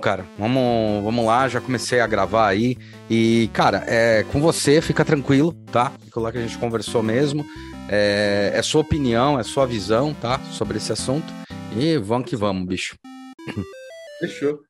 cara, 0.00 0.24
vamos, 0.38 1.04
vamos 1.04 1.26
lá, 1.26 1.46
já 1.48 1.60
comecei 1.60 2.00
a 2.00 2.06
gravar 2.06 2.48
aí. 2.48 2.78
E, 3.10 3.50
cara, 3.52 3.84
é 3.86 4.24
com 4.32 4.40
você, 4.40 4.80
fica 4.80 5.04
tranquilo, 5.04 5.52
tá? 5.70 5.92
Ficou 6.04 6.22
lá 6.22 6.32
que 6.32 6.38
a 6.38 6.40
gente 6.42 6.56
conversou 6.56 7.02
mesmo. 7.02 7.44
É, 7.90 8.52
é 8.54 8.62
sua 8.62 8.80
opinião, 8.80 9.38
é 9.38 9.42
sua 9.42 9.66
visão, 9.66 10.14
tá? 10.14 10.40
Sobre 10.52 10.78
esse 10.78 10.92
assunto. 10.92 11.30
E 11.76 11.98
vamos 11.98 12.28
que 12.28 12.34
vamos, 12.34 12.66
bicho. 12.66 12.96
Fechou. 14.18 14.60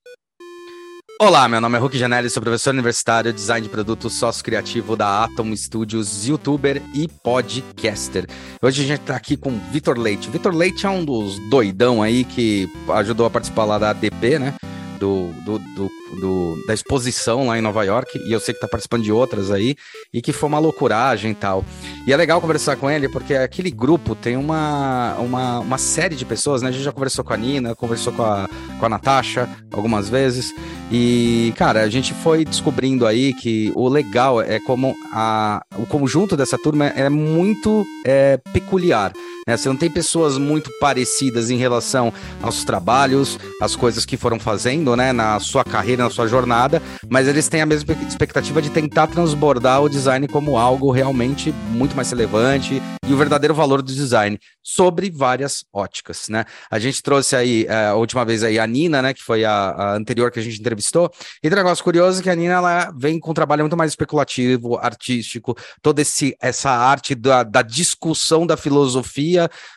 Olá, 1.21 1.49
meu 1.49 1.61
nome 1.61 1.77
é 1.77 1.81
Hulk 1.81 1.97
Janelli, 1.97 2.29
sou 2.29 2.43
professor 2.43 2.71
universitário, 2.71 3.33
design 3.33 3.65
de 3.65 3.73
produto, 3.73 4.11
sócio 4.11 4.43
criativo 4.43 4.97
da 4.97 5.23
Atom 5.23 5.55
Studios, 5.55 6.27
youtuber 6.27 6.83
e 6.93 7.07
podcaster. 7.07 8.27
Hoje 8.61 8.83
a 8.83 8.87
gente 8.87 9.01
tá 9.03 9.15
aqui 9.15 9.37
com 9.37 9.57
Vitor 9.71 9.97
Leite. 9.97 10.29
Vitor 10.29 10.53
Leite 10.53 10.85
é 10.85 10.91
um 10.91 11.05
dos 11.05 11.39
doidão 11.49 12.03
aí 12.03 12.25
que 12.25 12.69
ajudou 12.95 13.25
a 13.25 13.31
participar 13.31 13.65
lá 13.65 13.79
da 13.79 13.91
ADP, 13.91 14.41
né? 14.41 14.55
Do, 15.03 15.33
do, 15.45 15.59
do, 15.59 15.91
do, 16.21 16.65
da 16.65 16.73
exposição 16.73 17.49
lá 17.49 17.59
em 17.59 17.61
Nova 17.61 17.83
York, 17.83 18.21
e 18.25 18.33
eu 18.33 18.39
sei 18.39 18.55
que 18.55 18.61
tá 18.61 18.69
participando 18.69 19.03
de 19.03 19.11
outras 19.11 19.51
aí, 19.51 19.75
e 20.15 20.23
que 20.23 20.33
foi 20.33 20.49
uma 20.49 20.61
loucuragem 20.61 21.33
e 21.33 21.35
tal. 21.35 21.65
E 22.07 22.13
é 22.13 22.17
legal 22.17 22.41
conversar 22.41 22.77
com 22.77 22.89
ele, 22.89 23.09
porque 23.09 23.35
aquele 23.35 23.73
grupo 23.73 24.15
tem 24.15 24.37
uma, 24.37 25.17
uma, 25.19 25.59
uma 25.59 25.79
série 25.79 26.15
de 26.15 26.25
pessoas, 26.25 26.63
né? 26.63 26.69
A 26.69 26.73
gente 26.73 26.85
já 26.85 26.93
conversou 26.93 27.25
com 27.25 27.33
a 27.33 27.37
Nina, 27.37 27.75
conversou 27.75 28.13
com 28.13 28.23
a, 28.23 28.49
com 28.79 28.87
a 28.87 28.89
Natasha 28.89 29.49
algumas 29.73 30.09
vezes, 30.09 30.55
e, 30.93 31.53
cara, 31.57 31.81
a 31.81 31.89
gente 31.89 32.15
foi 32.15 32.45
descobrindo 32.45 33.05
aí 33.05 33.35
que 33.35 33.73
o 33.75 33.89
legal 33.89 34.41
é 34.41 34.61
como 34.61 34.95
a, 35.13 35.65
o 35.77 35.85
conjunto 35.85 36.37
dessa 36.37 36.57
turma 36.57 36.87
é 36.87 37.09
muito 37.09 37.85
é, 38.07 38.37
peculiar. 38.53 39.13
Né? 39.47 39.57
Você 39.57 39.69
não 39.69 39.77
tem 39.77 39.91
pessoas 39.91 40.39
muito 40.39 40.71
parecidas 40.79 41.51
em 41.51 41.57
relação 41.57 42.13
aos 42.41 42.65
trabalhos, 42.65 43.39
as 43.61 43.75
coisas 43.75 44.05
que 44.05 44.17
foram 44.17 44.39
fazendo, 44.39 44.95
né, 44.97 45.13
na 45.13 45.41
sua 45.41 45.65
carreira, 45.65 46.05
na 46.05 46.11
sua 46.11 46.29
jornada, 46.29 46.81
mas 47.09 47.27
eles 47.27 47.49
têm 47.49 47.63
a 47.63 47.67
mesma 47.67 47.95
expectativa 48.07 48.63
de 48.63 48.71
tentar 48.71 49.09
transbordar 49.09 49.83
o 49.83 49.89
design 49.89 50.29
como 50.29 50.57
algo 50.57 50.91
realmente 50.91 51.53
muito 51.71 51.97
mais 51.97 52.11
relevante 52.11 52.81
e 53.07 53.13
o 53.13 53.17
verdadeiro 53.17 53.55
valor 53.55 53.83
do 53.83 53.93
design 53.93 54.39
sobre 54.63 55.11
várias 55.11 55.65
óticas, 55.73 56.29
né? 56.29 56.45
A 56.71 56.79
gente 56.79 57.03
trouxe 57.03 57.35
aí 57.35 57.67
é, 57.69 57.87
a 57.87 57.95
última 57.95 58.25
vez 58.25 58.45
aí 58.45 58.59
a 58.59 58.67
Nina, 58.67 59.03
né, 59.03 59.13
que 59.13 59.23
foi 59.23 59.45
a, 59.45 59.53
a 59.53 59.97
anterior 59.97 60.31
que 60.31 60.39
a 60.39 60.43
gente 60.43 60.61
entrevistou. 60.61 61.11
E 61.43 61.49
tem 61.49 61.53
um 61.53 61.63
negócio 61.63 61.83
curioso 61.83 62.21
é 62.21 62.23
que 62.23 62.31
a 62.31 62.35
Nina 62.35 62.55
ela 62.55 62.93
vem 62.97 63.19
com 63.19 63.33
um 63.33 63.35
trabalho 63.35 63.63
muito 63.63 63.77
mais 63.77 63.91
especulativo, 63.91 64.79
artístico, 64.79 65.57
toda 65.81 66.01
esse 66.01 66.37
essa 66.41 66.71
arte 66.71 67.15
da, 67.15 67.43
da 67.43 67.63
discussão 67.63 68.47
da 68.47 68.57
filosofia 68.57 69.32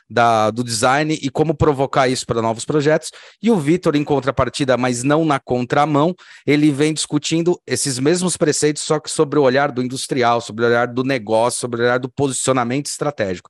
da, 0.09 0.51
do 0.51 0.63
design 0.63 1.17
e 1.21 1.29
como 1.29 1.55
provocar 1.55 2.07
isso 2.07 2.25
para 2.25 2.41
novos 2.41 2.65
projetos. 2.65 3.11
E 3.41 3.51
o 3.51 3.57
Vitor, 3.57 3.95
em 3.95 4.03
contrapartida, 4.03 4.77
mas 4.77 5.03
não 5.03 5.25
na 5.25 5.39
contramão, 5.39 6.15
ele 6.45 6.71
vem 6.71 6.93
discutindo 6.93 7.59
esses 7.65 7.99
mesmos 7.99 8.37
preceitos, 8.37 8.83
só 8.83 8.99
que 8.99 9.09
sobre 9.09 9.39
o 9.39 9.43
olhar 9.43 9.71
do 9.71 9.81
industrial, 9.81 10.41
sobre 10.41 10.65
o 10.65 10.67
olhar 10.67 10.87
do 10.87 11.03
negócio, 11.03 11.59
sobre 11.59 11.81
o 11.81 11.83
olhar 11.83 11.99
do 11.99 12.09
posicionamento 12.09 12.87
estratégico. 12.87 13.49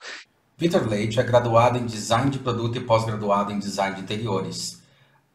Vitor 0.58 0.88
Leite 0.88 1.20
é 1.20 1.24
graduado 1.24 1.78
em 1.78 1.86
Design 1.86 2.30
de 2.30 2.40
Produto 2.40 2.78
e 2.78 2.82
pós-graduado 2.82 3.52
em 3.52 3.60
Design 3.60 3.96
de 3.96 4.02
Interiores. 4.02 4.75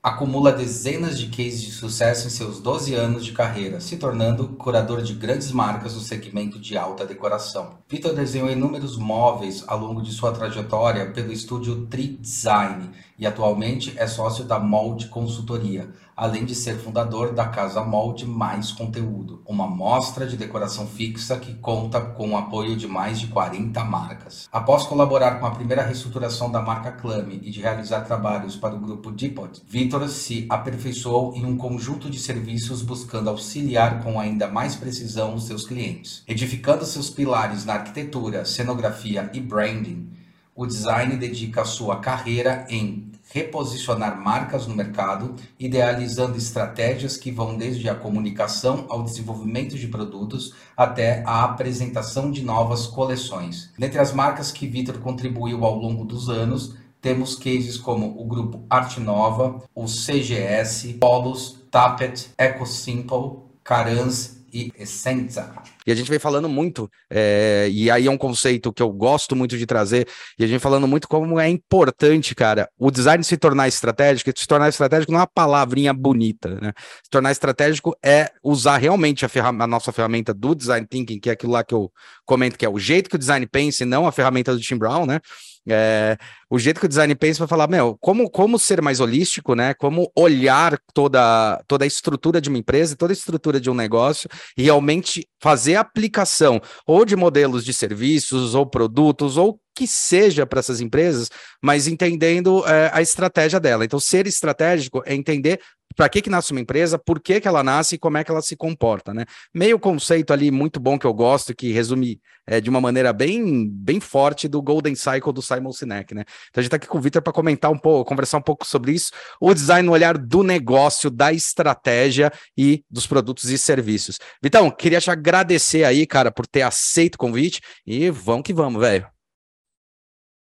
Acumula 0.03 0.51
dezenas 0.51 1.19
de 1.19 1.27
cases 1.27 1.61
de 1.61 1.73
sucesso 1.73 2.27
em 2.27 2.31
seus 2.31 2.59
12 2.59 2.95
anos 2.95 3.23
de 3.23 3.33
carreira, 3.33 3.81
se 3.81 3.99
tornando 3.99 4.49
curador 4.49 5.03
de 5.03 5.13
grandes 5.13 5.53
marcas 5.53 5.95
no 5.95 6.01
segmento 6.01 6.59
de 6.59 6.75
alta 6.75 7.05
decoração. 7.05 7.75
Vitor 7.87 8.15
desenhou 8.15 8.51
inúmeros 8.51 8.97
móveis 8.97 9.63
ao 9.67 9.79
longo 9.79 10.01
de 10.01 10.11
sua 10.11 10.33
trajetória 10.33 11.11
pelo 11.11 11.31
estúdio 11.31 11.85
Tri 11.85 12.17
Design 12.19 12.89
e 13.21 13.27
atualmente 13.27 13.93
é 13.99 14.07
sócio 14.07 14.45
da 14.45 14.59
Mold 14.59 15.09
Consultoria, 15.09 15.91
além 16.17 16.47
de 16.47 16.55
ser 16.55 16.79
fundador 16.79 17.35
da 17.35 17.47
Casa 17.47 17.85
Molde 17.85 18.27
Mais 18.27 18.73
Conteúdo, 18.73 19.43
uma 19.47 19.67
mostra 19.67 20.27
de 20.27 20.39
decoração 20.39 20.87
fixa 20.87 21.37
que 21.37 21.55
conta 21.55 22.01
com 22.01 22.31
o 22.31 22.37
apoio 22.37 22.75
de 22.77 22.89
mais 22.89 23.21
de 23.21 23.27
40 23.27 23.85
marcas. 23.85 24.49
Após 24.51 24.85
colaborar 24.85 25.39
com 25.39 25.45
a 25.45 25.51
primeira 25.51 25.83
reestruturação 25.83 26.51
da 26.51 26.63
marca 26.63 26.93
Clame 26.93 27.41
e 27.43 27.51
de 27.51 27.61
realizar 27.61 28.01
trabalhos 28.01 28.57
para 28.57 28.75
o 28.75 28.81
grupo 28.81 29.11
Depot, 29.11 29.51
Vitor 29.69 30.09
se 30.09 30.47
aperfeiçoou 30.49 31.35
em 31.37 31.45
um 31.45 31.59
conjunto 31.59 32.09
de 32.09 32.19
serviços 32.19 32.81
buscando 32.81 33.29
auxiliar 33.29 34.03
com 34.03 34.19
ainda 34.19 34.49
mais 34.49 34.75
precisão 34.75 35.35
os 35.35 35.47
seus 35.47 35.67
clientes. 35.67 36.23
Edificando 36.27 36.87
seus 36.87 37.11
pilares 37.11 37.67
na 37.67 37.75
arquitetura, 37.75 38.47
cenografia 38.47 39.31
e 39.35 39.41
branding, 39.41 40.09
o 40.55 40.67
design 40.67 41.17
dedica 41.17 41.65
sua 41.65 42.01
carreira 42.01 42.67
em 42.69 43.10
reposicionar 43.31 44.21
marcas 44.21 44.67
no 44.67 44.75
mercado, 44.75 45.37
idealizando 45.59 46.37
estratégias 46.37 47.17
que 47.17 47.31
vão 47.31 47.57
desde 47.57 47.89
a 47.89 47.95
comunicação 47.95 48.87
ao 48.89 49.05
desenvolvimento 49.05 49.79
de 49.79 49.87
produtos 49.87 50.53
até 50.77 51.23
a 51.25 51.45
apresentação 51.45 52.31
de 52.31 52.43
novas 52.43 52.87
coleções. 52.87 53.71
Dentre 53.79 54.01
as 54.01 54.13
marcas 54.13 54.51
que 54.51 54.67
Vitor 54.67 54.99
contribuiu 54.99 55.65
ao 55.65 55.77
longo 55.77 56.05
dos 56.05 56.29
anos, 56.29 56.75
temos 57.01 57.35
cases 57.35 57.79
como 57.79 58.21
o 58.21 58.25
grupo 58.27 58.65
Arte 58.69 59.01
Nova, 59.01 59.63
o 59.75 59.87
CGS, 59.87 60.95
Polos, 60.95 61.63
Tapet, 61.71 62.31
EcoSimple, 62.37 63.39
Carans 63.63 64.40
e 64.53 64.73
Essenza. 64.79 65.55
E 65.87 65.93
a 65.93 65.95
gente 65.95 66.11
vem 66.11 66.19
falando 66.19 66.49
muito, 66.49 66.91
é, 67.09 67.69
e 67.71 67.91
aí 67.91 68.07
é 68.07 68.11
um 68.11 68.19
conceito 68.19 68.73
que 68.73 68.83
eu 68.83 68.91
gosto 68.91 69.35
muito 69.35 69.57
de 69.57 69.67
trazer, 69.67 70.07
e 70.39 70.45
a 70.45 70.47
gente 70.47 70.61
falando 70.61 70.87
muito 70.87 71.09
como 71.09 71.39
é 71.39 71.49
importante, 71.49 72.35
cara, 72.35 72.69
o 72.79 72.91
design 72.91 73.23
se 73.25 73.37
tornar 73.37 73.69
estratégico, 73.69 74.31
se 74.37 74.47
tornar 74.47 74.69
estratégico 74.69 75.13
não 75.13 75.19
é 75.19 75.23
uma 75.23 75.27
palavrinha 75.27 75.93
bonita, 75.93 76.59
né? 76.61 76.73
Se 77.03 77.11
tornar 77.11 77.33
estratégico 77.33 77.97
é 78.05 78.31
usar 78.43 78.77
realmente 78.77 79.25
a, 79.25 79.29
a 79.47 79.67
nossa 79.67 79.93
ferramenta 79.93 80.35
do 80.35 80.55
design 80.55 80.87
thinking, 80.87 81.19
que 81.19 81.31
é 81.31 81.33
aquilo 81.33 81.53
lá 81.53 81.65
que 81.65 81.75
eu 81.75 81.91
comento, 82.25 82.59
que 82.59 82.65
é 82.65 82.69
o 82.69 82.79
jeito 82.79 83.09
que 83.11 83.17
o 83.17 83.19
design 83.19 83.47
pensa, 83.47 83.83
e 83.83 83.87
não 83.87 84.07
a 84.07 84.13
ferramenta 84.13 84.55
do 84.55 84.61
Tim 84.61 84.77
Brown, 84.77 85.07
né? 85.07 85.21
É, 85.69 86.17
o 86.49 86.59
jeito 86.59 86.81
que 86.81 86.87
o 86.87 86.89
design 86.89 87.15
pensa 87.15 87.39
vai 87.41 87.49
falar, 87.49 87.69
meu, 87.69 87.97
como, 88.01 88.31
como 88.31 88.59
ser 88.59 88.81
mais 88.81 88.99
holístico, 89.01 89.55
né? 89.55 89.75
Como 89.75 90.11
olhar 90.17 90.79
toda, 90.95 91.63
toda 91.69 91.85
a 91.85 91.87
estrutura 91.87 92.41
de 92.41 92.49
uma 92.49 92.59
empresa, 92.59 92.97
toda 92.97 93.13
a 93.13 93.15
estrutura 93.15 93.61
de 93.61 93.71
um 93.71 93.75
negócio 93.75 94.29
e 94.57 94.63
realmente 94.63 95.29
fazer 95.41 95.77
aplicação 95.77 96.61
ou 96.87 97.05
de 97.05 97.15
modelos 97.15 97.65
de 97.65 97.73
serviços 97.73 98.55
ou 98.55 98.67
produtos 98.67 99.37
ou 99.37 99.61
que 99.75 99.87
seja 99.87 100.45
para 100.45 100.61
essas 100.61 100.81
empresas, 100.81 101.31
mas 101.63 101.87
entendendo 101.87 102.67
é, 102.67 102.91
a 102.93 103.01
estratégia 103.01 103.61
dela. 103.61 103.85
Então, 103.85 104.01
ser 104.01 104.27
estratégico 104.27 105.03
é 105.07 105.15
entender 105.15 105.61
para 105.97 106.09
que, 106.09 106.23
que 106.23 106.31
nasce 106.31 106.53
uma 106.53 106.61
empresa, 106.61 106.99
por 106.99 107.21
que, 107.21 107.41
que 107.41 107.49
ela 107.49 107.63
nasce 107.63 107.97
e 107.97 107.99
como 107.99 108.17
é 108.17 108.25
que 108.25 108.31
ela 108.31 108.43
se 108.43 108.57
comporta, 108.57 109.13
né? 109.13 109.25
Meio 109.53 109.79
conceito 109.79 110.33
ali 110.33 110.51
muito 110.51 110.79
bom 110.79 110.99
que 110.99 111.07
eu 111.07 111.13
gosto, 111.13 111.55
que 111.55 111.73
resume 111.73 112.21
é, 112.47 112.61
de 112.61 112.71
uma 112.71 112.81
maneira 112.81 113.13
bem, 113.13 113.69
bem 113.69 114.01
forte 114.01 114.49
do 114.49 114.63
Golden 114.63 114.95
Cycle 114.95 115.33
do 115.33 115.43
Simon 115.43 115.73
Sinek, 115.73 116.15
né? 116.15 116.23
Então 116.49 116.61
a 116.61 116.63
gente 116.63 116.69
está 116.69 116.77
aqui 116.77 116.87
com 116.87 116.99
o 116.99 117.01
Victor 117.01 117.23
para 117.23 117.33
comentar 117.33 117.71
um 117.71 117.79
pouco, 117.79 118.09
conversar 118.09 118.39
um 118.39 118.43
pouco 118.43 118.67
sobre 118.67 118.93
isso, 118.93 119.11
o 119.41 119.53
design 119.53 119.87
no 119.87 119.93
olhar 119.93 120.17
do 120.17 120.43
negócio, 120.43 121.11
da 121.11 121.33
estratégia 121.33 122.33
e 122.57 122.85
dos 122.91 123.07
produtos 123.07 123.51
e 123.51 123.59
serviços. 123.59 124.19
Vitão, 124.43 124.71
queria 124.71 125.01
te 125.01 125.11
agradecer 125.11 125.85
aí, 125.85 126.07
cara, 126.07 126.31
por 126.31 126.47
ter 126.47 126.63
aceito 126.63 127.17
o 127.17 127.19
convite 127.19 127.61
e 127.87 128.11
vamos 128.11 128.43
que 128.43 128.53
vamos, 128.53 128.81
velho. 128.81 129.09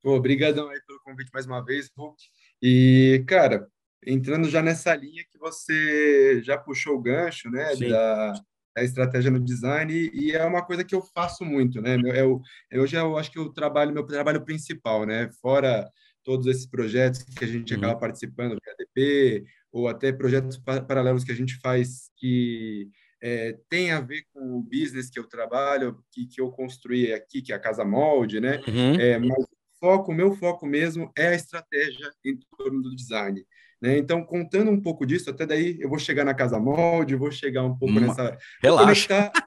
Obrigadão 0.04 0.70
aí 0.70 0.80
pelo 0.88 1.00
convite 1.02 1.30
mais 1.34 1.46
uma 1.46 1.64
vez, 1.64 1.90
Hulk. 1.98 2.22
E, 2.62 3.24
cara, 3.28 3.68
entrando 4.06 4.50
já 4.50 4.62
nessa 4.62 4.96
linha 4.96 5.24
que 5.30 5.38
você 5.38 6.42
já 6.44 6.58
puxou 6.58 6.96
o 6.96 7.02
gancho, 7.02 7.50
né, 7.50 7.76
da, 7.76 8.34
da, 8.76 8.84
estratégia 8.84 9.32
no 9.32 9.40
design, 9.40 9.94
e, 10.14 10.32
é 10.32 10.46
uma 10.46 10.66
coisa 10.66 10.84
que 10.84 10.96
eu 10.96 11.02
faço 11.02 11.44
muito, 11.44 11.82
né, 11.82 11.98
é 12.14 12.24
o, 12.24 12.42
hoje 12.74 12.96
eu 12.96 13.18
acho 13.18 13.32
que 13.32 13.40
o 13.40 13.52
trabalho, 13.52 13.94
meu 13.94 14.06
trabalho 14.06 14.44
principal, 14.44 15.06
né, 15.06 15.30
fora 15.42 15.90
todos 16.24 16.48
esses 16.48 16.68
projetos 16.68 17.24
que 17.24 17.44
a 17.44 17.48
gente 17.48 17.74
uhum. 17.74 17.80
acaba 17.80 18.00
participando 18.00 18.52
do 18.52 18.62
ADP, 18.72 19.46
ou 19.72 19.88
até 19.88 20.12
projetos 20.12 20.58
paralelos 20.58 21.24
que 21.24 21.32
a 21.32 21.36
gente 21.36 21.58
faz 21.60 22.10
que 22.18 22.90
é, 23.22 23.58
tem 23.70 23.92
a 23.92 24.00
ver 24.00 24.24
com 24.34 24.58
o 24.58 24.64
business 24.64 25.10
que 25.10 25.20
eu 25.20 25.28
trabalho, 25.28 26.02
que, 26.12 26.26
que 26.26 26.42
eu 26.42 26.50
construí 26.52 27.12
aqui, 27.14 27.42
que 27.42 27.52
é 27.52 27.56
a 27.56 27.60
Casa 27.60 27.84
Molde, 27.84 28.40
né? 28.40 28.62
Uhum. 28.68 29.00
É, 29.00 29.18
mas 29.18 29.44
o 29.44 29.48
foco, 29.80 30.14
meu 30.14 30.34
foco 30.36 30.66
mesmo 30.66 31.12
é 31.18 31.28
a 31.28 31.36
estratégia 31.36 32.12
em 32.24 32.38
torno 32.58 32.82
do 32.82 32.96
design. 32.96 33.46
Né? 33.82 33.98
Então, 33.98 34.24
contando 34.24 34.70
um 34.70 34.82
pouco 34.82 35.06
disso, 35.06 35.30
até 35.30 35.46
daí 35.46 35.78
eu 35.80 35.90
vou 35.90 36.00
chegar 36.00 36.26
na 36.26 36.34
Casa 36.34 36.60
Molde, 36.60 37.16
vou 37.16 37.32
chegar 37.32 37.64
um 37.64 37.76
pouco 37.76 37.94
hum, 37.96 38.02
nessa. 38.02 38.38
Relaxa. 38.62 39.32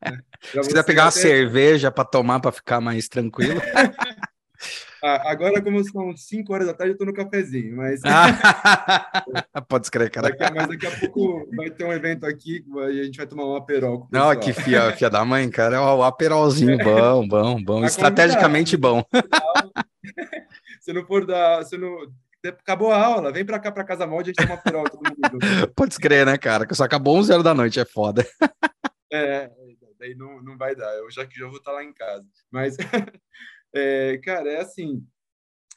Né? 0.00 0.20
Se 0.62 0.68
quiser 0.68 0.84
pegar 0.84 1.06
uma 1.06 1.10
cerveja 1.10 1.90
para 1.90 2.04
tomar 2.04 2.38
para 2.38 2.52
ficar 2.52 2.80
mais 2.80 3.08
tranquilo. 3.08 3.60
Ah, 5.02 5.30
agora, 5.30 5.62
como 5.62 5.82
são 5.84 6.16
5 6.16 6.52
horas 6.52 6.66
da 6.66 6.74
tarde, 6.74 6.90
eu 6.90 6.94
estou 6.94 7.06
no 7.06 7.14
cafezinho, 7.14 7.76
mas. 7.76 8.00
Pode 9.68 9.86
escrever, 9.86 10.10
cara. 10.10 10.30
Daqui, 10.30 10.54
mas 10.54 10.66
daqui 10.66 10.86
a 10.86 10.90
pouco 10.98 11.48
vai 11.54 11.70
ter 11.70 11.84
um 11.84 11.92
evento 11.92 12.26
aqui 12.26 12.64
e 12.66 13.00
a 13.00 13.04
gente 13.04 13.16
vai 13.16 13.26
tomar 13.26 13.46
um 13.46 13.54
aperol. 13.54 14.08
Não, 14.10 14.34
que 14.34 14.52
fia, 14.52 14.90
fia 14.96 15.08
da 15.08 15.24
mãe, 15.24 15.48
cara. 15.50 15.80
O 15.80 16.02
aperolzinho 16.02 16.76
bom, 16.78 17.28
bom, 17.28 17.62
bom. 17.62 17.84
Estrategicamente 17.84 18.76
bom. 18.76 19.04
se 20.80 20.92
não 20.92 21.06
for 21.06 21.24
da. 21.24 21.62
Se 21.64 21.78
não, 21.78 21.96
acabou 22.46 22.92
a 22.92 23.04
aula, 23.04 23.32
vem 23.32 23.44
para 23.44 23.58
cá 23.58 23.72
para 23.72 23.84
casa 23.84 24.06
molde, 24.06 24.30
a 24.30 24.32
gente 24.32 24.48
toma 24.48 24.60
prova 24.62 24.90
todo 24.90 25.02
mundo. 25.02 25.38
Pode 25.74 25.94
escrever, 25.94 26.26
né, 26.26 26.38
cara? 26.38 26.66
Que 26.66 26.74
só 26.74 26.84
acabou 26.84 27.16
11 27.16 27.32
horas 27.32 27.44
da 27.44 27.54
noite, 27.54 27.80
é 27.80 27.84
foda. 27.84 28.24
É, 29.10 29.50
daí 29.98 30.14
não, 30.14 30.42
não 30.42 30.58
vai 30.58 30.76
dar, 30.76 30.94
eu 30.96 31.10
já 31.10 31.26
que 31.26 31.38
já 31.38 31.46
vou 31.46 31.56
estar 31.56 31.70
tá 31.70 31.76
lá 31.78 31.82
em 31.82 31.94
casa. 31.94 32.26
Mas, 32.50 32.76
é, 33.74 34.18
cara, 34.18 34.50
é 34.50 34.60
assim, 34.60 35.02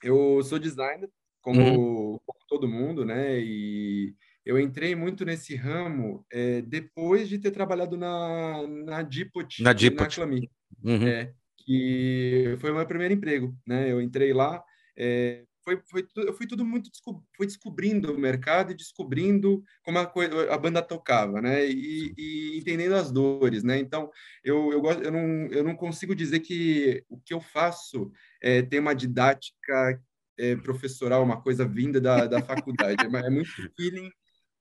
eu 0.03 0.43
sou 0.43 0.59
designer, 0.59 1.09
como, 1.41 1.61
uhum. 1.61 2.19
como, 2.25 2.39
todo 2.47 2.67
mundo, 2.67 3.05
né? 3.05 3.39
E 3.39 4.13
eu 4.45 4.59
entrei 4.59 4.95
muito 4.95 5.23
nesse 5.23 5.55
ramo 5.55 6.25
é, 6.31 6.61
depois 6.61 7.29
de 7.29 7.37
ter 7.37 7.51
trabalhado 7.51 7.97
na, 7.97 8.67
na 8.67 9.01
Dipot, 9.01 9.63
na, 9.63 9.71
Dipot. 9.71 10.03
na 10.03 10.09
Clami, 10.09 10.51
uhum. 10.83 11.07
é, 11.07 11.33
que 11.57 12.55
foi 12.59 12.71
o 12.71 12.75
meu 12.75 12.85
primeiro 12.85 13.13
emprego, 13.13 13.55
né? 13.65 13.91
Eu 13.91 14.01
entrei 14.01 14.33
lá, 14.33 14.63
é, 14.97 15.45
foi, 15.63 15.81
foi, 15.89 16.07
eu 16.17 16.33
fui 16.33 16.47
tudo 16.47 16.65
muito 16.65 16.89
fui 17.35 17.45
descobrindo 17.45 18.13
o 18.13 18.19
mercado 18.19 18.71
e 18.71 18.75
descobrindo 18.75 19.63
como 19.83 19.99
a, 19.99 20.11
a 20.49 20.57
banda 20.57 20.81
tocava, 20.81 21.41
né? 21.41 21.65
E, 21.65 22.13
e, 22.17 22.57
entendendo 22.59 22.95
as 22.95 23.11
dores, 23.11 23.63
né? 23.63 23.77
Então 23.79 24.09
eu 24.43 24.71
eu, 24.71 24.81
gosto, 24.81 25.03
eu, 25.03 25.11
não, 25.11 25.47
eu 25.47 25.63
não 25.63 25.75
consigo 25.75 26.15
dizer 26.15 26.39
que 26.39 27.03
o 27.09 27.19
que 27.19 27.33
eu 27.33 27.41
faço 27.41 28.11
é, 28.41 28.61
tem 28.61 28.79
uma 28.79 28.95
didática 28.95 30.01
é, 30.37 30.55
professoral, 30.55 31.23
uma 31.23 31.41
coisa 31.41 31.65
vinda 31.65 32.01
da, 32.01 32.25
da 32.25 32.41
faculdade. 32.41 33.05
É, 33.05 33.25
é 33.25 33.29
muito 33.29 33.51
feeling 33.75 34.09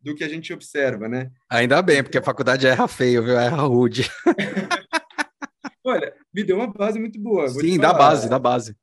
do 0.00 0.14
que 0.14 0.24
a 0.24 0.28
gente 0.28 0.52
observa, 0.52 1.08
né? 1.08 1.30
Ainda 1.48 1.82
bem, 1.82 2.02
porque 2.02 2.18
a 2.18 2.22
faculdade 2.22 2.66
erra 2.66 2.88
feio, 2.88 3.22
viu? 3.22 3.38
Erra 3.38 3.62
rude. 3.62 4.08
Olha, 5.84 6.14
me 6.32 6.44
deu 6.44 6.56
uma 6.56 6.66
base 6.66 6.98
muito 6.98 7.20
boa. 7.20 7.48
Sim, 7.48 7.78
dá 7.78 7.92
base, 7.92 8.28
dá 8.28 8.38
base. 8.38 8.76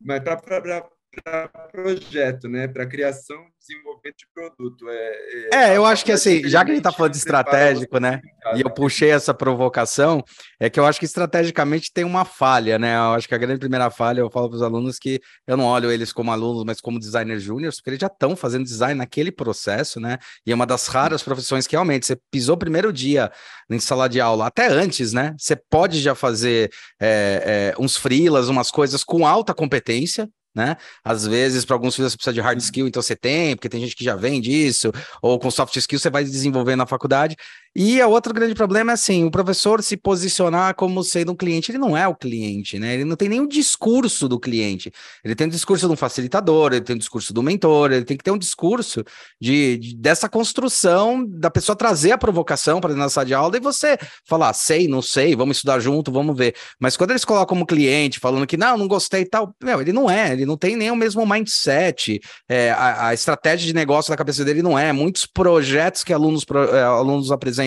Mas 0.00 0.20
para 0.20 0.88
para 1.22 1.48
projeto, 1.48 2.48
né? 2.48 2.68
Para 2.68 2.86
criação 2.86 3.36
e 3.36 3.58
desenvolvimento 3.58 4.16
de 4.16 4.26
produto. 4.32 4.88
É, 4.88 5.12
é, 5.52 5.58
é 5.70 5.76
eu 5.76 5.84
acho 5.84 6.04
que 6.04 6.12
assim, 6.12 6.48
já 6.48 6.64
que 6.64 6.70
a 6.70 6.74
gente 6.74 6.80
está 6.80 6.92
falando 6.92 7.12
de 7.12 7.18
estratégico, 7.18 7.98
né? 7.98 8.20
E 8.54 8.60
eu 8.60 8.70
puxei 8.70 9.10
essa 9.10 9.34
provocação, 9.34 10.22
é 10.58 10.70
que 10.70 10.80
eu 10.80 10.86
acho 10.86 10.98
que 10.98 11.04
estrategicamente 11.04 11.92
tem 11.92 12.04
uma 12.04 12.24
falha, 12.24 12.78
né? 12.78 12.96
Eu 12.96 13.14
acho 13.14 13.28
que 13.28 13.34
a 13.34 13.38
grande 13.38 13.60
primeira 13.60 13.90
falha, 13.90 14.20
eu 14.20 14.30
falo 14.30 14.48
para 14.48 14.56
os 14.56 14.62
alunos 14.62 14.98
que 14.98 15.20
eu 15.46 15.56
não 15.56 15.64
olho 15.64 15.90
eles 15.90 16.12
como 16.12 16.30
alunos, 16.30 16.64
mas 16.64 16.80
como 16.80 16.98
designers 16.98 17.42
júniores, 17.42 17.76
porque 17.76 17.90
eles 17.90 18.00
já 18.00 18.06
estão 18.06 18.36
fazendo 18.36 18.64
design 18.64 18.94
naquele 18.94 19.30
processo, 19.30 20.00
né? 20.00 20.18
E 20.46 20.52
é 20.52 20.54
uma 20.54 20.66
das 20.66 20.86
raras 20.86 21.22
profissões 21.22 21.66
que 21.66 21.74
realmente 21.74 22.06
você 22.06 22.18
pisou 22.30 22.54
o 22.54 22.58
primeiro 22.58 22.92
dia 22.92 23.30
em 23.70 23.78
sala 23.78 24.08
de 24.08 24.20
aula, 24.20 24.46
até 24.46 24.68
antes, 24.68 25.12
né? 25.12 25.34
Você 25.38 25.56
pode 25.56 26.00
já 26.00 26.14
fazer 26.14 26.70
é, 27.00 27.74
é, 27.76 27.82
uns 27.82 27.96
freelas, 27.96 28.48
umas 28.48 28.70
coisas 28.70 29.04
com 29.04 29.26
alta 29.26 29.52
competência, 29.52 30.28
né? 30.54 30.76
Às 31.04 31.26
vezes, 31.26 31.64
para 31.64 31.76
alguns 31.76 31.94
filhos 31.94 32.12
você 32.12 32.16
precisa 32.16 32.34
de 32.34 32.40
hard 32.40 32.58
skill, 32.60 32.88
então 32.88 33.00
você 33.02 33.14
tem, 33.16 33.54
porque 33.54 33.68
tem 33.68 33.80
gente 33.80 33.94
que 33.94 34.04
já 34.04 34.16
vem 34.16 34.40
disso, 34.40 34.90
ou 35.22 35.38
com 35.38 35.50
soft 35.50 35.76
skill 35.76 35.98
você 35.98 36.10
vai 36.10 36.24
desenvolver 36.24 36.76
na 36.76 36.86
faculdade. 36.86 37.36
E 37.74 38.02
o 38.02 38.10
outro 38.10 38.32
grande 38.34 38.54
problema 38.54 38.92
é 38.92 38.94
assim, 38.94 39.24
o 39.24 39.30
professor 39.30 39.82
se 39.82 39.96
posicionar 39.96 40.74
como 40.74 41.02
sendo 41.04 41.32
um 41.32 41.36
cliente, 41.36 41.70
ele 41.70 41.78
não 41.78 41.96
é 41.96 42.08
o 42.08 42.14
cliente, 42.14 42.78
né? 42.78 42.94
Ele 42.94 43.04
não 43.04 43.14
tem 43.14 43.28
nenhum 43.28 43.46
discurso 43.46 44.28
do 44.28 44.38
cliente. 44.40 44.90
Ele 45.24 45.34
tem 45.34 45.46
o 45.46 45.50
discurso 45.50 45.86
de 45.86 45.92
um 45.92 45.96
facilitador, 45.96 46.72
ele 46.72 46.80
tem 46.80 46.96
o 46.96 46.98
discurso 46.98 47.32
do 47.32 47.42
mentor, 47.42 47.92
ele 47.92 48.04
tem 48.04 48.16
que 48.16 48.24
ter 48.24 48.30
um 48.30 48.38
discurso 48.38 49.04
de, 49.40 49.78
de 49.78 49.96
dessa 49.96 50.28
construção 50.28 51.24
da 51.24 51.50
pessoa 51.50 51.76
trazer 51.76 52.12
a 52.12 52.18
provocação 52.18 52.80
para 52.80 52.88
dentro 52.88 53.04
da 53.04 53.10
sala 53.10 53.26
de 53.26 53.34
aula 53.34 53.56
e 53.56 53.60
você 53.60 53.96
falar, 54.24 54.52
sei, 54.54 54.88
não 54.88 55.02
sei, 55.02 55.36
vamos 55.36 55.58
estudar 55.58 55.78
junto, 55.78 56.10
vamos 56.10 56.36
ver. 56.36 56.54
Mas 56.80 56.96
quando 56.96 57.10
eles 57.10 57.24
colocam 57.24 57.48
como 57.48 57.66
cliente, 57.66 58.18
falando 58.18 58.46
que 58.46 58.56
não, 58.56 58.76
não 58.76 58.88
gostei 58.88 59.22
e 59.22 59.26
tal, 59.26 59.54
meu, 59.62 59.80
ele 59.80 59.92
não 59.92 60.10
é, 60.10 60.32
ele 60.32 60.44
não 60.44 60.56
tem 60.56 60.76
nem 60.76 60.90
o 60.90 60.96
mesmo 60.96 61.24
mindset, 61.26 62.20
é, 62.48 62.70
a, 62.72 63.08
a, 63.08 63.14
estratégia 63.14 63.66
de 63.66 63.74
negócio 63.74 64.10
da 64.10 64.16
cabeça 64.16 64.44
dele 64.44 64.62
não 64.62 64.78
é. 64.78 64.92
Muitos 64.92 65.24
projetos 65.24 66.02
que 66.02 66.12
alunos, 66.12 66.44
é, 66.72 66.82
alunos 66.82 67.30
apresentam 67.30 67.57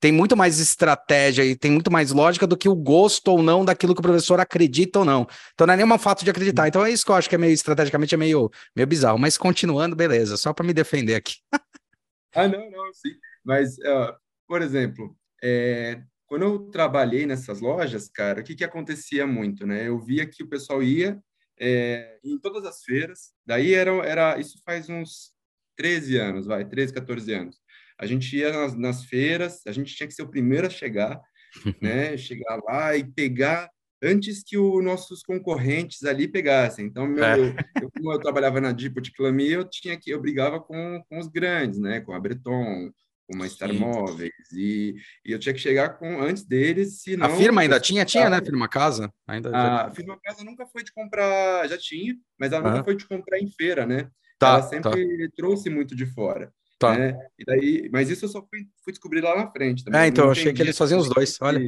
tem 0.00 0.12
muito 0.12 0.36
mais 0.36 0.58
estratégia 0.58 1.44
e 1.44 1.56
tem 1.56 1.70
muito 1.70 1.90
mais 1.90 2.10
lógica 2.10 2.46
do 2.46 2.56
que 2.56 2.68
o 2.68 2.74
gosto 2.74 3.28
ou 3.28 3.42
não 3.42 3.64
daquilo 3.64 3.94
que 3.94 4.00
o 4.00 4.02
professor 4.02 4.40
acredita 4.40 4.98
ou 5.00 5.04
não. 5.04 5.26
Então 5.54 5.66
não 5.66 5.74
é 5.74 5.76
nenhuma 5.76 5.98
fato 5.98 6.24
de 6.24 6.30
acreditar. 6.30 6.68
Então 6.68 6.84
é 6.84 6.90
isso 6.90 7.04
que 7.04 7.10
eu 7.10 7.16
acho 7.16 7.28
que 7.28 7.34
é 7.34 7.38
meio 7.38 7.52
estrategicamente 7.52 8.14
é 8.14 8.18
meio, 8.18 8.50
meio 8.74 8.86
bizarro. 8.86 9.18
Mas 9.18 9.38
continuando, 9.38 9.94
beleza, 9.96 10.36
só 10.36 10.52
para 10.52 10.66
me 10.66 10.72
defender 10.72 11.14
aqui. 11.14 11.36
ah, 12.34 12.48
não, 12.48 12.70
não, 12.70 12.92
sim. 12.92 13.14
Mas, 13.44 13.78
uh, 13.78 14.14
por 14.46 14.62
exemplo, 14.62 15.16
é, 15.42 16.02
quando 16.26 16.42
eu 16.42 16.58
trabalhei 16.70 17.26
nessas 17.26 17.60
lojas, 17.60 18.08
cara, 18.08 18.40
o 18.40 18.44
que, 18.44 18.54
que 18.54 18.64
acontecia 18.64 19.26
muito, 19.26 19.66
né? 19.66 19.88
Eu 19.88 19.98
via 19.98 20.26
que 20.26 20.42
o 20.42 20.48
pessoal 20.48 20.82
ia 20.82 21.18
é, 21.58 22.18
em 22.22 22.38
todas 22.38 22.64
as 22.64 22.82
feiras. 22.82 23.32
Daí 23.46 23.74
era, 23.74 23.90
era 24.06 24.38
isso 24.38 24.60
faz 24.64 24.88
uns 24.88 25.32
13 25.76 26.16
anos, 26.18 26.46
vai, 26.46 26.64
13, 26.64 26.92
14 26.92 27.32
anos. 27.32 27.56
A 27.98 28.06
gente 28.06 28.36
ia 28.36 28.52
nas, 28.52 28.76
nas 28.76 29.04
feiras, 29.04 29.60
a 29.66 29.72
gente 29.72 29.94
tinha 29.94 30.06
que 30.06 30.14
ser 30.14 30.22
o 30.22 30.30
primeiro 30.30 30.66
a 30.66 30.70
chegar, 30.70 31.20
né? 31.82 32.16
Chegar 32.16 32.60
lá 32.64 32.96
e 32.96 33.04
pegar 33.04 33.68
antes 34.02 34.44
que 34.44 34.56
os 34.56 34.84
nossos 34.84 35.22
concorrentes 35.22 36.04
ali 36.04 36.28
pegassem. 36.28 36.86
Então, 36.86 37.06
meu, 37.06 37.24
é. 37.24 37.38
eu, 37.38 37.54
eu, 37.82 37.90
como 37.90 38.12
eu 38.12 38.20
trabalhava 38.20 38.60
na 38.60 38.72
Dipo 38.72 39.00
de 39.00 39.12
Clami, 39.12 39.50
eu 39.50 39.68
tinha 39.68 39.96
que 39.98 40.10
eu 40.10 40.20
brigava 40.20 40.60
com, 40.60 41.02
com 41.08 41.18
os 41.18 41.26
grandes, 41.26 41.80
né? 41.80 42.00
Com 42.00 42.12
a 42.12 42.20
Breton, 42.20 42.90
com 43.28 43.42
a 43.42 43.48
Star 43.48 43.70
Sim. 43.70 43.78
Móveis 43.78 44.32
e, 44.52 44.94
e, 45.24 45.32
eu 45.32 45.38
tinha 45.38 45.52
que 45.52 45.60
chegar 45.60 45.98
com 45.98 46.22
antes 46.22 46.44
deles, 46.44 47.02
senão... 47.02 47.26
A 47.26 47.36
firma 47.36 47.60
ainda 47.60 47.78
tinha, 47.78 48.04
tinha, 48.04 48.30
né? 48.30 48.40
Firma 48.40 48.68
Casa? 48.68 49.12
Ainda 49.26 49.50
a 49.54 49.90
firma 49.90 50.18
Casa 50.24 50.42
nunca 50.42 50.66
foi 50.66 50.82
de 50.82 50.92
comprar, 50.92 51.68
já 51.68 51.76
tinha, 51.76 52.16
mas 52.38 52.52
ela 52.52 52.70
nunca 52.70 52.84
foi 52.84 52.96
de 52.96 53.06
comprar 53.06 53.38
em 53.38 53.50
feira, 53.50 53.84
né? 53.84 54.08
Tá, 54.38 54.54
ela 54.54 54.62
sempre 54.62 55.28
tá. 55.28 55.34
trouxe 55.36 55.68
muito 55.68 55.94
de 55.94 56.06
fora. 56.06 56.52
Tá. 56.78 56.96
Né? 56.96 57.18
E 57.38 57.44
daí, 57.44 57.90
mas 57.92 58.08
isso 58.08 58.24
eu 58.24 58.28
só 58.28 58.40
fui, 58.46 58.68
fui 58.84 58.92
descobrir 58.92 59.20
lá 59.20 59.34
na 59.36 59.50
frente. 59.50 59.84
Também. 59.84 60.00
É, 60.00 60.06
então 60.06 60.26
eu 60.26 60.30
achei 60.30 60.52
que 60.52 60.62
eles 60.62 60.78
faziam 60.78 61.00
os 61.00 61.08
dois, 61.08 61.36
olha. 61.40 61.60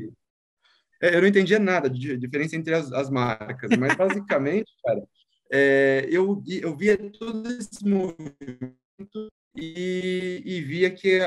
É, 1.03 1.17
eu 1.17 1.21
não 1.21 1.29
entendia 1.29 1.59
nada 1.59 1.89
de 1.89 2.17
diferença 2.17 2.57
entre 2.57 2.75
as, 2.75 2.93
as 2.93 3.11
marcas, 3.11 3.71
mas 3.79 3.95
basicamente, 3.97 4.71
cara, 4.85 5.03
é, 5.51 6.07
eu, 6.11 6.43
eu 6.47 6.77
via 6.77 6.97
todo 6.97 7.51
esse 7.51 7.85
movimento 7.85 9.33
e, 9.57 10.43
e 10.45 10.61
via 10.61 10.91
que 10.91 11.21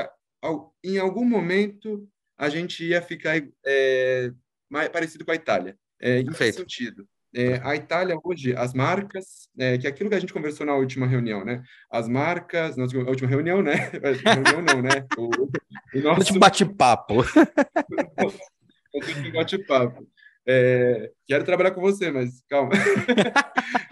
em 0.82 0.98
algum 0.98 1.24
momento 1.24 2.08
a 2.38 2.48
gente 2.48 2.84
ia 2.84 3.02
ficar 3.02 3.42
é, 3.66 4.32
mais 4.70 4.88
parecido 4.88 5.24
com 5.24 5.32
a 5.32 5.36
Itália. 5.36 5.78
É, 6.00 6.20
em 6.20 6.26
que 6.26 6.52
sentido? 6.52 7.06
É, 7.34 7.60
a 7.64 7.74
Itália 7.74 8.16
hoje, 8.22 8.54
as 8.54 8.72
marcas, 8.72 9.48
é, 9.58 9.76
que 9.76 9.88
é 9.88 9.90
aquilo 9.90 10.08
que 10.08 10.14
a 10.14 10.20
gente 10.20 10.32
conversou 10.32 10.64
na 10.64 10.76
última 10.76 11.04
reunião, 11.04 11.44
né? 11.44 11.64
As 11.90 12.08
marcas, 12.08 12.76
na 12.76 12.84
última 12.84 13.28
reunião, 13.28 13.60
né? 13.60 13.74
reunião 14.24 14.62
não, 14.62 14.80
né? 14.80 15.04
O, 15.18 15.24
o 15.26 15.50
nosso 16.00 16.20
último 16.20 16.38
bate-papo. 16.38 17.22
o 18.94 19.32
bate-papo. 19.32 20.06
É, 20.46 21.10
quero 21.26 21.44
trabalhar 21.44 21.72
com 21.72 21.80
você, 21.80 22.12
mas 22.12 22.40
calma. 22.48 22.72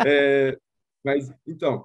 é, 0.07 0.57
mas 1.05 1.29
então, 1.45 1.85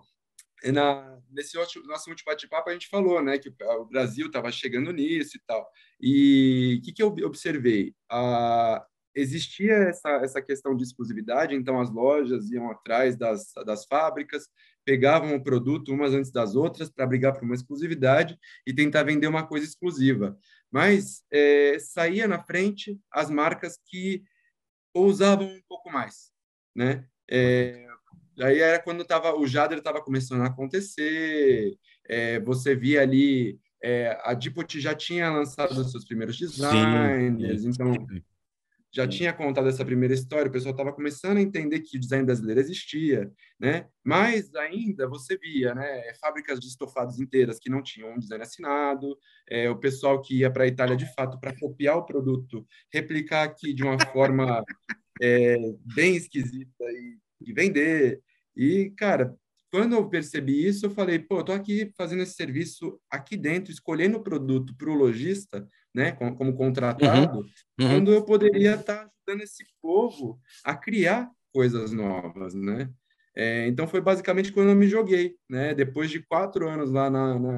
na, 0.66 1.18
nesse 1.32 1.58
último, 1.58 1.88
nosso 1.88 2.08
último 2.08 2.32
bate-papo 2.32 2.70
a 2.70 2.74
gente 2.74 2.88
falou, 2.88 3.20
né, 3.24 3.40
que 3.40 3.50
o 3.50 3.86
Brasil 3.86 4.28
estava 4.28 4.52
chegando 4.52 4.92
nisso 4.92 5.38
e 5.38 5.42
tal. 5.48 5.68
E 6.00 6.78
o 6.80 6.86
que, 6.86 6.94
que 6.94 7.02
eu 7.02 7.16
observei? 7.26 7.96
A, 8.12 8.86
existia 9.18 9.74
essa, 9.74 10.10
essa 10.24 10.42
questão 10.42 10.76
de 10.76 10.84
exclusividade, 10.84 11.56
então 11.56 11.82
as 11.82 11.92
lojas 11.92 12.52
iam 12.52 12.70
atrás 12.70 13.18
das, 13.18 13.52
das 13.66 13.86
fábricas, 13.86 14.48
pegavam 14.86 15.36
o 15.36 15.44
produto 15.44 15.92
umas 15.92 16.14
antes 16.14 16.32
das 16.32 16.56
outras 16.56 16.90
para 16.90 17.08
brigar 17.08 17.34
por 17.34 17.44
uma 17.44 17.56
exclusividade 17.56 18.38
e 18.66 18.74
tentar 18.74 19.04
vender 19.04 19.26
uma 19.26 19.46
coisa 19.46 19.66
exclusiva. 19.66 20.38
Mas 20.72 21.24
é, 21.32 21.78
saía 21.80 22.28
na 22.28 22.44
frente 22.44 23.00
as 23.12 23.30
marcas 23.30 23.80
que 23.88 24.24
ousavam 24.94 25.48
um 25.48 25.62
pouco 25.68 25.92
mais, 25.92 26.32
né? 26.76 27.06
É, 27.30 27.88
aí 28.40 28.60
era 28.60 28.80
quando 28.80 29.04
tava, 29.04 29.36
o 29.36 29.48
Jader 29.48 29.80
estava 29.80 30.02
começando 30.02 30.42
a 30.44 30.48
acontecer, 30.48 31.76
é, 32.08 32.40
você 32.42 32.76
via 32.76 33.02
ali, 33.02 33.60
é, 33.82 34.16
a 34.24 34.36
Dipot 34.36 34.80
já 34.80 34.94
tinha 34.94 35.32
lançado 35.32 35.72
os 35.72 35.92
seus 35.92 36.06
primeiros 36.06 36.38
designers, 36.38 37.62
sim, 37.64 37.72
sim. 37.72 37.84
então 37.84 38.08
já 38.94 39.08
tinha 39.08 39.34
contado 39.34 39.68
essa 39.68 39.86
primeira 39.86 40.14
história, 40.14 40.50
o 40.50 40.52
pessoal 40.52 40.72
estava 40.72 40.94
começando 40.94 41.38
a 41.38 41.42
entender 41.42 41.82
que 41.82 41.98
o 41.98 42.00
design 42.00 42.26
brasileiro 42.26 42.60
existia, 42.60 43.32
né? 43.60 43.88
Mas 44.04 44.54
ainda 44.56 45.08
você 45.08 45.38
via, 45.38 45.76
né, 45.76 46.14
fábricas 46.22 46.60
de 46.60 46.68
estofados 46.68 47.20
inteiras 47.20 47.60
que 47.60 47.70
não 47.70 47.84
tinham 47.84 48.14
um 48.14 48.20
design 48.20 48.44
assinado, 48.44 49.18
é, 49.50 49.70
o 49.70 49.78
pessoal 49.78 50.22
que 50.22 50.40
ia 50.40 50.52
para 50.52 50.64
a 50.64 50.68
Itália 50.68 50.96
de 50.96 51.12
fato 51.14 51.40
para 51.40 51.56
copiar 51.58 51.98
o 51.98 52.06
produto, 52.06 52.66
replicar 52.92 53.44
aqui 53.44 53.74
de 53.74 53.84
uma 53.84 53.98
forma 54.14 54.64
é, 55.22 55.58
bem 55.96 56.16
esquisita 56.16 56.84
e, 56.84 57.18
e 57.42 57.54
vender. 57.54 58.22
E, 58.56 58.92
cara, 58.98 59.36
quando 59.72 59.94
eu 59.94 60.10
percebi 60.10 60.68
isso, 60.68 60.86
eu 60.86 60.90
falei, 60.90 61.20
pô, 61.20 61.40
eu 61.40 61.44
tô 61.44 61.52
aqui 61.52 61.92
fazendo 61.98 62.24
esse 62.24 62.36
serviço 62.36 63.00
aqui 63.10 63.36
dentro, 63.36 63.72
escolhendo 63.72 64.18
o 64.18 64.24
produto 64.24 64.76
para 64.76 64.90
o 64.90 64.96
lojista, 64.96 65.68
né, 65.94 66.12
como, 66.12 66.36
como 66.36 66.56
contratado, 66.56 67.40
uhum. 67.40 67.46
Uhum. 67.80 67.90
quando 67.90 68.14
eu 68.14 68.24
poderia 68.24 68.76
estar 68.76 68.96
tá 68.96 69.12
ajudando 69.28 69.44
esse 69.44 69.66
povo 69.82 70.40
a 70.64 70.76
criar 70.76 71.30
coisas 71.52 71.92
novas, 71.92 72.54
né? 72.54 72.90
É, 73.36 73.68
então 73.68 73.88
foi 73.88 74.02
basicamente 74.02 74.52
quando 74.52 74.70
eu 74.70 74.76
me 74.76 74.88
joguei, 74.88 75.36
né? 75.48 75.74
Depois 75.74 76.10
de 76.10 76.24
quatro 76.26 76.68
anos 76.68 76.92
lá 76.92 77.08
na, 77.08 77.38
na 77.38 77.58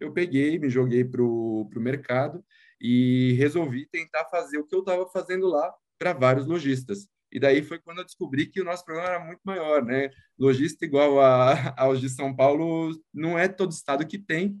eu 0.00 0.12
peguei, 0.12 0.58
me 0.58 0.68
joguei 0.68 1.04
para 1.04 1.22
o 1.22 1.68
mercado 1.76 2.44
e 2.80 3.32
resolvi 3.38 3.86
tentar 3.86 4.24
fazer 4.26 4.58
o 4.58 4.66
que 4.66 4.74
eu 4.74 4.80
estava 4.80 5.06
fazendo 5.06 5.46
lá 5.46 5.72
para 5.98 6.12
vários 6.12 6.46
lojistas. 6.46 7.08
E 7.34 7.40
daí 7.40 7.62
foi 7.62 7.80
quando 7.80 7.98
eu 7.98 8.04
descobri 8.04 8.46
que 8.46 8.60
o 8.60 8.64
nosso 8.64 8.84
problema 8.84 9.08
era 9.08 9.24
muito 9.24 9.40
maior, 9.44 9.84
né? 9.84 10.08
Lojista 10.38 10.84
igual 10.84 11.20
a, 11.20 11.74
aos 11.76 12.00
de 12.00 12.08
São 12.08 12.34
Paulo 12.34 12.92
não 13.12 13.36
é 13.36 13.48
todo 13.48 13.72
estado 13.72 14.06
que 14.06 14.18
tem, 14.18 14.56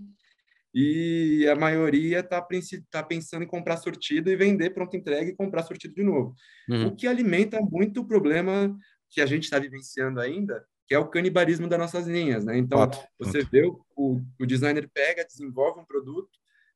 e 0.74 1.46
a 1.48 1.54
maioria 1.54 2.18
está 2.18 2.44
tá 2.90 3.02
pensando 3.04 3.44
em 3.44 3.46
comprar 3.46 3.76
sortido 3.76 4.28
e 4.28 4.34
vender 4.34 4.70
pronto 4.70 4.96
entrega 4.96 5.30
e 5.30 5.36
comprar 5.36 5.62
sortido 5.62 5.94
de 5.94 6.02
novo. 6.02 6.34
Uhum. 6.68 6.88
O 6.88 6.96
que 6.96 7.06
alimenta 7.06 7.60
muito 7.60 8.00
o 8.00 8.04
problema 8.04 8.76
que 9.08 9.20
a 9.20 9.26
gente 9.26 9.44
está 9.44 9.60
vivenciando 9.60 10.18
ainda, 10.18 10.66
que 10.88 10.94
é 10.94 10.98
o 10.98 11.06
canibalismo 11.06 11.68
das 11.68 11.78
nossas 11.78 12.08
linhas, 12.08 12.44
né? 12.44 12.58
Então, 12.58 12.90
você 13.16 13.44
vê 13.44 13.64
o, 13.96 14.20
o 14.40 14.44
designer 14.44 14.90
pega, 14.92 15.24
desenvolve 15.24 15.78
um 15.78 15.84
produto, 15.84 16.28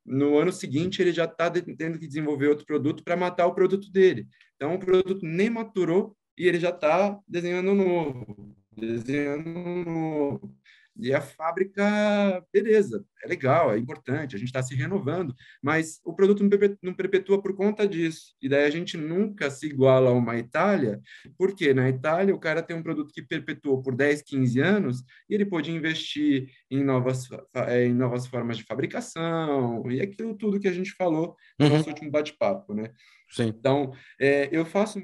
no 0.08 0.38
ano 0.38 0.50
seguinte 0.50 1.02
ele 1.02 1.12
já 1.12 1.24
está 1.24 1.50
tendo 1.50 1.98
que 1.98 2.06
desenvolver 2.06 2.48
outro 2.48 2.66
produto 2.66 3.04
para 3.04 3.16
matar 3.16 3.46
o 3.46 3.54
produto 3.54 3.90
dele. 3.90 4.26
Então, 4.56 4.74
o 4.74 4.78
produto 4.78 5.24
nem 5.24 5.50
maturou 5.50 6.16
e 6.36 6.46
ele 6.46 6.58
já 6.58 6.70
está 6.70 7.18
desenhando 7.28 7.74
novo, 7.74 8.56
desenhando 8.76 9.48
novo. 9.50 10.54
E 10.98 11.14
a 11.14 11.20
fábrica, 11.20 12.44
beleza, 12.52 13.04
é 13.22 13.28
legal, 13.28 13.72
é 13.72 13.78
importante, 13.78 14.34
a 14.34 14.38
gente 14.38 14.48
está 14.48 14.62
se 14.62 14.74
renovando, 14.74 15.34
mas 15.62 16.00
o 16.04 16.14
produto 16.14 16.42
não 16.82 16.94
perpetua 16.94 17.40
por 17.40 17.54
conta 17.54 17.86
disso. 17.86 18.34
E 18.42 18.48
daí 18.48 18.64
a 18.64 18.70
gente 18.70 18.96
nunca 18.96 19.50
se 19.50 19.66
iguala 19.66 20.10
a 20.10 20.12
uma 20.12 20.36
Itália, 20.36 21.00
porque 21.36 21.72
na 21.72 21.88
Itália 21.88 22.34
o 22.34 22.40
cara 22.40 22.62
tem 22.62 22.76
um 22.76 22.82
produto 22.82 23.12
que 23.12 23.22
perpetuou 23.22 23.82
por 23.82 23.94
10, 23.94 24.22
15 24.22 24.60
anos 24.60 25.04
e 25.28 25.34
ele 25.34 25.46
pode 25.46 25.70
investir 25.70 26.50
em 26.70 26.82
novas, 26.82 27.28
é, 27.68 27.86
em 27.86 27.94
novas 27.94 28.26
formas 28.26 28.56
de 28.56 28.64
fabricação 28.64 29.88
e 29.90 30.00
aquilo 30.00 30.36
tudo 30.36 30.60
que 30.60 30.68
a 30.68 30.72
gente 30.72 30.92
falou 30.92 31.36
no 31.58 31.66
uhum. 31.66 31.76
nosso 31.76 31.88
último 31.88 32.10
bate-papo, 32.10 32.74
né? 32.74 32.90
Sim. 33.30 33.48
Então, 33.48 33.92
é, 34.20 34.48
eu 34.50 34.64
faço 34.64 34.98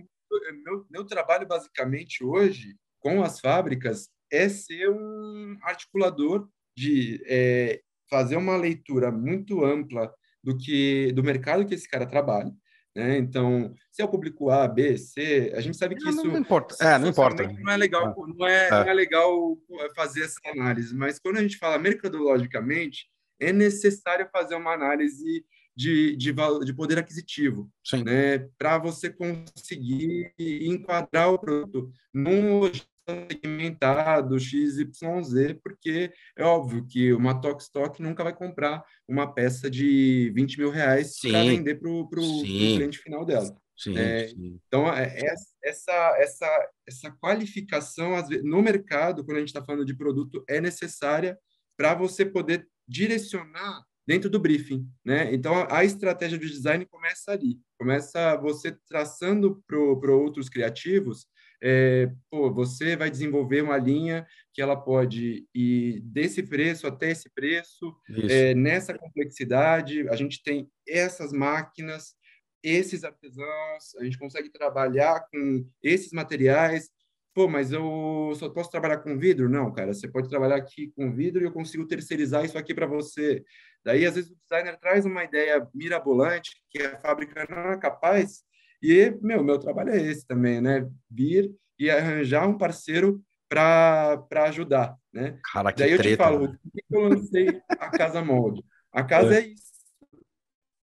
meu, 0.65 0.87
meu 0.91 1.05
trabalho 1.05 1.47
basicamente 1.47 2.25
hoje 2.25 2.77
com 2.99 3.23
as 3.23 3.39
fábricas 3.39 4.09
é 4.35 4.49
ser 4.49 4.91
um 4.91 5.57
articulador 5.63 6.49
de 6.77 7.23
é, 7.27 7.81
fazer 8.11 8.37
uma 8.37 8.57
leitura 8.57 9.11
muito 9.11 9.65
ampla 9.65 10.13
do 10.43 10.57
que 10.57 11.13
do 11.13 11.23
mercado 11.23 11.65
que 11.65 11.75
esse 11.75 11.89
cara 11.89 12.07
trabalha. 12.07 12.53
Né? 12.95 13.19
Então, 13.19 13.75
se 13.91 14.03
é 14.03 14.05
o 14.05 14.09
público 14.09 14.51
A, 14.51 14.69
B, 14.69 14.97
C, 14.97 15.53
a 15.57 15.61
gente 15.61 15.77
sabe 15.77 15.97
que 15.97 16.05
não, 16.05 16.11
isso 16.11 16.25
não 16.25 16.39
importa. 16.39 16.77
É, 16.81 16.97
não 16.97 17.09
importa. 17.09 17.43
Não 17.43 17.73
é 17.73 17.77
legal, 17.77 18.09
é. 18.09 18.15
Não, 18.37 18.47
é, 18.47 18.67
é. 18.67 18.71
não 18.71 18.89
é 18.89 18.95
legal 18.95 19.59
fazer 19.97 20.23
essa 20.23 20.39
análise, 20.47 20.95
mas 20.95 21.19
quando 21.19 21.39
a 21.39 21.43
gente 21.43 21.57
fala 21.57 21.79
mercadologicamente, 21.79 23.09
é 23.41 23.53
necessário 23.53 24.29
fazer 24.33 24.55
uma 24.55 24.73
análise 24.73 25.45
de, 25.77 26.17
de, 26.17 26.33
de 26.65 26.73
poder 26.73 26.99
aquisitivo, 26.99 27.69
né? 28.05 28.49
para 28.57 28.79
você 28.79 29.11
conseguir 29.11 30.33
enquadrar 30.39 31.33
o 31.33 31.39
produto 31.39 31.91
num 32.13 32.61
segmentado 33.07 34.39
XYZ, 34.39 35.55
porque 35.63 36.13
é 36.37 36.45
óbvio 36.45 36.87
que 36.87 37.13
uma 37.13 37.41
Tox 37.41 37.65
Stock 37.65 38.01
nunca 38.01 38.25
vai 38.25 38.35
comprar 38.35 38.83
uma 39.07 39.33
peça 39.33 39.71
de 39.71 40.33
20 40.35 40.59
mil 40.59 40.71
reais 40.71 41.19
para 41.21 41.45
vender 41.45 41.77
para 41.77 41.91
o 41.91 42.09
cliente 42.09 42.99
final 42.99 43.25
dela. 43.25 43.55
Sim, 43.77 43.99
é, 43.99 44.29
sim. 44.29 44.61
Então, 44.67 44.89
é, 44.93 45.05
é, 45.05 45.35
essa, 45.63 46.15
essa, 46.19 46.69
essa 46.87 47.11
qualificação 47.21 48.13
no 48.43 48.63
mercado, 48.63 49.25
quando 49.25 49.39
a 49.39 49.41
gente 49.41 49.49
está 49.49 49.65
falando 49.65 49.85
de 49.85 49.97
produto, 49.97 50.45
é 50.49 50.61
necessária 50.61 51.37
para 51.77 51.95
você 51.95 52.25
poder 52.25 52.67
direcionar 52.87 53.83
dentro 54.07 54.31
do 54.31 54.39
briefing, 54.39 54.87
né? 55.05 55.33
Então, 55.35 55.67
a 55.71 55.85
estratégia 55.85 56.39
do 56.39 56.47
design 56.47 56.87
começa 56.87 57.33
ali, 57.33 57.59
começa 57.79 58.37
você 58.37 58.77
traçando 58.87 59.63
para 59.67 60.13
outros 60.13 60.49
criativos 60.49 61.27
é, 61.63 62.11
pô, 62.31 62.53
você 62.53 62.97
vai 62.97 63.11
desenvolver 63.11 63.63
uma 63.63 63.77
linha 63.77 64.27
que 64.53 64.61
ela 64.61 64.77
pode 64.77 65.47
ir 65.55 66.01
desse 66.01 66.43
preço 66.43 66.87
até 66.87 67.11
esse 67.11 67.31
preço, 67.31 67.95
é, 68.29 68.55
nessa 68.55 68.97
complexidade, 68.97 70.09
a 70.09 70.17
gente 70.17 70.43
tem 70.43 70.71
essas 70.87 71.33
máquinas, 71.33 72.15
esses 72.63 73.05
artesãos, 73.05 73.95
a 73.99 74.05
gente 74.05 74.19
consegue 74.19 74.51
trabalhar 74.51 75.27
com 75.31 75.69
esses 75.83 76.13
materiais. 76.13 76.89
Pô, 77.35 77.49
mas 77.49 77.73
eu 77.73 78.33
só 78.37 78.49
posso 78.49 78.71
trabalhar 78.71 78.99
com 78.99 79.19
vidro? 79.19 79.49
Não, 79.49 79.73
cara, 79.73 79.93
você 79.93 80.07
pode 80.07 80.29
trabalhar 80.29 80.57
aqui 80.57 80.93
com 80.97 81.13
vidro 81.13 81.43
e 81.43 81.47
eu 81.47 81.53
consigo 81.53 81.87
terceirizar 81.87 82.45
isso 82.45 82.57
aqui 82.57 82.73
para 82.73 82.87
você. 82.87 83.45
Daí, 83.85 84.07
às 84.07 84.15
vezes, 84.15 84.31
o 84.31 84.37
designer 84.37 84.79
traz 84.79 85.05
uma 85.05 85.25
ideia 85.25 85.69
mirabolante 85.75 86.53
que 86.71 86.81
a 86.81 86.99
fábrica 87.01 87.47
não 87.51 87.73
é 87.73 87.79
capaz 87.79 88.45
e, 88.93 89.17
meu, 89.23 89.43
meu 89.43 89.59
trabalho 89.59 89.91
é 89.91 90.01
esse 90.01 90.27
também, 90.27 90.61
né? 90.61 90.89
Vir 91.11 91.51
e 91.79 91.91
arranjar 91.91 92.47
um 92.47 92.59
parceiro 92.59 93.23
para 93.49 94.45
ajudar, 94.47 94.97
né? 95.13 95.39
Cara, 95.53 95.73
que 95.73 95.81
Daí 95.81 95.93
eu 95.93 95.99
treta, 95.99 96.17
te 96.17 96.17
falo, 96.17 96.49
por 96.49 96.71
que 96.73 96.85
eu 96.91 97.01
lancei 97.09 97.63
a 97.69 97.91
Casa 97.91 98.23
Molde? 98.23 98.65
A 98.93 99.03
casa 99.05 99.35
é. 99.35 99.39
é 99.39 99.47
isso. 99.49 99.65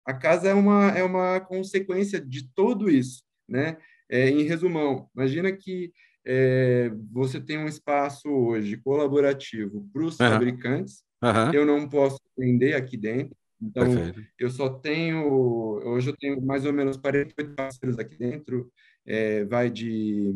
A 0.07 0.15
casa 0.15 0.49
é 0.49 0.55
uma, 0.55 0.91
é 0.91 1.03
uma 1.03 1.41
consequência 1.41 2.21
de 2.21 2.49
tudo 2.55 2.91
isso, 2.91 3.23
né? 3.49 3.77
É, 4.09 4.29
em 4.29 4.43
resumão, 4.43 5.09
imagina 5.15 5.53
que 5.53 5.93
é, 6.27 6.91
você 7.13 7.41
tem 7.41 7.59
um 7.59 7.69
espaço 7.69 8.29
hoje 8.29 8.77
colaborativo 8.77 9.89
para 9.93 10.03
os 10.03 10.19
uhum. 10.19 10.29
fabricantes, 10.29 11.05
uhum. 11.23 11.53
eu 11.53 11.65
não 11.65 11.89
posso 11.89 12.19
vender 12.37 12.75
aqui 12.75 12.97
dentro, 12.97 13.37
então, 13.63 13.95
Perfeito. 13.95 14.29
eu 14.39 14.51
só 14.51 14.69
tenho, 14.71 15.23
hoje 15.85 16.11
eu 16.11 16.17
tenho 16.17 16.41
mais 16.41 16.65
ou 16.65 16.73
menos 16.73 16.97
48 16.97 17.55
parceiros 17.55 17.99
aqui 17.99 18.17
dentro, 18.17 18.71
é, 19.07 19.45
vai 19.45 19.71
de 19.71 20.35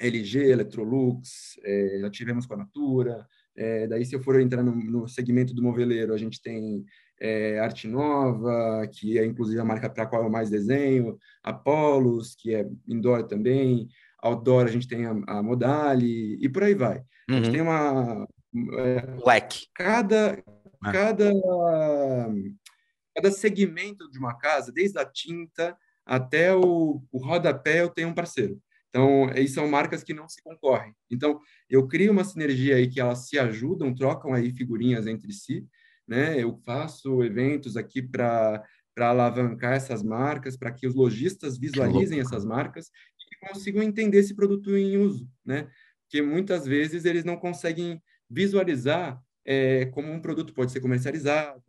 LG, 0.00 0.50
Electrolux, 0.50 1.58
é, 1.64 1.98
já 2.00 2.10
tivemos 2.10 2.46
com 2.46 2.54
a 2.54 2.58
Natura, 2.58 3.26
é, 3.56 3.86
daí 3.86 4.04
se 4.04 4.14
eu 4.14 4.22
for 4.22 4.40
entrar 4.40 4.62
no, 4.62 4.74
no, 4.74 5.08
segmento 5.08 5.52
do 5.52 5.62
moveleiro, 5.62 6.14
a 6.14 6.18
gente 6.18 6.40
tem 6.40 6.84
é, 7.20 7.58
Arte 7.58 7.86
Nova, 7.88 8.88
que 8.92 9.18
é 9.18 9.26
inclusive 9.26 9.60
a 9.60 9.64
marca 9.64 9.90
para 9.90 10.04
a 10.04 10.06
qual 10.06 10.22
eu 10.22 10.30
mais 10.30 10.48
desenho, 10.48 11.18
Apolos, 11.42 12.34
que 12.36 12.54
é 12.54 12.66
indoor 12.88 13.24
também, 13.24 13.88
outdoor 14.22 14.64
a 14.64 14.70
gente 14.70 14.88
tem 14.88 15.04
a, 15.04 15.10
a 15.26 15.42
Modali, 15.42 16.38
e 16.40 16.48
por 16.48 16.62
aí 16.62 16.74
vai. 16.74 16.98
Uhum. 16.98 17.04
A 17.28 17.34
gente 17.34 17.46
uhum. 17.46 17.52
tem 17.52 17.60
uma... 17.60 18.28
É, 18.78 19.18
Cada, 19.74 20.38
é. 20.38 20.61
Cada, 20.90 21.30
cada 23.14 23.30
segmento 23.30 24.10
de 24.10 24.18
uma 24.18 24.36
casa, 24.36 24.72
desde 24.72 24.98
a 24.98 25.04
tinta 25.04 25.76
até 26.04 26.54
o, 26.54 27.02
o 27.12 27.18
rodapé, 27.18 27.80
eu 27.80 27.88
tenho 27.88 28.08
um 28.08 28.14
parceiro. 28.14 28.60
Então, 28.88 29.28
aí 29.34 29.48
são 29.48 29.66
marcas 29.68 30.02
que 30.02 30.12
não 30.12 30.28
se 30.28 30.42
concorrem. 30.42 30.94
Então, 31.10 31.40
eu 31.68 31.86
crio 31.86 32.12
uma 32.12 32.24
sinergia 32.24 32.76
aí 32.76 32.88
que 32.88 33.00
elas 33.00 33.26
se 33.26 33.38
ajudam, 33.38 33.94
trocam 33.94 34.34
aí 34.34 34.50
figurinhas 34.50 35.06
entre 35.06 35.32
si, 35.32 35.66
né? 36.06 36.38
Eu 36.38 36.58
faço 36.64 37.22
eventos 37.22 37.76
aqui 37.76 38.02
para 38.02 38.62
para 38.94 39.08
alavancar 39.08 39.72
essas 39.72 40.02
marcas, 40.02 40.54
para 40.54 40.70
que 40.70 40.86
os 40.86 40.94
lojistas 40.94 41.56
visualizem 41.56 42.20
essas 42.20 42.44
marcas 42.44 42.90
e 43.32 43.46
consigam 43.48 43.82
entender 43.82 44.18
esse 44.18 44.34
produto 44.34 44.76
em 44.76 44.98
uso, 44.98 45.26
né? 45.42 45.70
Porque 46.02 46.20
muitas 46.20 46.66
vezes 46.66 47.06
eles 47.06 47.24
não 47.24 47.38
conseguem 47.38 48.02
visualizar 48.28 49.18
é, 49.44 49.86
como 49.86 50.12
um 50.12 50.20
produto 50.20 50.54
pode 50.54 50.72
ser 50.72 50.80
comercializado, 50.80 51.62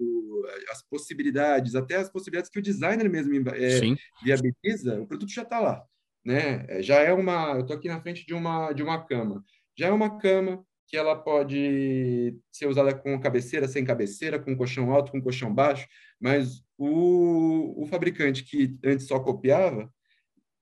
as 0.71 0.81
possibilidades, 0.83 1.75
até 1.75 1.95
as 1.95 2.09
possibilidades 2.09 2.49
que 2.49 2.59
o 2.59 2.61
designer 2.61 3.09
mesmo 3.09 3.33
é, 3.49 3.79
viabiliza, 4.23 5.01
o 5.01 5.07
produto 5.07 5.31
já 5.31 5.43
está 5.43 5.59
lá, 5.59 5.83
né? 6.23 6.65
É, 6.67 6.81
já 6.83 6.99
é 6.99 7.13
uma, 7.13 7.53
eu 7.53 7.61
estou 7.61 7.75
aqui 7.75 7.87
na 7.87 8.01
frente 8.01 8.25
de 8.25 8.33
uma 8.33 8.73
de 8.73 8.83
uma 8.83 9.03
cama, 9.05 9.43
já 9.77 9.87
é 9.87 9.91
uma 9.91 10.19
cama 10.19 10.63
que 10.87 10.97
ela 10.97 11.15
pode 11.15 12.37
ser 12.51 12.67
usada 12.67 12.93
com 12.93 13.19
cabeceira, 13.19 13.67
sem 13.67 13.83
cabeceira, 13.83 14.37
com 14.37 14.55
colchão 14.55 14.91
alto, 14.91 15.11
com 15.11 15.21
colchão 15.21 15.53
baixo, 15.53 15.87
mas 16.19 16.63
o, 16.77 17.81
o 17.81 17.85
fabricante 17.87 18.43
que 18.43 18.77
antes 18.83 19.07
só 19.07 19.19
copiava 19.19 19.91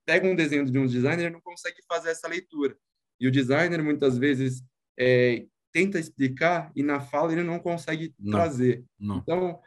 pega 0.05 0.27
um 0.27 0.35
desenho 0.35 0.65
de 0.65 0.77
um 0.77 0.85
designer 0.85 1.27
e 1.27 1.29
não 1.29 1.41
consegue 1.41 1.81
fazer 1.87 2.11
essa 2.11 2.27
leitura. 2.27 2.77
E 3.19 3.27
o 3.27 3.31
designer 3.31 3.83
muitas 3.83 4.17
vezes 4.17 4.63
é, 4.99 5.45
tenta 5.71 5.99
explicar 5.99 6.71
e 6.75 6.83
na 6.83 6.99
fala 6.99 7.31
ele 7.31 7.43
não 7.43 7.59
consegue 7.59 8.13
não, 8.19 8.31
trazer. 8.31 8.83
Não. 8.99 9.17
Então, 9.17 9.59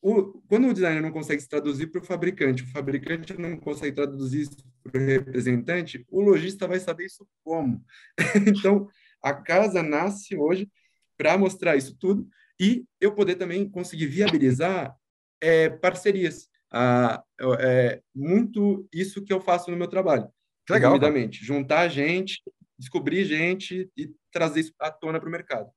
o, 0.00 0.40
quando 0.48 0.68
o 0.68 0.74
designer 0.74 1.00
não 1.00 1.12
consegue 1.12 1.40
se 1.40 1.48
traduzir 1.48 1.88
para 1.88 2.00
o 2.00 2.04
fabricante, 2.04 2.62
o 2.62 2.70
fabricante 2.70 3.38
não 3.38 3.56
consegue 3.56 3.94
traduzir 3.94 4.42
isso 4.42 4.56
para 4.82 5.00
o 5.00 5.04
representante, 5.04 6.04
o 6.10 6.20
lojista 6.20 6.66
vai 6.66 6.80
saber 6.80 7.06
isso 7.06 7.26
como. 7.44 7.84
então, 8.46 8.88
a 9.22 9.32
casa 9.32 9.82
nasce 9.82 10.36
hoje 10.36 10.68
para 11.16 11.38
mostrar 11.38 11.76
isso 11.76 11.96
tudo 11.96 12.28
e 12.60 12.84
eu 13.00 13.14
poder 13.14 13.36
também 13.36 13.68
conseguir 13.68 14.06
viabilizar 14.06 14.96
é, 15.40 15.68
parcerias. 15.68 16.48
Ah, 16.74 17.22
é 17.60 18.00
muito 18.14 18.88
isso 18.92 19.22
que 19.22 19.32
eu 19.32 19.40
faço 19.40 19.70
no 19.70 19.76
meu 19.76 19.86
trabalho. 19.86 20.28
Legal. 20.68 20.98
Juntar 21.30 21.88
gente 21.88 22.40
descobrir 22.82 23.24
gente 23.24 23.88
e 23.96 24.10
trazer 24.32 24.60
isso 24.60 24.74
à 24.80 24.90
tona 24.90 25.20
para 25.20 25.28
o 25.28 25.32
mercado. 25.32 25.70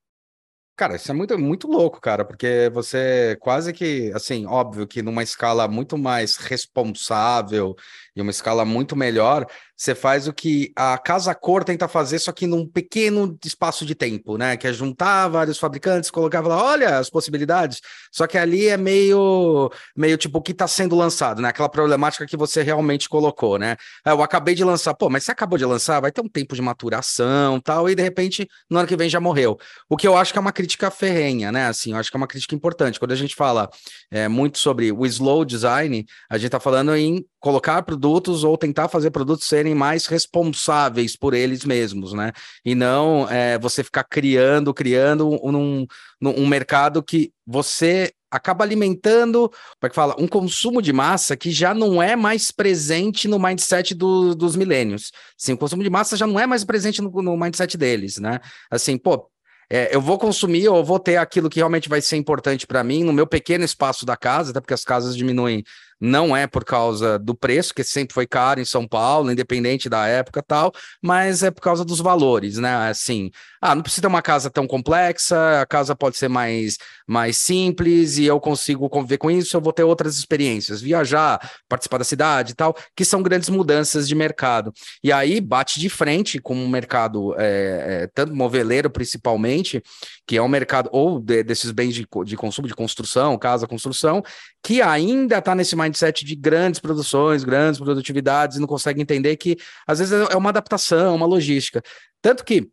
Cara, 0.78 0.98
isso 0.98 1.10
é 1.10 1.14
muito, 1.16 1.38
muito 1.40 1.68
louco, 1.70 2.02
cara, 2.02 2.26
porque 2.26 2.70
você 2.74 3.38
quase 3.40 3.72
que, 3.72 4.12
assim, 4.14 4.46
óbvio 4.46 4.86
que 4.86 5.02
numa 5.02 5.24
escala 5.24 5.70
muito 5.70 5.98
mais 5.98 6.36
responsável 6.36 7.74
e 8.14 8.22
uma 8.22 8.30
escala 8.30 8.66
muito 8.66 8.94
melhor, 8.94 9.46
você 9.78 9.94
faz 9.94 10.28
o 10.28 10.34
que 10.34 10.72
a 10.76 10.98
Casa 10.98 11.36
Cor 11.36 11.64
tenta 11.64 11.88
fazer, 11.88 12.20
só 12.20 12.32
que 12.32 12.48
num 12.48 12.66
pequeno 12.66 13.38
espaço 13.44 13.86
de 13.86 13.94
tempo, 13.94 14.38
né? 14.38 14.56
Que 14.56 14.68
é 14.68 14.74
juntar 14.74 15.28
vários 15.28 15.60
fabricantes, 15.60 16.10
colocar 16.10 16.40
lá, 16.42 16.64
olha 16.64 16.98
as 16.98 17.10
possibilidades. 17.10 17.82
Só 18.12 18.26
que 18.26 18.38
ali 18.38 18.68
é 18.68 18.78
meio, 18.78 19.70
meio 19.96 20.18
tipo 20.18 20.40
o 20.40 20.42
que 20.42 20.54
está 20.54 20.66
sendo 20.66 20.96
lançado, 20.96 21.42
né? 21.42 21.50
Aquela 21.50 21.68
problemática 21.68 22.26
que 22.26 22.38
você 22.38 22.64
realmente 22.64 23.10
colocou, 23.10 23.60
né? 23.60 23.76
Ah, 24.06 24.12
eu 24.12 24.24
acabei 24.24 24.56
de 24.56 24.64
lançar, 24.64 24.94
pô, 24.94 25.10
mas 25.10 25.26
você 25.26 25.32
acabou 25.32 25.58
de 25.58 25.66
lançar, 25.66 26.00
vai 26.00 26.12
ter 26.12 26.22
um 26.22 26.30
tempo 26.30 26.56
de 26.56 26.62
maturação 26.62 27.60
tal, 27.60 27.90
e 27.90 27.96
de 27.96 28.02
repente, 28.02 28.48
no 28.70 28.80
ano 28.80 28.88
que 28.88 28.96
vem 28.96 29.10
já 29.10 29.20
morreu. 29.20 29.58
O 29.90 29.98
que 29.98 30.08
eu 30.08 30.16
acho 30.16 30.32
que 30.32 30.40
é 30.40 30.42
uma 30.42 30.54
crítica 30.66 30.90
ferrenha, 30.90 31.52
né? 31.52 31.68
Assim, 31.68 31.92
eu 31.92 31.98
acho 31.98 32.10
que 32.10 32.18
é 32.18 32.20
uma 32.20 32.28
crítica 32.28 32.56
importante. 32.56 32.98
Quando 33.00 33.12
a 33.12 33.16
gente 33.16 33.36
fala 33.36 33.70
é, 34.10 34.28
muito 34.28 34.58
sobre 34.58 34.92
o 34.92 35.06
slow 35.06 35.46
design, 35.46 36.04
a 36.28 36.38
gente 36.38 36.48
está 36.48 36.60
falando 36.60 36.96
em 36.96 37.24
colocar 37.40 37.84
produtos 37.84 38.44
ou 38.44 38.58
tentar 38.58 38.88
fazer 38.88 39.12
produtos 39.12 39.48
serem 39.48 39.76
mais 39.76 40.08
responsáveis 40.08 41.16
por 41.16 41.36
eles 41.36 41.64
mesmos, 41.64 42.14
né? 42.14 42.32
E 42.66 42.74
não 42.74 43.30
é, 43.30 43.60
você 43.60 43.84
ficar 43.84 44.04
criando, 44.06 44.74
criando 44.74 45.30
um, 45.30 45.86
um 46.20 46.48
mercado 46.48 47.04
que 47.04 47.32
você 47.46 48.12
acaba 48.32 48.64
alimentando, 48.64 49.48
como 49.48 49.84
é 49.84 49.90
que 49.90 49.96
fala, 49.96 50.16
um 50.20 50.28
consumo 50.28 50.82
de 50.82 50.92
massa 50.92 51.38
que 51.38 51.52
já 51.52 51.76
não 51.76 52.02
é 52.02 52.16
mais 52.16 52.52
presente 52.52 53.28
no 53.28 53.38
mindset 53.38 53.94
do, 53.94 54.34
dos 54.34 54.56
milênios. 54.56 55.12
Sim, 55.38 55.54
o 55.54 55.58
consumo 55.58 55.84
de 55.84 55.90
massa 55.92 56.18
já 56.18 56.26
não 56.26 56.40
é 56.40 56.48
mais 56.48 56.64
presente 56.64 57.04
no, 57.04 57.10
no 57.22 57.38
mindset 57.38 57.78
deles, 57.78 58.18
né? 58.18 58.40
Assim, 58.70 58.98
pô, 58.98 59.30
é, 59.70 59.96
eu 59.96 60.02
vou 60.02 60.18
consumir 60.18 60.68
ou 60.68 60.84
vou 60.84 61.00
ter 61.00 61.18
aquilo 61.18 61.50
que 61.50 61.60
realmente 61.60 61.90
vai 61.90 62.02
ser 62.02 62.18
importante 62.18 62.68
para 62.68 62.84
mim 62.84 63.04
no 63.04 63.14
meu 63.14 63.26
pequeno 63.26 63.64
espaço 63.64 64.06
da 64.06 64.16
casa, 64.16 64.52
até 64.52 64.60
porque 64.60 64.74
as 64.74 64.84
casas 64.84 65.16
diminuem 65.16 65.64
não 66.00 66.36
é 66.36 66.46
por 66.46 66.64
causa 66.66 67.18
do 67.18 67.34
preço, 67.36 67.74
que 67.74 67.84
sempre 67.84 68.14
foi 68.14 68.28
caro 68.28 68.60
em 68.60 68.66
São 68.66 68.88
Paulo, 68.88 69.32
independente 69.32 69.90
da 69.90 70.06
época 70.08 70.44
tal, 70.46 70.72
mas 71.02 71.44
é 71.44 71.52
por 71.52 71.62
causa 71.62 71.86
dos 71.86 72.00
valores, 72.00 72.58
né? 72.58 72.90
Assim, 72.90 73.32
ah, 73.62 73.74
não 73.74 73.82
precisa 73.82 74.04
ter 74.04 74.08
uma 74.08 74.22
casa 74.22 74.50
tão 74.50 74.68
complexa, 74.68 75.62
a 75.62 75.66
casa 75.66 75.96
pode 75.96 76.18
ser 76.18 76.28
mais, 76.28 76.78
mais 77.08 77.38
simples 77.38 78.18
e 78.18 78.26
eu 78.26 78.40
consigo 78.40 78.90
conviver 78.90 79.18
com 79.18 79.32
isso, 79.32 79.56
eu 79.56 79.62
vou 79.62 79.74
ter 79.74 79.84
outras 79.84 80.18
experiências, 80.18 80.82
viajar, 80.82 81.40
participar 81.68 81.98
da 81.98 82.04
cidade 82.04 82.52
e 82.52 82.56
tal, 82.56 82.76
que 82.96 83.06
são 83.06 83.24
grandes 83.24 83.50
mudanças 83.50 84.08
de 84.08 84.16
mercado. 84.16 84.74
E 85.04 85.12
aí 85.12 85.42
bate 85.42 85.80
de 85.80 85.90
frente 85.90 86.40
com 86.40 86.56
um 86.56 86.68
mercado, 86.68 87.34
é, 87.38 88.04
é, 88.04 88.10
tanto 88.14 88.36
moveleiro 88.36 88.90
principalmente, 88.90 89.82
que 90.28 90.38
é 90.38 90.42
um 90.42 90.48
mercado, 90.48 90.90
ou 90.92 91.20
de, 91.20 91.44
desses 91.44 91.72
bens 91.72 91.94
de, 91.94 92.08
de 92.26 92.38
consumo, 92.38 92.68
de 92.68 92.76
construção, 92.76 93.38
casa, 93.38 93.68
construção, 93.68 94.24
que 94.64 94.82
ainda 94.82 95.38
está 95.38 95.54
nesse 95.54 95.76
mindset 95.86 96.26
de 96.26 96.36
grandes 96.36 96.80
produções, 96.80 97.44
grandes 97.44 97.80
produtividades, 97.80 98.58
e 98.58 98.60
não 98.60 98.68
consegue 98.68 99.02
entender 99.02 99.36
que 99.38 99.58
às 99.88 100.00
vezes 100.00 100.14
é 100.30 100.36
uma 100.36 100.50
adaptação, 100.50 101.16
uma 101.16 101.26
logística. 101.26 101.82
Tanto 102.22 102.44
que 102.44 102.70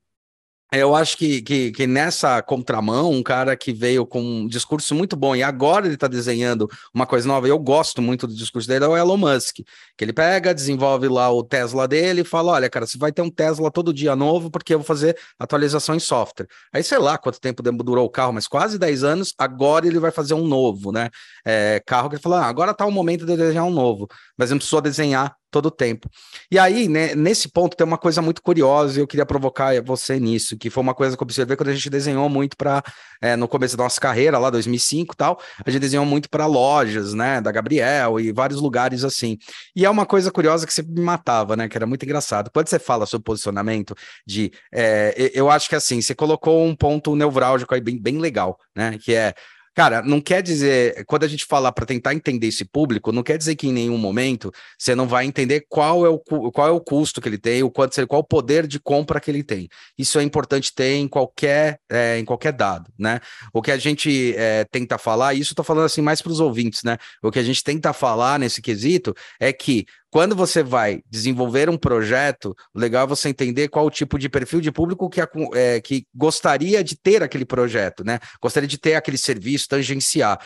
eu 0.72 0.94
acho 0.94 1.18
que, 1.18 1.42
que, 1.42 1.70
que, 1.70 1.86
nessa 1.86 2.40
contramão, 2.40 3.10
um 3.10 3.22
cara 3.22 3.54
que 3.54 3.74
veio 3.74 4.06
com 4.06 4.22
um 4.22 4.46
discurso 4.46 4.94
muito 4.94 5.14
bom 5.14 5.36
e 5.36 5.42
agora 5.42 5.84
ele 5.84 5.94
está 5.94 6.08
desenhando 6.08 6.66
uma 6.94 7.04
coisa 7.06 7.28
nova, 7.28 7.46
eu 7.46 7.58
gosto 7.58 8.00
muito 8.00 8.26
do 8.26 8.34
discurso 8.34 8.66
dele, 8.66 8.86
é 8.86 8.88
o 8.88 8.96
Elon 8.96 9.18
Musk, 9.18 9.56
que 9.56 10.04
ele 10.04 10.14
pega, 10.14 10.54
desenvolve 10.54 11.08
lá 11.08 11.30
o 11.30 11.44
Tesla 11.44 11.86
dele 11.86 12.22
e 12.22 12.24
fala, 12.24 12.52
olha, 12.52 12.70
cara, 12.70 12.86
você 12.86 12.96
vai 12.96 13.12
ter 13.12 13.20
um 13.20 13.28
Tesla 13.28 13.70
todo 13.70 13.92
dia 13.92 14.16
novo 14.16 14.50
porque 14.50 14.72
eu 14.72 14.78
vou 14.78 14.86
fazer 14.86 15.14
atualização 15.38 15.94
em 15.94 16.00
software. 16.00 16.46
Aí, 16.72 16.82
sei 16.82 16.98
lá 16.98 17.18
quanto 17.18 17.38
tempo 17.38 17.62
durou 17.62 18.06
o 18.06 18.10
carro, 18.10 18.32
mas 18.32 18.48
quase 18.48 18.78
10 18.78 19.04
anos, 19.04 19.34
agora 19.36 19.86
ele 19.86 20.00
vai 20.00 20.10
fazer 20.10 20.32
um 20.32 20.46
novo, 20.46 20.90
né? 20.90 21.10
É, 21.44 21.82
carro 21.86 22.08
que 22.08 22.14
ele 22.14 22.22
fala, 22.22 22.46
ah, 22.46 22.46
agora 22.46 22.72
tá 22.72 22.86
o 22.86 22.90
momento 22.90 23.26
de 23.26 23.36
desenhar 23.36 23.66
um 23.66 23.70
novo, 23.70 24.08
mas 24.38 24.50
não 24.50 24.56
precisou 24.56 24.80
desenhar 24.80 25.36
todo 25.52 25.66
o 25.66 25.70
tempo. 25.70 26.10
E 26.50 26.58
aí, 26.58 26.88
né, 26.88 27.14
nesse 27.14 27.48
ponto, 27.48 27.76
tem 27.76 27.86
uma 27.86 27.98
coisa 27.98 28.22
muito 28.22 28.42
curiosa 28.42 28.98
e 28.98 29.02
eu 29.02 29.06
queria 29.06 29.26
provocar 29.26 29.80
você 29.82 30.18
nisso, 30.18 30.56
que 30.56 30.70
foi 30.70 30.82
uma 30.82 30.94
coisa 30.94 31.16
que 31.16 31.22
eu 31.22 31.24
observei 31.24 31.56
quando 31.56 31.68
a 31.68 31.74
gente 31.74 31.90
desenhou 31.90 32.28
muito 32.28 32.56
para, 32.56 32.82
é, 33.20 33.36
no 33.36 33.46
começo 33.46 33.76
da 33.76 33.84
nossa 33.84 34.00
carreira, 34.00 34.38
lá 34.38 34.48
2005 34.50 35.14
e 35.14 35.16
tal, 35.16 35.38
a 35.64 35.70
gente 35.70 35.82
desenhou 35.82 36.06
muito 36.06 36.30
para 36.30 36.46
lojas, 36.46 37.12
né, 37.12 37.40
da 37.40 37.52
Gabriel 37.52 38.18
e 38.18 38.32
vários 38.32 38.60
lugares 38.60 39.04
assim. 39.04 39.38
E 39.76 39.84
é 39.84 39.90
uma 39.90 40.06
coisa 40.06 40.32
curiosa 40.32 40.66
que 40.66 40.72
sempre 40.72 40.94
me 40.94 41.02
matava, 41.02 41.54
né, 41.54 41.68
que 41.68 41.76
era 41.76 41.86
muito 41.86 42.04
engraçado. 42.04 42.50
Quando 42.50 42.68
você 42.68 42.78
fala 42.78 43.04
sobre 43.04 43.24
posicionamento 43.24 43.94
de, 44.26 44.50
é, 44.72 45.30
eu 45.34 45.50
acho 45.50 45.68
que 45.68 45.76
assim, 45.76 46.00
você 46.00 46.14
colocou 46.14 46.64
um 46.64 46.74
ponto 46.74 47.14
nevrálgico 47.14 47.74
aí 47.74 47.80
bem, 47.80 48.00
bem 48.00 48.18
legal, 48.18 48.58
né, 48.74 48.98
que 48.98 49.14
é 49.14 49.34
Cara, 49.74 50.02
não 50.02 50.20
quer 50.20 50.42
dizer, 50.42 51.02
quando 51.06 51.24
a 51.24 51.28
gente 51.28 51.46
fala 51.46 51.72
para 51.72 51.86
tentar 51.86 52.12
entender 52.12 52.48
esse 52.48 52.62
público, 52.64 53.10
não 53.10 53.22
quer 53.22 53.38
dizer 53.38 53.56
que 53.56 53.68
em 53.68 53.72
nenhum 53.72 53.96
momento 53.96 54.52
você 54.78 54.94
não 54.94 55.08
vai 55.08 55.24
entender 55.24 55.64
qual 55.66 56.04
é 56.04 56.10
o, 56.10 56.18
qual 56.18 56.68
é 56.68 56.70
o 56.70 56.80
custo 56.80 57.22
que 57.22 57.28
ele 57.28 57.38
tem, 57.38 57.62
o 57.62 57.70
quanto, 57.70 58.06
qual 58.06 58.20
o 58.20 58.24
poder 58.24 58.66
de 58.66 58.78
compra 58.78 59.18
que 59.18 59.30
ele 59.30 59.42
tem. 59.42 59.68
Isso 59.96 60.18
é 60.18 60.22
importante 60.22 60.74
ter 60.74 60.96
em 60.96 61.08
qualquer, 61.08 61.80
é, 61.90 62.18
em 62.18 62.24
qualquer 62.24 62.52
dado, 62.52 62.92
né? 62.98 63.20
O 63.50 63.62
que 63.62 63.70
a 63.70 63.78
gente 63.78 64.34
é, 64.36 64.64
tenta 64.70 64.98
falar, 64.98 65.32
e 65.32 65.40
isso 65.40 65.52
estou 65.52 65.64
falando 65.64 65.86
assim 65.86 66.02
mais 66.02 66.20
para 66.20 66.32
os 66.32 66.40
ouvintes, 66.40 66.82
né? 66.82 66.98
O 67.22 67.30
que 67.30 67.38
a 67.38 67.42
gente 67.42 67.64
tenta 67.64 67.94
falar 67.94 68.38
nesse 68.38 68.60
quesito 68.60 69.14
é 69.40 69.54
que 69.54 69.86
quando 70.12 70.36
você 70.36 70.62
vai 70.62 71.02
desenvolver 71.08 71.70
um 71.70 71.78
projeto, 71.78 72.54
legal 72.74 73.04
é 73.04 73.06
você 73.06 73.30
entender 73.30 73.68
qual 73.68 73.86
o 73.86 73.90
tipo 73.90 74.18
de 74.18 74.28
perfil 74.28 74.60
de 74.60 74.70
público 74.70 75.08
que, 75.08 75.22
é, 75.54 75.80
que 75.80 76.06
gostaria 76.14 76.84
de 76.84 76.94
ter 76.94 77.22
aquele 77.22 77.46
projeto, 77.46 78.04
né? 78.04 78.18
Gostaria 78.38 78.68
de 78.68 78.76
ter 78.76 78.94
aquele 78.94 79.16
serviço, 79.16 79.68
tangenciar. 79.68 80.38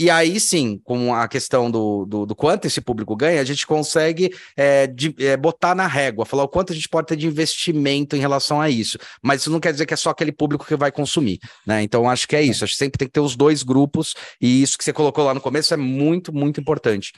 E 0.00 0.08
aí 0.08 0.40
sim, 0.40 0.80
com 0.82 1.14
a 1.14 1.28
questão 1.28 1.70
do, 1.70 2.06
do, 2.06 2.24
do, 2.24 2.34
quanto 2.34 2.64
esse 2.64 2.80
público 2.80 3.14
ganha, 3.14 3.38
a 3.38 3.44
gente 3.44 3.66
consegue 3.66 4.34
é, 4.56 4.86
de, 4.86 5.14
é, 5.18 5.36
botar 5.36 5.74
na 5.74 5.86
régua, 5.86 6.24
falar 6.24 6.42
o 6.42 6.48
quanto 6.48 6.72
a 6.72 6.74
gente 6.74 6.88
pode 6.88 7.06
ter 7.06 7.16
de 7.16 7.26
investimento 7.26 8.16
em 8.16 8.18
relação 8.18 8.62
a 8.62 8.70
isso. 8.70 8.96
Mas 9.22 9.42
isso 9.42 9.50
não 9.50 9.60
quer 9.60 9.72
dizer 9.72 9.84
que 9.84 9.92
é 9.92 9.96
só 9.98 10.08
aquele 10.08 10.32
público 10.32 10.64
que 10.64 10.74
vai 10.74 10.90
consumir, 10.90 11.38
né? 11.66 11.82
Então 11.82 12.08
acho 12.08 12.26
que 12.26 12.34
é 12.34 12.40
isso. 12.40 12.64
Acho 12.64 12.72
que 12.72 12.78
sempre 12.78 12.96
tem 12.96 13.08
que 13.08 13.12
ter 13.12 13.20
os 13.20 13.36
dois 13.36 13.62
grupos, 13.62 14.14
e 14.40 14.62
isso 14.62 14.78
que 14.78 14.84
você 14.84 14.92
colocou 14.94 15.22
lá 15.22 15.34
no 15.34 15.40
começo 15.40 15.74
é 15.74 15.76
muito, 15.76 16.32
muito 16.32 16.58
importante. 16.58 17.12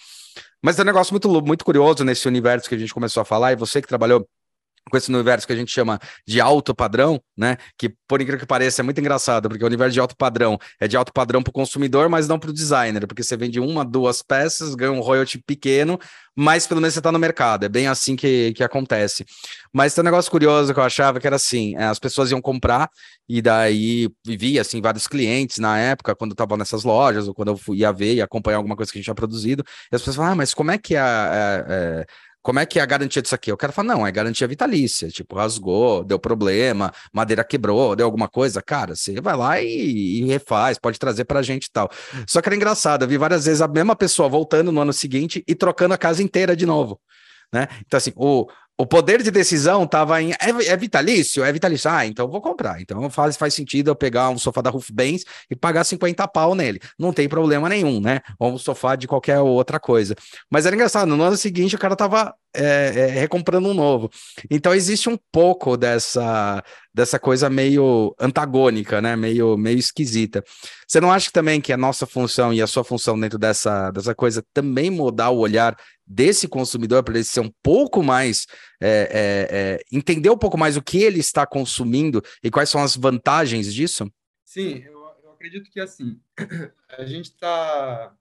Mas 0.60 0.76
é 0.76 0.82
um 0.82 0.86
negócio 0.86 1.12
muito, 1.12 1.30
muito 1.40 1.64
curioso 1.64 2.02
nesse 2.02 2.26
universo 2.26 2.68
que 2.68 2.74
a 2.74 2.78
gente 2.78 2.92
começou 2.92 3.20
a 3.20 3.24
falar, 3.24 3.52
e 3.52 3.56
você 3.56 3.80
que 3.80 3.86
trabalhou 3.86 4.26
com 4.90 4.96
esse 4.96 5.10
universo 5.10 5.46
que 5.46 5.52
a 5.52 5.56
gente 5.56 5.70
chama 5.70 5.98
de 6.26 6.40
alto 6.40 6.74
padrão, 6.74 7.20
né? 7.36 7.56
Que, 7.78 7.94
por 8.06 8.20
incrível 8.20 8.40
que 8.40 8.46
pareça, 8.46 8.82
é 8.82 8.84
muito 8.84 9.00
engraçado, 9.00 9.48
porque 9.48 9.64
o 9.64 9.66
universo 9.66 9.92
de 9.94 10.00
alto 10.00 10.16
padrão 10.16 10.58
é 10.80 10.88
de 10.88 10.96
alto 10.96 11.12
padrão 11.12 11.42
para 11.42 11.50
o 11.50 11.52
consumidor, 11.52 12.08
mas 12.08 12.28
não 12.28 12.38
para 12.38 12.50
o 12.50 12.52
designer, 12.52 13.06
porque 13.06 13.22
você 13.22 13.36
vende 13.36 13.60
uma, 13.60 13.84
duas 13.84 14.22
peças, 14.22 14.74
ganha 14.74 14.92
um 14.92 15.00
royalty 15.00 15.38
pequeno, 15.38 15.98
mas 16.36 16.66
pelo 16.66 16.80
menos 16.80 16.94
você 16.94 17.00
está 17.00 17.12
no 17.12 17.18
mercado. 17.18 17.64
É 17.64 17.68
bem 17.68 17.86
assim 17.86 18.16
que, 18.16 18.52
que 18.54 18.64
acontece. 18.64 19.24
Mas 19.72 19.94
tem 19.94 20.02
um 20.02 20.04
negócio 20.04 20.30
curioso 20.30 20.72
que 20.72 20.80
eu 20.80 20.84
achava 20.84 21.20
que 21.20 21.26
era 21.26 21.36
assim: 21.36 21.76
é, 21.76 21.84
as 21.84 21.98
pessoas 21.98 22.30
iam 22.30 22.40
comprar, 22.40 22.90
e 23.28 23.40
daí 23.40 24.10
vivia 24.26 24.60
assim, 24.60 24.80
vários 24.80 25.06
clientes 25.06 25.58
na 25.58 25.78
época, 25.78 26.14
quando 26.14 26.32
eu 26.32 26.34
estava 26.34 26.56
nessas 26.56 26.84
lojas, 26.84 27.28
ou 27.28 27.34
quando 27.34 27.58
eu 27.66 27.74
ia 27.74 27.92
ver 27.92 28.14
e 28.14 28.22
acompanhar 28.22 28.58
alguma 28.58 28.76
coisa 28.76 28.90
que 28.90 28.98
a 28.98 29.00
gente 29.00 29.06
tinha 29.06 29.14
produzido, 29.14 29.64
e 29.90 29.96
as 29.96 30.02
pessoas 30.02 30.16
falavam, 30.16 30.34
ah, 30.34 30.36
mas 30.36 30.54
como 30.54 30.70
é 30.70 30.78
que 30.78 30.96
é, 30.96 31.00
é, 31.00 31.64
é 31.68 32.06
como 32.42 32.58
é 32.58 32.66
que 32.66 32.78
é 32.78 32.82
a 32.82 32.86
garantia 32.86 33.22
disso 33.22 33.34
aqui? 33.34 33.52
O 33.52 33.56
cara 33.56 33.72
fala, 33.72 33.94
não, 33.94 34.06
é 34.06 34.10
garantia 34.10 34.48
vitalícia. 34.48 35.08
Tipo, 35.08 35.36
rasgou, 35.36 36.02
deu 36.04 36.18
problema, 36.18 36.92
madeira 37.12 37.44
quebrou, 37.44 37.94
deu 37.94 38.04
alguma 38.04 38.28
coisa. 38.28 38.60
Cara, 38.60 38.96
você 38.96 39.20
vai 39.20 39.36
lá 39.36 39.60
e, 39.60 40.20
e 40.20 40.24
refaz, 40.24 40.78
pode 40.78 40.98
trazer 40.98 41.24
pra 41.24 41.42
gente 41.42 41.66
e 41.66 41.72
tal. 41.72 41.88
Só 42.26 42.42
que 42.42 42.48
era 42.48 42.56
engraçado, 42.56 43.04
eu 43.04 43.08
vi 43.08 43.16
várias 43.16 43.44
vezes 43.44 43.60
a 43.60 43.68
mesma 43.68 43.94
pessoa 43.94 44.28
voltando 44.28 44.72
no 44.72 44.80
ano 44.80 44.92
seguinte 44.92 45.44
e 45.46 45.54
trocando 45.54 45.94
a 45.94 45.98
casa 45.98 46.22
inteira 46.22 46.56
de 46.56 46.66
novo. 46.66 47.00
Né? 47.52 47.68
Então, 47.86 47.98
assim, 47.98 48.12
o, 48.16 48.46
o 48.78 48.86
poder 48.86 49.22
de 49.22 49.30
decisão 49.30 49.84
estava 49.84 50.20
em. 50.20 50.32
É, 50.32 50.50
é, 50.66 50.76
vitalício? 50.76 51.44
É 51.44 51.52
vitalício. 51.52 51.90
Ah, 51.90 52.06
então 52.06 52.28
vou 52.28 52.40
comprar. 52.40 52.80
Então 52.80 53.08
faz, 53.10 53.36
faz 53.36 53.54
sentido 53.54 53.90
eu 53.90 53.94
pegar 53.94 54.30
um 54.30 54.38
sofá 54.38 54.60
da 54.60 54.70
Roof 54.70 54.90
Benz 54.92 55.24
e 55.50 55.54
pagar 55.54 55.84
50 55.84 56.26
pau 56.28 56.54
nele. 56.54 56.80
Não 56.98 57.12
tem 57.12 57.28
problema 57.28 57.68
nenhum, 57.68 58.00
né? 58.00 58.20
Ou 58.38 58.52
um 58.52 58.58
sofá 58.58 58.96
de 58.96 59.06
qualquer 59.06 59.40
outra 59.40 59.78
coisa. 59.78 60.14
Mas 60.50 60.66
era 60.66 60.74
engraçado, 60.74 61.06
no 61.06 61.22
ano 61.22 61.36
seguinte 61.36 61.76
o 61.76 61.78
cara 61.78 61.94
tava 61.94 62.34
é, 62.54 62.92
é, 62.94 63.06
recomprando 63.20 63.68
um 63.68 63.74
novo. 63.74 64.10
Então 64.50 64.74
existe 64.74 65.08
um 65.08 65.18
pouco 65.30 65.76
dessa, 65.76 66.62
dessa 66.92 67.18
coisa 67.18 67.48
meio 67.48 68.14
antagônica, 68.18 69.00
né? 69.00 69.16
Meio, 69.16 69.56
meio 69.56 69.78
esquisita. 69.78 70.42
Você 70.86 71.00
não 71.00 71.10
acha 71.12 71.30
também 71.32 71.60
que 71.60 71.72
a 71.72 71.76
nossa 71.76 72.06
função 72.06 72.52
e 72.52 72.60
a 72.60 72.66
sua 72.66 72.84
função 72.84 73.18
dentro 73.18 73.38
dessa, 73.38 73.90
dessa 73.90 74.14
coisa 74.14 74.44
também 74.52 74.90
mudar 74.90 75.30
o 75.30 75.38
olhar 75.38 75.76
desse 76.06 76.48
consumidor 76.48 77.02
para 77.02 77.14
ele 77.14 77.24
ser 77.24 77.40
um 77.40 77.52
pouco 77.62 78.02
mais 78.02 78.46
é, 78.80 78.88
é, 78.88 79.48
é, 79.50 79.84
entender 79.90 80.30
um 80.30 80.38
pouco 80.38 80.58
mais 80.58 80.76
o 80.76 80.82
que 80.82 81.02
ele 81.02 81.20
está 81.20 81.46
consumindo 81.46 82.22
e 82.42 82.50
quais 82.50 82.68
são 82.68 82.82
as 82.82 82.96
vantagens 82.96 83.72
disso? 83.72 84.10
Sim, 84.44 84.82
eu, 84.84 85.00
eu 85.24 85.32
acredito 85.32 85.70
que 85.70 85.80
assim 85.80 86.20
a 86.98 87.04
gente 87.04 87.26
está 87.26 88.14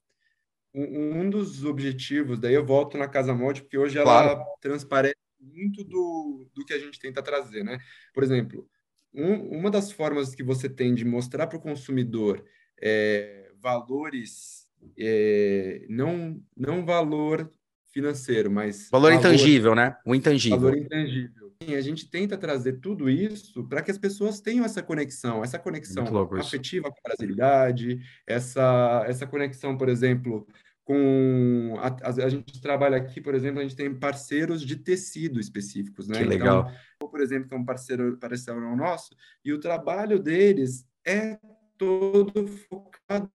um, 0.74 1.22
um, 1.22 1.30
dos 1.30 1.66
objetivos, 1.66 2.40
daí 2.40 2.54
eu 2.54 2.66
volto 2.66 2.98
na 2.98 3.08
Casa 3.08 3.34
Molde, 3.34 3.62
porque 3.62 3.78
hoje 3.78 3.98
ela 3.98 4.36
claro. 4.36 4.46
transparece 4.62 5.16
muito 5.40 5.84
do, 5.84 6.50
do 6.54 6.64
que 6.64 6.74
a 6.74 6.80
gente 6.80 7.00
tenta 7.00 7.22
trazer, 7.22 7.64
né? 7.64 7.80
Por 8.14 8.24
exemplo, 8.24 8.70
um, 9.14 9.58
uma 9.58 9.70
das 9.70 9.92
formas 9.92 10.34
que 10.34 10.44
você 10.44 10.70
tem 10.70 10.94
de 10.94 11.04
mostrar 11.04 11.48
para 11.48 11.58
o 11.58 11.62
consumidor 11.62 12.46
é, 12.82 13.52
valores, 13.60 14.68
é, 14.98 15.86
não, 15.90 16.42
não 16.56 16.86
valor 16.86 17.52
financeiro, 17.92 18.50
mas... 18.52 18.90
Valor, 18.90 19.12
valor 19.12 19.20
intangível, 19.20 19.76
né? 19.76 19.96
O 20.06 20.16
intangível. 20.16 20.60
Valor 20.60 20.78
intangível. 20.78 21.52
E 21.68 21.76
a 21.76 21.82
gente 21.82 22.10
tenta 22.10 22.38
trazer 22.38 22.80
tudo 22.80 23.10
isso 23.10 23.64
para 23.66 23.82
que 23.82 23.92
as 23.92 23.98
pessoas 23.98 24.42
tenham 24.42 24.66
essa 24.66 24.82
conexão, 24.82 25.44
essa 25.44 25.60
conexão 25.60 26.06
afetiva 26.40 26.90
com 26.90 26.98
a 26.98 27.10
brasilidade, 27.10 28.00
essa, 28.26 29.04
essa 29.08 29.28
conexão, 29.28 29.78
por 29.78 29.88
exemplo, 29.88 30.48
com 30.84 31.76
a, 31.80 31.88
a, 31.88 32.26
a, 32.26 32.30
gente 32.30 32.60
trabalha 32.60 32.98
aqui, 32.98 33.22
por 33.22 33.36
exemplo, 33.36 33.60
a 33.60 33.64
gente 33.64 33.76
tem 33.76 33.94
parceiros 33.94 34.66
de 34.66 34.76
tecido 34.76 35.40
específicos, 35.40 36.08
né? 36.08 36.18
Que 36.18 36.24
legal. 36.24 36.72
Então, 36.96 37.10
por 37.10 37.22
exemplo, 37.22 37.48
que 37.48 37.54
é 37.54 37.58
um 37.58 37.66
parceiro 37.66 38.18
parceiro 38.18 38.76
nosso, 38.76 39.16
e 39.46 39.54
o 39.54 39.60
trabalho 39.60 40.20
deles 40.20 40.86
é 41.06 41.38
todo 41.78 42.48
focado 42.48 43.32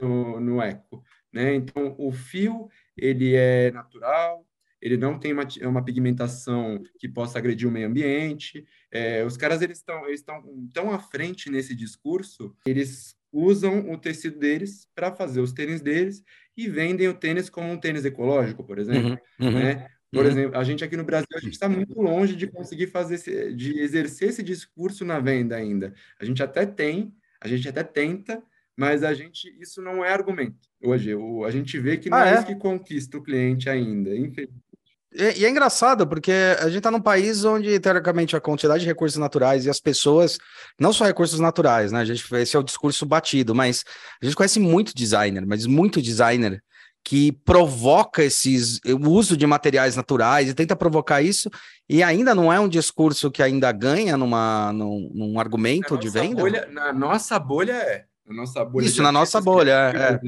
no, 0.00 0.40
no 0.40 0.62
eco, 0.62 1.02
né? 1.32 1.54
Então, 1.54 1.94
o 1.98 2.12
fio, 2.12 2.68
ele 3.00 3.34
é 3.34 3.70
natural, 3.70 4.46
ele 4.80 4.96
não 4.96 5.18
tem 5.18 5.32
uma, 5.32 5.46
uma 5.62 5.84
pigmentação 5.84 6.82
que 6.98 7.08
possa 7.08 7.38
agredir 7.38 7.68
o 7.68 7.72
meio 7.72 7.88
ambiente. 7.88 8.64
É, 8.90 9.24
os 9.24 9.36
caras 9.36 9.60
eles 9.60 9.78
estão 9.78 10.06
eles 10.06 10.24
tão 10.72 10.92
à 10.92 10.98
frente 10.98 11.50
nesse 11.50 11.74
discurso, 11.74 12.54
eles 12.64 13.16
usam 13.32 13.90
o 13.90 13.98
tecido 13.98 14.38
deles 14.38 14.88
para 14.94 15.14
fazer 15.14 15.40
os 15.40 15.52
tênis 15.52 15.80
deles 15.80 16.22
e 16.56 16.68
vendem 16.68 17.08
o 17.08 17.14
tênis 17.14 17.50
como 17.50 17.70
um 17.70 17.78
tênis 17.78 18.04
ecológico, 18.04 18.64
por 18.64 18.78
exemplo. 18.78 19.18
Uhum, 19.38 19.48
uhum, 19.48 19.52
né? 19.52 19.88
Por 20.10 20.24
uhum. 20.24 20.30
exemplo, 20.30 20.58
a 20.58 20.64
gente 20.64 20.82
aqui 20.82 20.96
no 20.96 21.04
Brasil 21.04 21.28
a 21.34 21.40
gente 21.40 21.52
está 21.52 21.68
muito 21.68 22.00
longe 22.00 22.34
de 22.34 22.46
conseguir 22.46 22.86
fazer 22.86 23.16
esse, 23.16 23.52
de 23.52 23.78
exercer 23.78 24.30
esse 24.30 24.42
discurso 24.42 25.04
na 25.04 25.20
venda 25.20 25.54
ainda. 25.54 25.94
A 26.18 26.24
gente 26.24 26.42
até 26.42 26.64
tem, 26.64 27.14
a 27.40 27.46
gente 27.46 27.68
até 27.68 27.82
tenta, 27.82 28.42
mas 28.78 29.02
a 29.02 29.12
gente 29.12 29.52
isso 29.60 29.82
não 29.82 30.04
é 30.04 30.12
argumento. 30.12 30.56
Hoje 30.80 31.12
o, 31.12 31.44
a 31.44 31.50
gente 31.50 31.76
vê 31.80 31.96
que 31.96 32.08
não 32.08 32.16
ah, 32.16 32.28
é, 32.28 32.30
é 32.30 32.34
isso 32.34 32.46
que 32.46 32.54
conquista 32.54 33.18
o 33.18 33.22
cliente 33.22 33.68
ainda, 33.68 34.10
infelizmente. 34.16 34.68
E, 35.12 35.40
e, 35.40 35.44
é 35.44 35.50
engraçado, 35.50 36.06
porque 36.06 36.30
a 36.60 36.66
gente 36.66 36.78
está 36.78 36.90
num 36.90 37.00
país 37.00 37.44
onde, 37.44 37.80
teoricamente, 37.80 38.36
a 38.36 38.40
quantidade 38.40 38.82
de 38.82 38.86
recursos 38.86 39.18
naturais 39.18 39.64
e 39.64 39.70
as 39.70 39.80
pessoas, 39.80 40.38
não 40.78 40.92
só 40.92 41.04
recursos 41.04 41.40
naturais, 41.40 41.90
né? 41.90 42.00
A 42.00 42.04
gente, 42.04 42.24
esse 42.36 42.54
é 42.54 42.58
o 42.58 42.62
discurso 42.62 43.04
batido, 43.04 43.52
mas 43.54 43.84
a 44.22 44.24
gente 44.24 44.36
conhece 44.36 44.60
muito 44.60 44.94
designer, 44.94 45.44
mas 45.44 45.66
muito 45.66 46.00
designer 46.00 46.62
que 47.02 47.32
provoca 47.32 48.22
esses, 48.22 48.80
o 48.84 49.10
uso 49.10 49.34
de 49.34 49.46
materiais 49.46 49.96
naturais 49.96 50.50
e 50.50 50.54
tenta 50.54 50.76
provocar 50.76 51.22
isso, 51.22 51.50
e 51.88 52.02
ainda 52.02 52.34
não 52.34 52.52
é 52.52 52.60
um 52.60 52.68
discurso 52.68 53.30
que 53.30 53.42
ainda 53.42 53.72
ganha 53.72 54.14
numa, 54.16 54.72
num, 54.74 55.10
num 55.14 55.40
argumento 55.40 55.96
de 55.96 56.10
venda? 56.10 56.42
Bolha, 56.42 56.68
na 56.70 56.92
nossa 56.92 57.38
bolha 57.38 57.72
é. 57.72 58.04
Na 58.28 58.34
nossa 58.34 58.62
bolha 58.62 58.84
isso, 58.84 59.02
na 59.02 59.10
nossa 59.10 59.40
bolha, 59.40 59.72
é. 59.72 60.20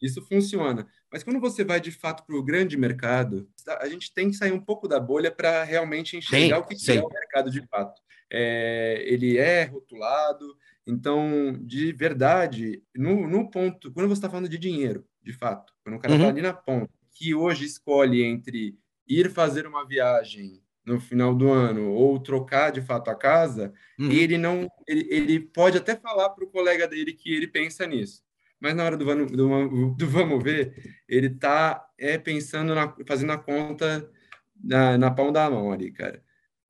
Isso 0.00 0.20
funciona. 0.26 0.86
Mas 1.10 1.22
quando 1.22 1.40
você 1.40 1.64
vai 1.64 1.80
de 1.80 1.90
fato 1.90 2.24
para 2.26 2.36
o 2.36 2.42
grande 2.42 2.76
mercado, 2.76 3.48
a 3.80 3.88
gente 3.88 4.12
tem 4.12 4.28
que 4.28 4.36
sair 4.36 4.52
um 4.52 4.60
pouco 4.60 4.86
da 4.86 5.00
bolha 5.00 5.30
para 5.30 5.64
realmente 5.64 6.18
enxergar 6.18 6.56
sim, 6.56 6.62
o 6.62 6.66
que, 6.66 6.74
que 6.74 6.92
é 6.92 7.02
o 7.02 7.08
mercado 7.08 7.50
de 7.50 7.66
fato. 7.66 8.02
É, 8.30 9.02
ele 9.06 9.38
é 9.38 9.64
rotulado, 9.64 10.54
então, 10.86 11.58
de 11.62 11.92
verdade, 11.92 12.82
no, 12.94 13.26
no 13.26 13.50
ponto, 13.50 13.90
quando 13.92 14.08
você 14.08 14.18
está 14.18 14.28
falando 14.28 14.48
de 14.48 14.58
dinheiro, 14.58 15.06
de 15.22 15.32
fato, 15.32 15.72
quando 15.82 15.96
o 15.96 15.98
cara 15.98 16.14
está 16.14 16.24
uhum. 16.24 16.30
ali 16.30 16.42
na 16.42 16.52
ponta, 16.52 16.90
que 17.14 17.34
hoje 17.34 17.64
escolhe 17.64 18.22
entre 18.22 18.78
ir 19.08 19.30
fazer 19.30 19.66
uma 19.66 19.86
viagem 19.86 20.62
no 20.84 21.00
final 21.00 21.34
do 21.34 21.50
ano 21.50 21.90
ou 21.90 22.18
trocar 22.18 22.70
de 22.70 22.82
fato 22.82 23.10
a 23.10 23.14
casa, 23.14 23.72
uhum. 23.98 24.10
ele 24.10 24.36
não, 24.36 24.70
ele, 24.86 25.06
ele 25.10 25.40
pode 25.40 25.78
até 25.78 25.96
falar 25.96 26.30
para 26.30 26.44
o 26.44 26.50
colega 26.50 26.86
dele 26.86 27.12
que 27.12 27.34
ele 27.34 27.46
pensa 27.46 27.86
nisso 27.86 28.24
mas 28.64 28.74
na 28.74 28.82
hora 28.82 28.96
do, 28.96 29.04
do, 29.26 29.90
do 29.90 30.08
vamos 30.08 30.42
ver, 30.42 31.02
ele 31.06 31.28
tá 31.28 31.86
é, 31.98 32.16
pensando, 32.16 32.74
na, 32.74 32.96
fazendo 33.06 33.32
a 33.32 33.36
conta 33.36 34.10
na, 34.58 34.96
na 34.96 35.10
palma 35.10 35.32
da 35.32 35.50
mão 35.50 35.70
ali, 35.70 35.92
cara. 35.92 36.22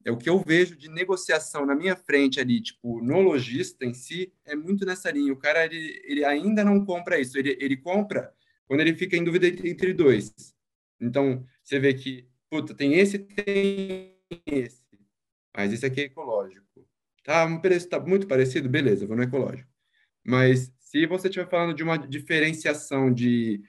É 0.04 0.10
o 0.10 0.16
que 0.16 0.28
eu 0.28 0.40
vejo 0.40 0.76
de 0.76 0.90
negociação 0.90 1.64
na 1.64 1.72
minha 1.72 1.94
frente 1.94 2.40
ali, 2.40 2.60
tipo, 2.60 3.00
no 3.00 3.20
lojista 3.20 3.86
em 3.86 3.94
si, 3.94 4.32
é 4.44 4.56
muito 4.56 4.84
nessa 4.84 5.08
linha. 5.08 5.32
O 5.32 5.36
cara, 5.36 5.64
ele, 5.66 6.02
ele 6.04 6.24
ainda 6.24 6.64
não 6.64 6.84
compra 6.84 7.20
isso. 7.20 7.38
Ele, 7.38 7.56
ele 7.60 7.76
compra 7.76 8.34
quando 8.66 8.80
ele 8.80 8.94
fica 8.96 9.16
em 9.16 9.22
dúvida 9.22 9.46
entre 9.46 9.94
dois. 9.94 10.34
Então, 11.00 11.46
você 11.62 11.78
vê 11.78 11.94
que, 11.94 12.28
puta, 12.50 12.74
tem 12.74 12.94
esse, 12.94 13.18
tem 13.18 14.16
esse. 14.46 14.84
Mas 15.56 15.72
esse 15.72 15.86
aqui 15.86 16.02
é 16.02 16.04
ecológico. 16.04 16.64
Tá, 17.22 17.44
um 17.46 17.60
preço 17.60 17.88
tá 17.88 17.98
muito 17.98 18.26
parecido? 18.26 18.68
Beleza, 18.68 19.06
vou 19.06 19.16
no 19.16 19.22
ecológico. 19.22 19.68
Mas 20.24 20.72
se 20.78 21.06
você 21.06 21.28
estiver 21.28 21.48
falando 21.48 21.74
de 21.74 21.82
uma 21.82 21.96
diferenciação 21.96 23.12
de, 23.12 23.62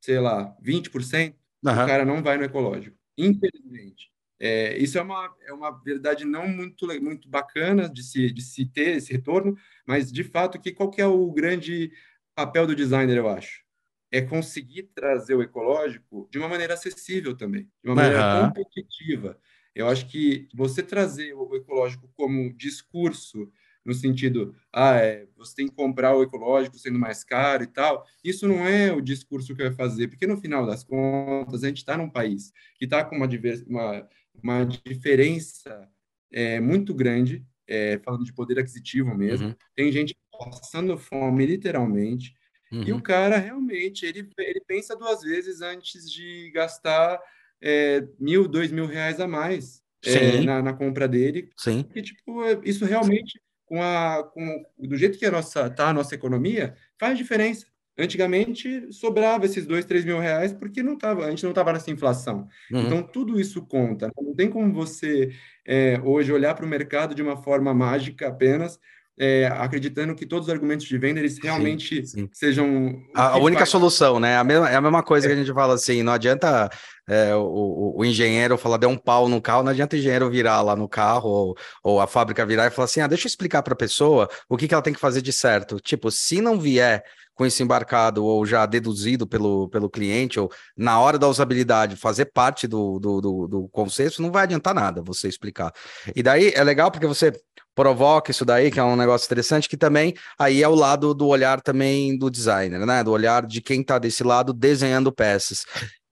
sei 0.00 0.18
lá, 0.20 0.56
20%, 0.62 1.34
uhum. 1.64 1.72
o 1.72 1.86
cara 1.86 2.04
não 2.04 2.22
vai 2.22 2.36
no 2.36 2.44
ecológico. 2.44 2.96
Infelizmente. 3.18 4.10
É, 4.38 4.78
isso 4.78 4.96
é 4.96 5.02
uma, 5.02 5.36
é 5.46 5.52
uma 5.52 5.70
verdade 5.70 6.24
não 6.24 6.48
muito, 6.48 6.86
muito 7.02 7.28
bacana 7.28 7.88
de 7.90 8.02
se, 8.02 8.32
de 8.32 8.40
se 8.40 8.64
ter 8.64 8.96
esse 8.96 9.12
retorno, 9.12 9.54
mas 9.86 10.10
de 10.10 10.24
fato, 10.24 10.58
que 10.58 10.72
qual 10.72 10.90
que 10.90 11.02
é 11.02 11.06
o 11.06 11.30
grande 11.30 11.92
papel 12.34 12.66
do 12.66 12.74
designer, 12.74 13.18
eu 13.18 13.28
acho? 13.28 13.62
É 14.10 14.20
conseguir 14.20 14.84
trazer 14.94 15.34
o 15.34 15.42
ecológico 15.42 16.28
de 16.30 16.38
uma 16.38 16.48
maneira 16.48 16.74
acessível 16.74 17.36
também, 17.36 17.68
de 17.82 17.88
uma 17.90 17.94
maneira 17.94 18.42
uhum. 18.42 18.48
competitiva. 18.48 19.38
Eu 19.74 19.88
acho 19.88 20.06
que 20.08 20.48
você 20.54 20.82
trazer 20.82 21.32
o 21.34 21.54
ecológico 21.54 22.10
como 22.16 22.52
discurso 22.54 23.50
no 23.84 23.94
sentido, 23.94 24.54
ah, 24.72 24.96
é, 24.96 25.26
você 25.36 25.56
tem 25.56 25.66
que 25.66 25.74
comprar 25.74 26.14
o 26.14 26.22
ecológico 26.22 26.78
sendo 26.78 26.98
mais 26.98 27.24
caro 27.24 27.62
e 27.62 27.66
tal. 27.66 28.06
Isso 28.22 28.46
não 28.46 28.66
é 28.66 28.92
o 28.92 29.00
discurso 29.00 29.54
que 29.54 29.62
vai 29.62 29.72
fazer, 29.72 30.08
porque 30.08 30.26
no 30.26 30.36
final 30.36 30.66
das 30.66 30.84
contas 30.84 31.64
a 31.64 31.68
gente 31.68 31.78
está 31.78 31.96
num 31.96 32.10
país 32.10 32.52
que 32.76 32.84
está 32.84 33.04
com 33.04 33.16
uma, 33.16 33.28
uma, 33.66 34.08
uma 34.42 34.64
diferença 34.64 35.88
é, 36.30 36.60
muito 36.60 36.94
grande, 36.94 37.44
é, 37.66 37.98
falando 38.04 38.24
de 38.24 38.32
poder 38.32 38.58
aquisitivo 38.58 39.14
mesmo. 39.14 39.48
Uhum. 39.48 39.54
Tem 39.74 39.90
gente 39.90 40.16
passando 40.38 40.96
fome, 40.98 41.46
literalmente, 41.46 42.34
uhum. 42.72 42.84
e 42.84 42.92
o 42.92 43.02
cara 43.02 43.38
realmente 43.38 44.06
ele, 44.06 44.28
ele 44.38 44.60
pensa 44.66 44.96
duas 44.96 45.22
vezes 45.22 45.60
antes 45.60 46.10
de 46.10 46.50
gastar 46.52 47.20
é, 47.60 48.04
mil, 48.18 48.48
dois 48.48 48.70
mil 48.70 48.86
reais 48.86 49.20
a 49.20 49.28
mais. 49.28 49.80
É, 50.02 50.40
na, 50.40 50.62
na, 50.62 50.72
compra 50.72 51.06
dele. 51.06 51.50
Sim. 51.54 51.82
Que, 51.82 52.00
tipo, 52.00 52.42
é, 52.42 52.58
isso 52.64 52.86
realmente 52.86 53.38
com 53.70 53.80
a, 53.80 54.24
com, 54.34 54.64
do 54.76 54.96
jeito 54.96 55.16
que 55.16 55.24
a 55.24 55.30
nossa, 55.30 55.70
tá 55.70 55.90
a 55.90 55.92
nossa 55.92 56.14
economia, 56.14 56.74
faz 56.98 57.16
diferença. 57.16 57.66
Antigamente 57.96 58.92
sobrava 58.92 59.44
esses 59.44 59.66
dois, 59.66 59.84
três 59.84 60.04
mil 60.04 60.18
reais 60.18 60.52
porque 60.52 60.82
não 60.82 60.96
tava, 60.96 61.26
a 61.26 61.30
gente 61.30 61.44
não 61.44 61.50
estava 61.50 61.72
nessa 61.72 61.90
inflação. 61.90 62.48
Uhum. 62.72 62.86
Então 62.86 63.02
tudo 63.02 63.38
isso 63.38 63.64
conta. 63.66 64.06
Né? 64.06 64.12
Não 64.20 64.34
tem 64.34 64.50
como 64.50 64.72
você 64.72 65.30
é, 65.64 66.00
hoje 66.02 66.32
olhar 66.32 66.54
para 66.54 66.64
o 66.64 66.68
mercado 66.68 67.14
de 67.14 67.22
uma 67.22 67.36
forma 67.36 67.72
mágica 67.72 68.26
apenas, 68.26 68.80
é, 69.22 69.46
acreditando 69.48 70.14
que 70.14 70.24
todos 70.24 70.48
os 70.48 70.52
argumentos 70.52 70.86
de 70.86 70.96
venda 70.96 71.20
eles 71.20 71.38
realmente 71.38 72.06
sim, 72.06 72.20
sim. 72.22 72.30
sejam 72.32 73.02
a, 73.14 73.34
a 73.34 73.36
única 73.36 73.60
faz... 73.60 73.68
solução, 73.68 74.18
né? 74.18 74.38
A 74.38 74.42
mesma, 74.42 74.70
é 74.70 74.76
a 74.76 74.80
mesma 74.80 75.02
coisa 75.02 75.26
é. 75.26 75.28
que 75.28 75.34
a 75.34 75.36
gente 75.36 75.52
fala 75.52 75.74
assim, 75.74 76.02
não 76.02 76.14
adianta 76.14 76.70
é, 77.06 77.34
o, 77.34 77.92
o, 77.98 78.02
engenheiro 78.02 78.56
falar 78.56 78.78
deu 78.78 78.88
um 78.88 78.96
pau 78.96 79.28
no 79.28 79.38
carro, 79.38 79.62
não 79.62 79.72
adianta 79.72 79.94
o 79.94 79.98
engenheiro 79.98 80.30
virar 80.30 80.62
lá 80.62 80.74
no 80.74 80.88
carro 80.88 81.28
ou, 81.28 81.56
ou 81.84 82.00
a 82.00 82.06
fábrica 82.06 82.46
virar 82.46 82.66
e 82.66 82.70
falar 82.70 82.86
assim, 82.86 83.02
ah, 83.02 83.06
deixa 83.06 83.26
eu 83.26 83.28
explicar 83.28 83.62
para 83.62 83.74
a 83.74 83.76
pessoa 83.76 84.26
o 84.48 84.56
que, 84.56 84.66
que 84.66 84.72
ela 84.72 84.82
tem 84.82 84.94
que 84.94 85.00
fazer 85.00 85.20
de 85.20 85.34
certo. 85.34 85.78
Tipo, 85.78 86.10
se 86.10 86.40
não 86.40 86.58
vier 86.58 87.04
com 87.40 87.46
isso 87.46 87.62
embarcado 87.62 88.22
ou 88.22 88.44
já 88.44 88.66
deduzido 88.66 89.26
pelo, 89.26 89.66
pelo 89.70 89.88
cliente, 89.88 90.38
ou 90.38 90.52
na 90.76 91.00
hora 91.00 91.18
da 91.18 91.26
usabilidade 91.26 91.96
fazer 91.96 92.26
parte 92.26 92.68
do, 92.68 92.98
do, 92.98 93.18
do, 93.18 93.48
do 93.48 93.70
não 94.18 94.30
vai 94.30 94.42
adiantar 94.42 94.74
nada 94.74 95.00
você 95.02 95.26
explicar. 95.26 95.72
E 96.14 96.22
daí 96.22 96.52
é 96.54 96.62
legal 96.62 96.90
porque 96.90 97.06
você 97.06 97.32
provoca 97.74 98.30
isso 98.30 98.44
daí, 98.44 98.70
que 98.70 98.78
é 98.78 98.84
um 98.84 98.94
negócio 98.94 99.24
interessante, 99.24 99.70
que 99.70 99.76
também 99.78 100.14
aí 100.38 100.62
é 100.62 100.68
o 100.68 100.74
lado 100.74 101.14
do 101.14 101.28
olhar 101.28 101.62
também 101.62 102.18
do 102.18 102.30
designer, 102.30 102.84
né? 102.84 103.02
Do 103.02 103.10
olhar 103.10 103.46
de 103.46 103.62
quem 103.62 103.80
está 103.80 103.98
desse 103.98 104.22
lado 104.22 104.52
desenhando 104.52 105.10
peças. 105.10 105.64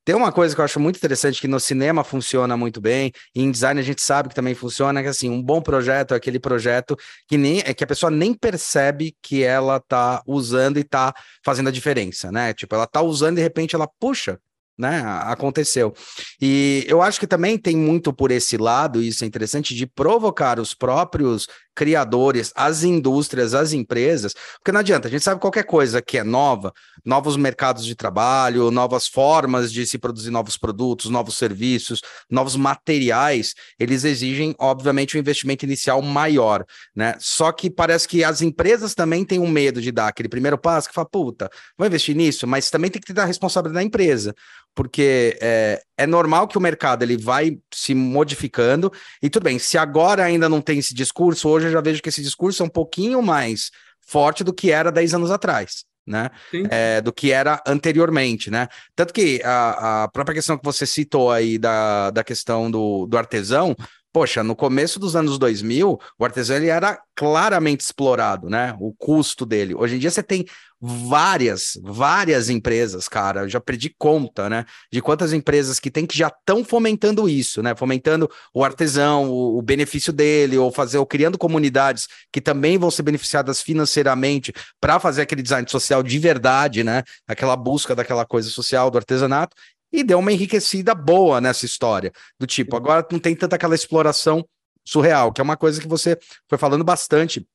Tem 0.09 0.17
uma 0.17 0.33
coisa 0.33 0.55
que 0.55 0.61
eu 0.63 0.65
acho 0.65 0.81
muito 0.81 0.97
interessante 0.97 1.39
que 1.39 1.47
no 1.47 1.61
cinema 1.61 2.03
funciona 2.03 2.57
muito 2.57 2.81
bem, 2.81 3.13
e 3.35 3.43
em 3.43 3.51
design 3.51 3.79
a 3.79 3.85
gente 3.85 4.01
sabe 4.01 4.31
que 4.31 4.35
também 4.35 4.55
funciona, 4.55 5.03
que 5.03 5.09
assim, 5.09 5.29
um 5.29 5.43
bom 5.43 5.61
projeto 5.61 6.15
é 6.15 6.17
aquele 6.17 6.41
projeto 6.41 6.97
que 7.27 7.37
nem 7.37 7.59
é 7.59 7.75
que 7.75 7.85
a 7.85 7.87
pessoa 7.87 8.09
nem 8.09 8.33
percebe 8.33 9.15
que 9.21 9.43
ela 9.43 9.79
tá 9.79 10.23
usando 10.27 10.79
e 10.79 10.83
tá 10.83 11.13
fazendo 11.45 11.69
a 11.69 11.71
diferença, 11.71 12.33
né? 12.33 12.55
Tipo, 12.55 12.75
ela 12.75 12.87
tá 12.87 13.03
usando 13.03 13.35
e 13.35 13.37
de 13.37 13.43
repente 13.43 13.75
ela 13.75 13.87
puxa, 14.01 14.41
né? 14.79 15.03
Aconteceu. 15.25 15.93
E 16.41 16.87
eu 16.89 17.03
acho 17.03 17.21
que 17.21 17.27
também 17.27 17.59
tem 17.59 17.77
muito 17.77 18.11
por 18.11 18.31
esse 18.31 18.57
lado, 18.57 19.03
isso 19.03 19.25
é 19.25 19.27
interessante, 19.27 19.75
de 19.75 19.87
provocar 19.87 20.59
os 20.59 20.73
próprios 20.73 21.47
criadores, 21.79 22.51
as 22.57 22.83
indústrias, 22.83 23.55
as 23.55 23.73
empresas, 23.73 24.35
porque 24.57 24.73
não 24.73 24.81
adianta, 24.81 25.07
a 25.07 25.11
gente 25.13 25.23
sabe 25.23 25.41
qualquer 25.41 25.63
coisa 25.63 26.03
que 26.03 26.19
é 26.19 26.25
nova, 26.25 26.73
novos 27.05 27.37
mercados 27.37 27.87
de 27.87 27.95
trabalho, 27.95 28.73
novas 28.73 29.07
formas 29.07 29.73
de 29.73 29.87
se 29.87 29.97
produzir 29.97 30.33
novos 30.33 30.59
produtos, 30.59 31.09
novos 31.09 31.39
serviços, 31.39 32.03
novos 32.29 32.57
materiais, 32.57 33.55
eles 33.79 34.03
exigem, 34.03 34.57
obviamente, 34.59 35.17
um 35.17 35.21
investimento 35.21 35.65
inicial 35.65 36.03
maior, 36.03 36.67
né? 36.97 37.15
Só 37.21 37.53
que 37.53 37.71
parece 37.71 38.09
que 38.09 38.25
as 38.25 38.43
empresas 38.43 38.93
também 38.93 39.25
têm 39.25 39.39
um 39.39 39.47
medo 39.47 39.81
de 39.81 39.93
dar 39.93 40.09
aquele 40.09 40.29
primeiro 40.29 40.59
passo 40.59 40.89
que 40.89 40.95
fala, 40.97 41.09
puta, 41.09 41.49
vou 41.77 41.87
investir 41.87 42.17
nisso, 42.17 42.45
mas 42.45 42.71
também 42.71 42.91
tem 42.91 43.01
que 43.01 43.15
ter 43.15 43.21
a 43.21 43.25
responsabilidade 43.25 43.85
da 43.85 43.87
empresa 43.87 44.35
porque 44.79 45.37
é, 45.41 45.83
é 45.97 46.07
normal 46.07 46.47
que 46.47 46.57
o 46.57 46.61
mercado 46.61 47.03
ele 47.03 47.17
vai 47.17 47.59
se 47.75 47.97
modificando, 47.97 48.93
e 49.21 49.29
tudo 49.29 49.43
bem, 49.43 49.59
se 49.59 49.77
agora 49.77 50.23
ainda 50.23 50.49
não 50.49 50.61
tem 50.61 50.79
esse 50.79 50.95
discurso, 50.95 51.49
hoje 51.49 51.68
eu 51.69 51.73
já 51.73 51.81
vejo 51.81 52.03
que 52.03 52.09
esse 52.09 52.23
discurso 52.23 52.63
é 52.63 52.67
um 52.67 52.71
pouquinho 52.71 53.23
mais 53.23 53.71
forte 54.01 54.43
do 54.43 54.53
que 54.53 54.71
era 54.71 54.91
10 54.91 55.15
anos 55.15 55.31
atrás. 55.31 55.85
Né? 56.07 56.31
É, 56.71 57.03
do 57.03 57.13
que 57.13 57.33
era 57.33 57.63
anteriormente, 57.67 58.51
né? 58.51 58.67
Tanto 58.97 59.13
que 59.13 59.43
a, 59.45 60.05
a 60.05 60.09
própria 60.09 60.37
questão 60.37 60.57
que 60.57 60.65
você 60.65 60.87
citou 60.87 61.31
aí 61.31 61.59
da, 61.59 62.09
da 62.11 62.25
questão 62.25 62.71
do, 62.71 63.07
do 63.07 63.19
artesão, 63.19 63.77
poxa, 64.13 64.43
no 64.43 64.57
começo 64.57 64.99
dos 64.99 65.15
anos 65.15 65.39
2000, 65.39 65.99
o 66.19 66.25
artesão 66.25 66.57
ele 66.57 66.69
era 66.69 67.01
claramente 67.15 67.81
explorado, 67.81 68.49
né? 68.49 68.77
O 68.81 68.93
custo 68.93 69.45
dele. 69.45 69.75
Hoje 69.75 69.97
em 69.97 69.99
dia 69.99 70.11
você 70.11 70.23
tem 70.23 70.47
várias, 70.81 71.79
várias 71.83 72.49
empresas, 72.49 73.09
cara, 73.09 73.41
eu 73.41 73.49
já 73.49 73.61
perdi 73.61 73.93
conta, 73.99 74.49
né? 74.49 74.65
De 74.93 75.03
quantas 75.03 75.33
empresas 75.33 75.81
que 75.81 75.91
tem 75.91 76.07
que 76.07 76.17
já 76.17 76.29
estão 76.29 76.65
fomentando 76.65 77.29
isso, 77.29 77.63
né? 77.63 77.75
Fomentando 77.75 78.31
o 78.55 78.65
artesão, 78.65 79.29
o, 79.29 79.59
o, 79.59 79.63
benefício 79.63 80.13
dele, 80.13 80.57
ou 80.57 80.71
fazer, 80.71 80.99
ou 80.99 81.07
criando 81.07 81.37
comunidades 81.37 82.07
que 82.33 82.41
também 82.41 82.79
vão 82.79 82.91
ser 82.91 83.03
beneficiadas 83.03 83.61
financeiramente 83.61 84.53
para 84.81 85.01
fazer 85.01 85.23
aquele 85.23 85.43
design 85.43 85.69
social 85.69 86.03
de 86.03 86.19
verdade, 86.19 86.85
né? 86.85 87.03
Aquela 87.27 87.57
busca 87.57 87.95
daquela 87.95 88.25
coisa 88.25 88.49
social 88.49 88.91
do 88.91 88.99
artesanato. 88.99 89.57
E 89.93 90.05
deu 90.05 90.19
uma 90.19 90.33
enriquecida 90.33 90.95
boa 90.95 91.41
nessa 91.41 91.65
história. 91.65 92.13
Do 92.39 92.47
tipo, 92.47 92.77
agora 92.77 93.07
não 93.11 93.19
tem 93.19 93.35
tanta 93.35 93.57
aquela 93.57 93.75
exploração 93.75 94.47
surreal, 94.85 95.33
que 95.33 95.41
é 95.41 95.45
uma 95.45 95.57
coisa 95.57 95.81
que 95.81 95.89
você 95.89 96.19
foi 96.49 96.59
falando 96.59 96.85
bastante 96.85 97.47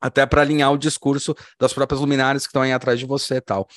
até 0.00 0.24
para 0.24 0.40
alinhar 0.40 0.72
o 0.72 0.78
discurso 0.78 1.34
das 1.58 1.72
próprias 1.72 2.00
luminárias 2.00 2.44
que 2.44 2.48
estão 2.48 2.62
aí 2.62 2.72
atrás 2.72 2.98
de 2.98 3.04
você 3.04 3.36
e 3.36 3.40
tal. 3.40 3.68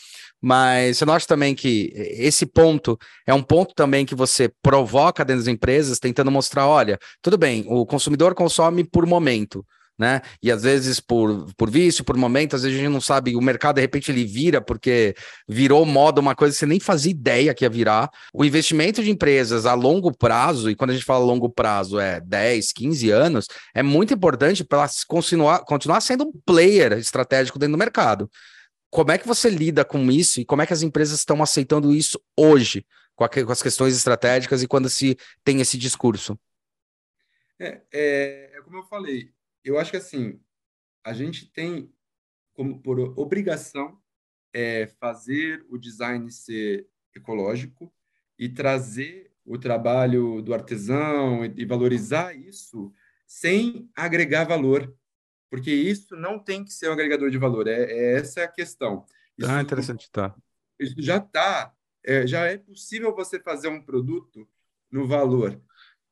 Mas 0.42 0.98
você 0.98 1.06
não 1.06 1.14
acha 1.14 1.28
também 1.28 1.54
que 1.54 1.92
esse 1.96 2.46
ponto 2.46 2.98
é 3.28 3.34
um 3.34 3.44
ponto 3.44 3.74
também 3.76 4.06
que 4.06 4.16
você 4.16 4.50
provoca 4.62 5.26
dentro 5.26 5.42
das 5.44 5.54
empresas, 5.54 6.00
tentando 6.00 6.32
mostrar, 6.32 6.68
olha, 6.68 6.98
tudo 7.22 7.38
bem, 7.38 7.66
o 7.68 7.86
consumidor 7.86 8.34
consome 8.34 8.84
por 8.86 9.06
momento, 9.06 9.66
né? 9.98 10.22
E 10.42 10.52
às 10.52 10.64
vezes 10.64 11.00
por, 11.00 11.48
por 11.56 11.70
vício, 11.70 12.04
por 12.04 12.18
momento, 12.18 12.56
às 12.56 12.64
vezes 12.64 12.78
a 12.78 12.82
gente 12.82 12.92
não 12.92 13.02
sabe, 13.02 13.36
o 13.36 13.42
mercado 13.42 13.76
de 13.76 13.82
repente 13.82 14.12
ele 14.12 14.26
vira 14.26 14.62
porque 14.62 15.16
virou 15.48 15.86
moda 15.86 16.20
uma 16.20 16.36
coisa 16.36 16.54
que 16.54 16.60
você 16.60 16.66
nem 16.66 16.80
fazia 16.80 17.12
ideia 17.12 17.54
que 17.54 17.64
ia 17.64 17.70
virar. 17.70 18.10
O 18.34 18.44
investimento 18.44 19.04
de 19.04 19.12
empresas 19.12 19.66
a 19.66 19.74
longo 19.74 20.16
prazo, 20.16 20.70
e 20.70 20.76
quando 20.76 20.92
a 20.92 20.94
gente 20.94 21.06
fala 21.06 21.24
longo 21.24 21.50
prazo 21.50 22.00
é 22.00 22.20
10, 22.22 22.72
15 22.72 23.10
anos, 23.12 23.48
é 23.74 23.84
muito 23.84 24.14
importante 24.14 24.64
para 24.64 24.90
continuar, 25.08 25.60
continuar 25.60 26.02
sendo 26.02 26.26
um 26.26 26.32
player 26.46 26.94
estratégico 26.94 27.60
dentro 27.60 27.74
do 27.74 27.80
mercado. 27.80 28.30
Como 28.90 29.12
é 29.12 29.18
que 29.18 29.28
você 29.28 29.50
lida 29.50 29.84
com 29.84 30.12
isso 30.12 30.40
e 30.40 30.46
como 30.46 30.62
é 30.62 30.68
que 30.68 30.74
as 30.74 30.84
empresas 30.84 31.20
estão 31.20 31.42
aceitando 31.42 31.94
isso 31.94 32.20
hoje, 32.38 32.86
com, 33.16 33.24
a, 33.24 33.30
com 33.30 33.52
as 33.52 33.62
questões 33.62 33.96
estratégicas 33.96 34.62
e 34.62 34.68
quando 34.68 34.90
se 34.90 35.18
tem 35.44 35.62
esse 35.62 35.78
discurso? 35.78 36.38
É, 37.60 37.82
é, 37.92 38.52
é 38.54 38.62
como 38.62 38.78
eu 38.78 38.84
falei, 38.84 39.32
eu 39.64 39.80
acho 39.80 39.92
que 39.92 39.98
assim, 39.98 40.40
a 41.04 41.14
gente 41.14 41.52
tem 41.52 41.92
como 42.54 42.82
por 42.82 43.00
obrigação 43.20 44.00
é, 44.54 44.88
fazer 45.00 45.66
o 45.70 45.78
design 45.78 46.32
ser 46.32 46.88
ecológico 47.16 47.94
e 48.38 48.48
trazer 48.48 49.32
o 49.46 49.58
trabalho 49.58 50.42
do 50.42 50.54
artesão 50.54 51.44
e, 51.46 51.54
e 51.58 51.66
valorizar 51.66 52.34
isso 52.36 52.94
sem 53.28 53.90
agregar 53.96 54.46
valor, 54.46 54.96
porque 55.50 55.72
isso 55.72 56.16
não 56.16 56.40
tem 56.40 56.64
que 56.64 56.72
ser 56.72 56.90
um 56.90 56.94
agregador 56.94 57.30
de 57.30 57.38
valor, 57.38 57.68
é, 57.68 57.84
é 57.84 58.14
essa 58.20 58.44
a 58.44 58.48
questão. 58.48 59.06
Isso, 59.38 59.50
ah, 59.50 59.62
interessante, 59.62 60.10
tá. 60.12 60.36
Isso 60.80 60.96
já 61.00 61.18
está, 61.18 61.74
é, 62.04 62.28
já 62.28 62.46
é 62.46 62.58
possível 62.58 63.16
você 63.16 63.40
fazer 63.40 63.70
um 63.70 63.82
produto 63.82 64.48
no 64.92 65.08
valor, 65.08 65.60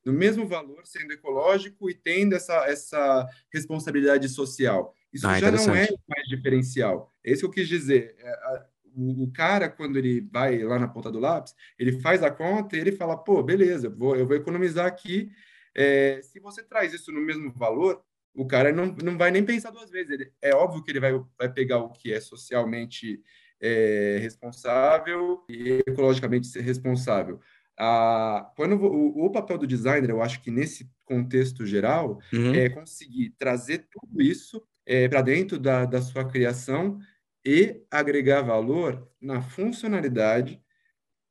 no 0.06 0.14
mesmo 0.14 0.48
valor, 0.48 0.86
sendo 0.86 1.14
ecológico 1.14 1.90
e 1.90 1.94
tendo 1.94 2.36
essa, 2.36 2.66
essa 2.68 3.28
responsabilidade 3.54 4.28
social. 4.30 4.96
Isso 5.14 5.28
ah, 5.28 5.40
já 5.40 5.52
não 5.52 5.76
é 5.76 5.88
mais 6.08 6.28
diferencial. 6.28 7.14
É 7.24 7.32
isso 7.32 7.42
que 7.42 7.48
eu 7.48 7.52
quis 7.52 7.68
dizer. 7.68 8.16
É, 8.20 8.66
o, 8.96 9.32
cara, 9.32 9.70
quando 9.70 9.98
ele 9.98 10.22
vai 10.32 10.60
lá 10.64 10.80
na 10.80 10.88
ponta 10.88 11.12
do 11.12 11.20
lápis, 11.20 11.56
ele 11.78 12.00
faz 12.02 12.24
a 12.24 12.32
conta 12.32 12.76
e 12.76 12.80
ele 12.80 12.92
fala, 12.92 13.18
pô, 13.18 13.42
beleza, 13.44 13.90
vou, 13.90 14.16
eu 14.16 14.26
vou 14.26 14.36
economizar 14.36 14.86
aqui. 14.86 15.32
É, 15.76 16.22
se 16.22 16.40
você 16.40 16.64
traz 16.64 16.94
isso 16.94 17.12
no 17.12 17.22
mesmo 17.22 17.52
valor, 17.54 18.04
o 18.34 18.46
cara 18.46 18.72
não, 18.72 18.88
não 19.04 19.18
vai 19.18 19.32
nem 19.32 19.44
pensar 19.44 19.72
duas 19.72 19.90
vezes. 19.90 20.12
Ele, 20.12 20.32
é 20.42 20.54
óbvio 20.54 20.84
que 20.84 20.92
ele 20.92 21.00
vai, 21.00 21.14
vai 21.38 21.52
pegar 21.52 21.80
o 21.80 21.90
que 21.90 22.14
é 22.14 22.20
socialmente 22.20 23.22
é, 23.62 24.18
responsável 24.22 25.44
e 25.48 25.84
ecologicamente 25.88 26.60
responsável. 26.60 27.40
Ah, 27.84 28.52
quando 28.56 28.76
o, 28.76 29.26
o, 29.26 29.32
papel 29.32 29.58
do 29.58 29.66
designer, 29.66 30.12
eu 30.12 30.22
acho 30.22 30.40
que 30.44 30.52
nesse 30.52 30.88
contexto 31.04 31.66
geral, 31.66 32.20
uhum. 32.32 32.54
é 32.54 32.70
conseguir 32.70 33.32
trazer 33.40 33.88
tudo 33.90 34.22
isso 34.22 34.62
é, 34.86 35.08
para 35.10 35.24
dentro 35.24 35.58
da, 35.58 35.86
da 35.86 36.00
sua 36.00 36.24
criação 36.24 37.00
e 37.44 37.82
agregar 37.90 38.44
valor 38.44 39.10
na 39.20 39.42
funcionalidade 39.42 40.62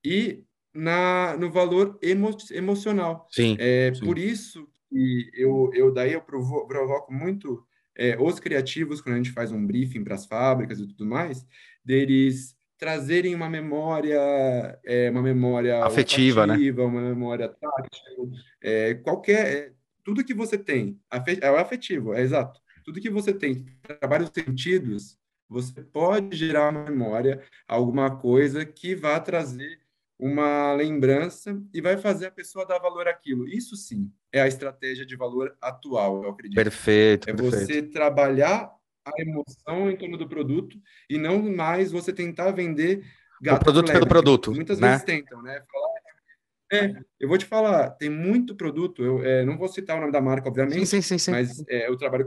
e 0.05 0.43
na, 0.75 1.37
no 1.37 1.53
valor 1.53 1.97
emo, 2.03 2.37
emocional. 2.51 3.29
Sim, 3.31 3.57
é, 3.61 3.95
sim. 3.95 4.05
Por 4.05 4.19
isso 4.19 4.69
que 4.89 5.31
eu, 5.33 5.71
eu 5.73 5.93
daí 5.95 6.15
eu 6.15 6.21
provo, 6.21 6.67
provoco 6.67 7.13
muito 7.13 7.65
é, 7.97 8.21
os 8.21 8.41
criativos, 8.41 9.01
quando 9.01 9.15
a 9.15 9.19
gente 9.19 9.31
faz 9.31 9.53
um 9.53 9.65
briefing 9.65 10.03
para 10.03 10.17
as 10.17 10.27
fábricas 10.27 10.81
e 10.81 10.87
tudo 10.89 11.07
mais, 11.07 11.47
deles 11.85 12.57
trazerem 12.81 13.35
uma 13.35 13.49
memória, 13.49 14.19
é, 14.85 15.11
uma 15.11 15.21
memória 15.21 15.85
afetiva, 15.85 16.47
né? 16.47 16.57
uma 16.73 17.03
memória 17.03 17.47
tátil, 17.49 18.33
é, 18.63 18.95
qualquer, 18.95 19.47
é, 19.47 19.73
tudo 20.03 20.25
que 20.25 20.33
você 20.33 20.57
tem, 20.57 20.99
é 21.43 21.51
o 21.51 21.57
afetivo, 21.57 22.15
é 22.15 22.23
exato. 22.23 22.59
Tudo 22.83 23.01
que 23.01 23.11
você 23.11 23.35
tem, 23.35 23.67
trabalha 24.01 24.25
os 24.25 24.31
sentidos, 24.31 25.19
você 25.47 25.83
pode 25.83 26.35
gerar 26.35 26.71
uma 26.71 26.85
memória, 26.85 27.43
alguma 27.69 28.17
coisa 28.17 28.65
que 28.65 28.95
vá 28.95 29.21
trazer 29.21 29.79
uma 30.19 30.73
lembrança 30.73 31.63
e 31.75 31.83
vai 31.83 31.99
fazer 31.99 32.27
a 32.27 32.31
pessoa 32.31 32.67
dar 32.67 32.79
valor 32.79 33.07
àquilo. 33.09 33.47
Isso 33.47 33.77
sim 33.77 34.11
é 34.33 34.41
a 34.41 34.47
estratégia 34.47 35.05
de 35.05 35.17
valor 35.17 35.55
atual, 35.61 36.23
eu 36.25 36.31
acredito. 36.31 36.57
Perfeito. 36.57 37.29
É 37.29 37.35
perfeito. 37.35 37.67
você 37.67 37.83
trabalhar 37.83 38.71
a 39.05 39.13
emoção 39.21 39.91
em 39.91 39.97
torno 39.97 40.17
do 40.17 40.29
produto 40.29 40.79
e 41.09 41.19
não 41.19 41.43
mais 41.43 41.91
você 41.91 42.13
tentar 42.13 42.51
vender 42.51 43.05
gato 43.41 43.63
o 43.63 43.65
produto 43.65 43.93
pelo 43.93 44.07
produto. 44.07 44.53
Muitas 44.53 44.79
né? 44.79 44.91
vezes 44.91 45.05
tentam, 45.05 45.43
né? 45.43 45.63
Falar, 45.71 45.91
é, 46.73 47.03
eu 47.19 47.29
vou 47.29 47.39
te 47.39 47.47
falar, 47.47 47.91
tem 47.91 48.09
muito 48.09 48.55
produto, 48.55 49.03
eu 49.03 49.25
é, 49.25 49.45
não 49.45 49.59
vou 49.59 49.69
citar 49.69 49.97
o 49.97 50.01
nome 50.01 50.13
da 50.13 50.21
marca, 50.21 50.49
obviamente, 50.49 50.87
sim, 50.87 51.03
sim, 51.03 51.19
sim, 51.19 51.31
mas 51.31 51.65
é, 51.69 51.89
eu 51.89 51.97
trabalho 51.97 52.25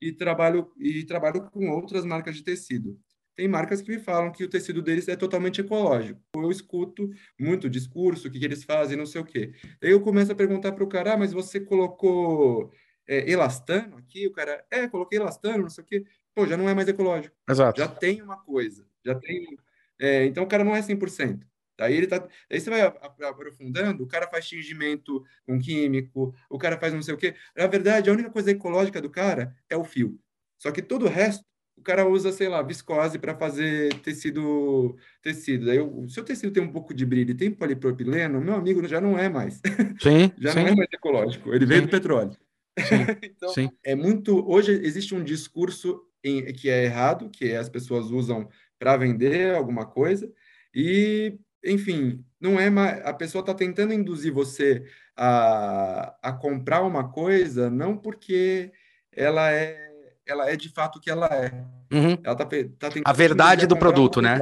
e 0.00 0.12
trabalho 0.12 0.72
e 0.78 1.04
trabalho 1.04 1.50
com 1.50 1.68
outras 1.70 2.04
marcas 2.04 2.36
de 2.36 2.42
tecido. 2.42 2.98
Tem 3.34 3.48
marcas 3.48 3.80
que 3.80 3.90
me 3.90 3.98
falam 3.98 4.30
que 4.30 4.44
o 4.44 4.48
tecido 4.48 4.82
deles 4.82 5.08
é 5.08 5.16
totalmente 5.16 5.60
ecológico. 5.60 6.20
Eu 6.36 6.50
escuto 6.50 7.08
muito 7.40 7.70
discurso, 7.70 8.28
o 8.28 8.30
que, 8.30 8.38
que 8.38 8.44
eles 8.44 8.62
fazem, 8.62 8.96
não 8.96 9.06
sei 9.06 9.20
o 9.22 9.24
quê. 9.24 9.52
Daí 9.80 9.90
eu 9.90 10.02
começo 10.02 10.30
a 10.30 10.34
perguntar 10.34 10.72
para 10.72 10.84
o 10.84 10.88
cara, 10.88 11.14
ah, 11.14 11.16
mas 11.16 11.32
você 11.32 11.58
colocou 11.58 12.70
é, 13.12 13.30
elastano 13.30 13.96
aqui? 13.96 14.26
O 14.26 14.32
cara, 14.32 14.64
é, 14.70 14.88
coloquei 14.88 15.18
elastano, 15.18 15.62
não 15.62 15.70
sei 15.70 15.84
o 15.84 15.86
quê 15.86 16.04
pô, 16.34 16.46
já 16.46 16.56
não 16.56 16.68
é 16.68 16.74
mais 16.74 16.88
ecológico. 16.88 17.34
Exato. 17.48 17.80
Já 17.80 17.88
tem 17.88 18.22
uma 18.22 18.38
coisa, 18.38 18.86
já 19.04 19.14
tem. 19.14 19.56
É, 19.98 20.24
então 20.26 20.44
o 20.44 20.46
cara 20.46 20.64
não 20.64 20.74
é 20.74 20.80
100%. 20.80 21.40
Daí 21.78 21.94
ele 21.94 22.06
tá, 22.06 22.26
aí 22.50 22.60
você 22.60 22.70
vai 22.70 22.82
aprofundando, 22.82 24.04
o 24.04 24.06
cara 24.06 24.28
faz 24.28 24.46
tingimento 24.46 25.24
com 25.46 25.58
químico, 25.58 26.34
o 26.48 26.58
cara 26.58 26.78
faz 26.78 26.92
não 26.92 27.02
sei 27.02 27.14
o 27.14 27.18
quê. 27.18 27.34
Na 27.56 27.66
verdade, 27.66 28.10
a 28.10 28.12
única 28.12 28.30
coisa 28.30 28.50
ecológica 28.50 29.00
do 29.00 29.10
cara 29.10 29.54
é 29.68 29.76
o 29.76 29.84
fio. 29.84 30.18
Só 30.58 30.70
que 30.70 30.82
todo 30.82 31.06
o 31.06 31.08
resto, 31.08 31.44
o 31.76 31.82
cara 31.82 32.06
usa, 32.06 32.30
sei 32.30 32.48
lá, 32.48 32.62
viscose 32.62 33.18
para 33.18 33.34
fazer 33.34 33.92
tecido, 34.00 34.96
tecido. 35.22 35.66
Daí, 35.66 35.80
o 35.80 36.08
seu 36.08 36.22
tecido 36.22 36.52
tem 36.52 36.62
um 36.62 36.70
pouco 36.70 36.94
de 36.94 37.06
brilho 37.06 37.30
e 37.30 37.34
tem 37.34 37.50
polipropileno, 37.50 38.40
meu 38.40 38.54
amigo, 38.54 38.86
já 38.86 39.00
não 39.00 39.18
é 39.18 39.28
mais. 39.28 39.54
Sim, 40.00 40.30
já 40.38 40.52
sim. 40.52 40.60
não 40.60 40.68
é 40.68 40.76
mais 40.76 40.92
ecológico. 40.92 41.52
Ele 41.52 41.64
sim. 41.64 41.66
veio 41.66 41.82
do 41.82 41.88
petróleo. 41.88 42.36
Sim, 42.78 43.06
então, 43.22 43.48
sim. 43.50 43.70
é 43.84 43.94
muito. 43.94 44.48
Hoje 44.48 44.72
existe 44.72 45.14
um 45.14 45.22
discurso 45.22 46.02
em, 46.24 46.52
que 46.52 46.70
é 46.70 46.84
errado, 46.84 47.30
que 47.30 47.54
as 47.54 47.68
pessoas 47.68 48.10
usam 48.10 48.48
para 48.78 48.96
vender 48.96 49.54
alguma 49.54 49.86
coisa, 49.86 50.30
e, 50.74 51.38
enfim, 51.64 52.24
não 52.40 52.58
é 52.58 52.70
mais, 52.70 53.04
a 53.04 53.12
pessoa 53.12 53.40
está 53.40 53.54
tentando 53.54 53.92
induzir 53.92 54.32
você 54.32 54.84
a, 55.16 56.16
a 56.22 56.32
comprar 56.32 56.82
uma 56.82 57.08
coisa, 57.10 57.70
não 57.70 57.96
porque 57.96 58.72
ela 59.12 59.52
é, 59.52 59.92
ela 60.26 60.50
é 60.50 60.56
de 60.56 60.68
fato 60.68 60.96
o 60.96 61.00
que 61.00 61.10
ela 61.10 61.26
é. 61.26 61.64
Uhum. 61.92 62.16
Ela 62.24 62.34
tá, 62.34 62.46
tá 62.46 62.88
a 63.04 63.12
verdade 63.12 63.66
do 63.66 63.76
produto, 63.76 64.22
né? 64.22 64.40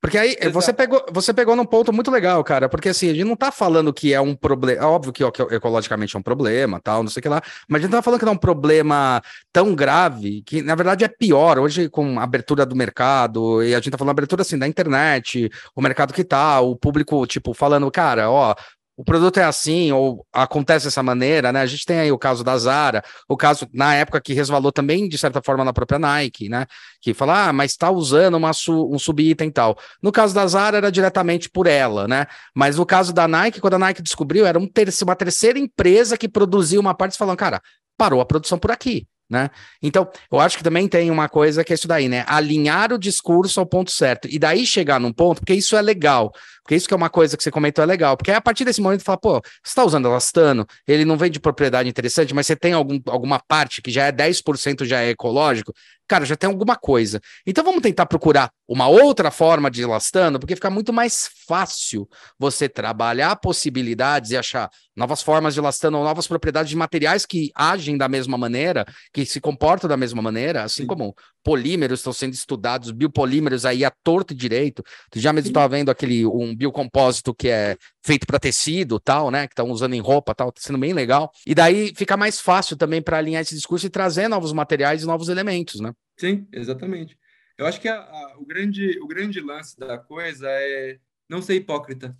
Porque 0.00 0.18
aí 0.18 0.36
você 0.52 0.72
pegou, 0.72 1.04
você 1.12 1.32
pegou 1.32 1.54
num 1.54 1.64
ponto 1.64 1.92
muito 1.92 2.10
legal, 2.10 2.42
cara. 2.42 2.68
Porque 2.68 2.88
assim, 2.88 3.10
a 3.10 3.14
gente 3.14 3.24
não 3.24 3.36
tá 3.36 3.52
falando 3.52 3.92
que 3.92 4.12
é 4.12 4.20
um 4.20 4.34
problema. 4.34 4.82
É 4.82 4.84
óbvio 4.84 5.12
que, 5.12 5.28
que 5.30 5.42
ecologicamente 5.54 6.16
é 6.16 6.18
um 6.18 6.22
problema, 6.22 6.80
tal, 6.80 7.04
não 7.04 7.10
sei 7.10 7.20
o 7.20 7.22
que 7.22 7.28
lá. 7.28 7.40
Mas 7.68 7.80
a 7.80 7.82
gente 7.82 7.92
não 7.92 7.98
tá 7.98 8.02
falando 8.02 8.18
que 8.18 8.24
não 8.24 8.32
é 8.32 8.34
um 8.34 8.38
problema 8.38 9.22
tão 9.52 9.74
grave, 9.76 10.42
que 10.42 10.60
na 10.60 10.74
verdade 10.74 11.04
é 11.04 11.08
pior. 11.08 11.58
Hoje, 11.60 11.88
com 11.88 12.18
a 12.18 12.24
abertura 12.24 12.66
do 12.66 12.74
mercado, 12.74 13.62
e 13.62 13.74
a 13.74 13.78
gente 13.78 13.90
tá 13.90 13.98
falando 13.98 14.10
abertura 14.10 14.42
assim 14.42 14.58
da 14.58 14.66
internet, 14.66 15.48
o 15.76 15.80
mercado 15.80 16.12
que 16.12 16.24
tá, 16.24 16.60
o 16.60 16.74
público, 16.74 17.24
tipo, 17.26 17.54
falando, 17.54 17.88
cara, 17.92 18.28
ó, 18.28 18.54
o 18.98 19.04
produto 19.04 19.38
é 19.38 19.44
assim, 19.44 19.92
ou 19.92 20.26
acontece 20.32 20.86
dessa 20.86 21.04
maneira, 21.04 21.52
né? 21.52 21.60
A 21.60 21.66
gente 21.66 21.86
tem 21.86 22.00
aí 22.00 22.10
o 22.10 22.18
caso 22.18 22.42
da 22.42 22.58
Zara, 22.58 23.00
o 23.28 23.36
caso, 23.36 23.68
na 23.72 23.94
época, 23.94 24.20
que 24.20 24.32
resvalou 24.32 24.72
também, 24.72 25.08
de 25.08 25.16
certa 25.16 25.40
forma, 25.40 25.64
na 25.64 25.72
própria 25.72 26.00
Nike, 26.00 26.48
né? 26.48 26.66
Que 27.00 27.14
fala, 27.14 27.46
ah, 27.46 27.52
mas 27.52 27.70
está 27.70 27.92
usando 27.92 28.34
uma 28.34 28.52
su 28.52 28.90
um 28.92 28.98
subitem 28.98 29.50
e 29.50 29.52
tal. 29.52 29.78
No 30.02 30.10
caso 30.10 30.34
da 30.34 30.44
Zara, 30.48 30.78
era 30.78 30.90
diretamente 30.90 31.48
por 31.48 31.68
ela, 31.68 32.08
né? 32.08 32.26
Mas 32.52 32.76
no 32.76 32.84
caso 32.84 33.12
da 33.12 33.28
Nike, 33.28 33.60
quando 33.60 33.74
a 33.74 33.78
Nike 33.78 34.02
descobriu, 34.02 34.44
era 34.44 34.58
um 34.58 34.66
ter 34.66 34.88
uma 35.04 35.14
terceira 35.14 35.60
empresa 35.60 36.18
que 36.18 36.28
produzia 36.28 36.80
uma 36.80 36.92
parte, 36.92 37.16
falando, 37.16 37.38
cara, 37.38 37.62
parou 37.96 38.20
a 38.20 38.26
produção 38.26 38.58
por 38.58 38.72
aqui 38.72 39.06
né? 39.28 39.50
Então, 39.82 40.08
eu 40.32 40.40
acho 40.40 40.56
que 40.56 40.64
também 40.64 40.88
tem 40.88 41.10
uma 41.10 41.28
coisa 41.28 41.62
que 41.62 41.72
é 41.72 41.74
isso 41.74 41.86
daí, 41.86 42.08
né? 42.08 42.24
Alinhar 42.26 42.92
o 42.92 42.98
discurso 42.98 43.60
ao 43.60 43.66
ponto 43.66 43.90
certo. 43.90 44.26
E 44.30 44.38
daí 44.38 44.64
chegar 44.64 44.98
num 44.98 45.12
ponto, 45.12 45.40
porque 45.40 45.54
isso 45.54 45.76
é 45.76 45.82
legal. 45.82 46.32
Porque 46.62 46.74
isso 46.74 46.86
que 46.86 46.94
é 46.94 46.96
uma 46.96 47.08
coisa 47.08 47.36
que 47.36 47.42
você 47.42 47.50
comentou 47.50 47.82
é 47.82 47.86
legal. 47.86 48.16
Porque 48.16 48.30
a 48.30 48.40
partir 48.40 48.64
desse 48.64 48.80
momento, 48.80 49.02
fala, 49.02 49.18
pô, 49.18 49.40
você 49.40 49.70
está 49.70 49.84
usando 49.84 50.06
elastano, 50.06 50.66
ele 50.86 51.04
não 51.04 51.16
vem 51.16 51.30
de 51.30 51.40
propriedade 51.40 51.88
interessante, 51.88 52.34
mas 52.34 52.46
você 52.46 52.56
tem 52.56 52.72
algum, 52.72 53.00
alguma 53.06 53.38
parte 53.38 53.80
que 53.80 53.90
já 53.90 54.04
é 54.06 54.12
10% 54.12 54.84
já 54.84 55.00
é 55.00 55.10
ecológico, 55.10 55.72
cara, 56.08 56.24
já 56.24 56.36
tem 56.36 56.48
alguma 56.48 56.74
coisa. 56.74 57.20
Então 57.46 57.62
vamos 57.62 57.82
tentar 57.82 58.06
procurar 58.06 58.50
uma 58.66 58.88
outra 58.88 59.30
forma 59.30 59.70
de 59.70 59.82
elastano, 59.82 60.38
porque 60.38 60.54
fica 60.54 60.70
muito 60.70 60.92
mais 60.92 61.30
fácil 61.46 62.08
você 62.38 62.68
trabalhar 62.68 63.36
possibilidades 63.36 64.30
e 64.30 64.36
achar 64.36 64.70
novas 64.96 65.22
formas 65.22 65.54
de 65.54 65.60
elastano 65.60 65.98
ou 65.98 66.04
novas 66.04 66.26
propriedades 66.26 66.70
de 66.70 66.76
materiais 66.76 67.24
que 67.24 67.50
agem 67.54 67.96
da 67.96 68.08
mesma 68.08 68.36
maneira, 68.36 68.84
que 69.12 69.24
se 69.24 69.40
comportam 69.40 69.88
da 69.88 69.96
mesma 69.96 70.20
maneira, 70.20 70.64
assim 70.64 70.82
Sim. 70.82 70.88
como 70.88 71.14
polímeros 71.44 72.00
estão 72.00 72.12
sendo 72.12 72.34
estudados, 72.34 72.90
biopolímeros 72.90 73.64
aí 73.64 73.84
a 73.84 73.90
torto 74.02 74.34
e 74.34 74.36
direito. 74.36 74.82
Tu 75.10 75.20
já 75.20 75.32
mesmo 75.32 75.48
estava 75.48 75.68
vendo 75.68 75.90
aquele 75.90 76.26
um 76.26 76.54
biocompósito 76.54 77.32
que 77.34 77.48
é 77.48 77.76
feito 78.04 78.26
para 78.26 78.38
tecido, 78.38 78.98
tal, 78.98 79.30
né, 79.30 79.46
que 79.46 79.52
estão 79.52 79.70
usando 79.70 79.94
em 79.94 80.00
roupa, 80.00 80.34
tal, 80.34 80.50
tá 80.52 80.60
sendo 80.60 80.78
bem 80.78 80.92
legal. 80.92 81.30
E 81.46 81.54
daí 81.54 81.92
fica 81.94 82.16
mais 82.16 82.40
fácil 82.40 82.76
também 82.76 83.00
para 83.00 83.18
alinhar 83.18 83.40
esse 83.40 83.54
discurso 83.54 83.86
e 83.86 83.90
trazer 83.90 84.28
novos 84.28 84.52
materiais 84.52 85.02
e 85.02 85.06
novos 85.06 85.28
elementos, 85.28 85.80
né? 85.80 85.92
Sim, 86.18 86.46
exatamente. 86.52 87.18
Eu 87.56 87.66
acho 87.66 87.80
que 87.80 87.88
a, 87.88 88.00
a, 88.00 88.36
o, 88.38 88.44
grande, 88.44 88.98
o 89.00 89.06
grande 89.06 89.40
lance 89.40 89.78
da 89.78 89.98
coisa 89.98 90.48
é 90.48 90.98
não 91.28 91.42
ser 91.42 91.54
hipócrita. 91.54 92.16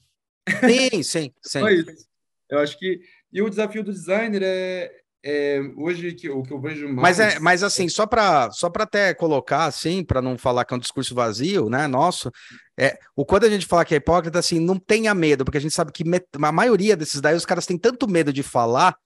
Sim, 0.61 1.03
sim, 1.03 1.33
sim. 1.43 1.61
Eu 2.51 2.59
acho 2.59 2.79
que. 2.79 3.01
E 3.33 3.43
o 3.43 3.51
desafio 3.51 3.85
do 3.85 3.93
designer 3.93 4.43
é, 4.43 4.91
é, 5.23 5.61
hoje 5.77 6.13
que, 6.15 6.29
o 6.31 6.43
que 6.43 6.53
eu 6.53 6.61
vejo 6.61 6.89
mais. 6.89 7.19
Mas, 7.19 7.21
é, 7.21 7.39
mas 7.39 7.63
assim, 7.63 7.89
só 7.89 8.07
para 8.07 8.51
só 8.51 8.71
até 8.75 9.13
colocar, 9.15 9.67
assim, 9.67 10.03
para 10.03 10.23
não 10.23 10.39
falar 10.39 10.65
que 10.65 10.73
é 10.73 10.77
um 10.77 10.81
discurso 10.81 11.15
vazio, 11.15 11.69
né? 11.69 11.87
Nosso, 11.87 12.31
é, 12.79 12.99
o 13.15 13.25
quando 13.25 13.45
a 13.45 13.51
gente 13.51 13.67
fala 13.67 13.85
que 13.85 13.95
é 13.95 13.99
hipócrita, 13.99 14.39
assim, 14.39 14.59
não 14.59 14.79
tenha 14.79 15.15
medo, 15.15 15.45
porque 15.45 15.59
a 15.59 15.61
gente 15.61 15.75
sabe 15.75 15.93
que 15.93 16.05
a 16.41 16.53
maioria 16.53 16.97
desses 16.97 17.21
daí 17.21 17.35
os 17.35 17.47
caras 17.47 17.67
têm 17.67 17.77
tanto 17.77 18.09
medo 18.09 18.33
de 18.33 18.43
falar 18.43 18.97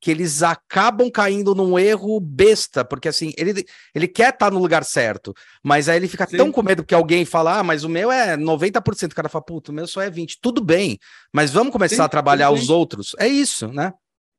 que 0.00 0.10
eles 0.10 0.42
acabam 0.42 1.10
caindo 1.10 1.54
num 1.54 1.78
erro 1.78 2.20
besta, 2.20 2.84
porque 2.84 3.08
assim, 3.08 3.32
ele, 3.36 3.64
ele 3.94 4.06
quer 4.06 4.32
estar 4.32 4.46
tá 4.46 4.50
no 4.50 4.60
lugar 4.60 4.84
certo, 4.84 5.34
mas 5.62 5.88
aí 5.88 5.96
ele 5.96 6.08
fica 6.08 6.26
Sim. 6.26 6.36
tão 6.36 6.52
com 6.52 6.62
medo 6.62 6.84
que 6.84 6.94
alguém 6.94 7.24
fala, 7.24 7.58
ah, 7.58 7.62
mas 7.62 7.84
o 7.84 7.88
meu 7.88 8.10
é 8.10 8.36
90%, 8.36 9.12
o 9.12 9.14
cara 9.14 9.28
fala, 9.28 9.44
puta, 9.44 9.72
o 9.72 9.74
meu 9.74 9.86
só 9.86 10.00
é 10.00 10.10
20%, 10.10 10.36
tudo 10.40 10.62
bem, 10.62 10.98
mas 11.32 11.50
vamos 11.50 11.72
começar 11.72 11.96
Sim, 11.96 12.02
a 12.02 12.08
trabalhar 12.08 12.50
os 12.50 12.70
outros, 12.70 13.14
é 13.18 13.26
isso, 13.26 13.68
né? 13.72 13.92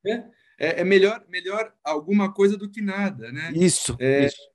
É, 0.05 0.13
é, 0.59 0.81
é, 0.81 0.83
melhor, 0.83 1.23
melhor 1.27 1.73
alguma 1.83 2.33
coisa 2.33 2.57
do 2.57 2.69
que 2.69 2.81
nada, 2.81 3.31
né? 3.31 3.51
Isso, 3.53 3.97
é, 3.99 4.25
isso. 4.27 4.49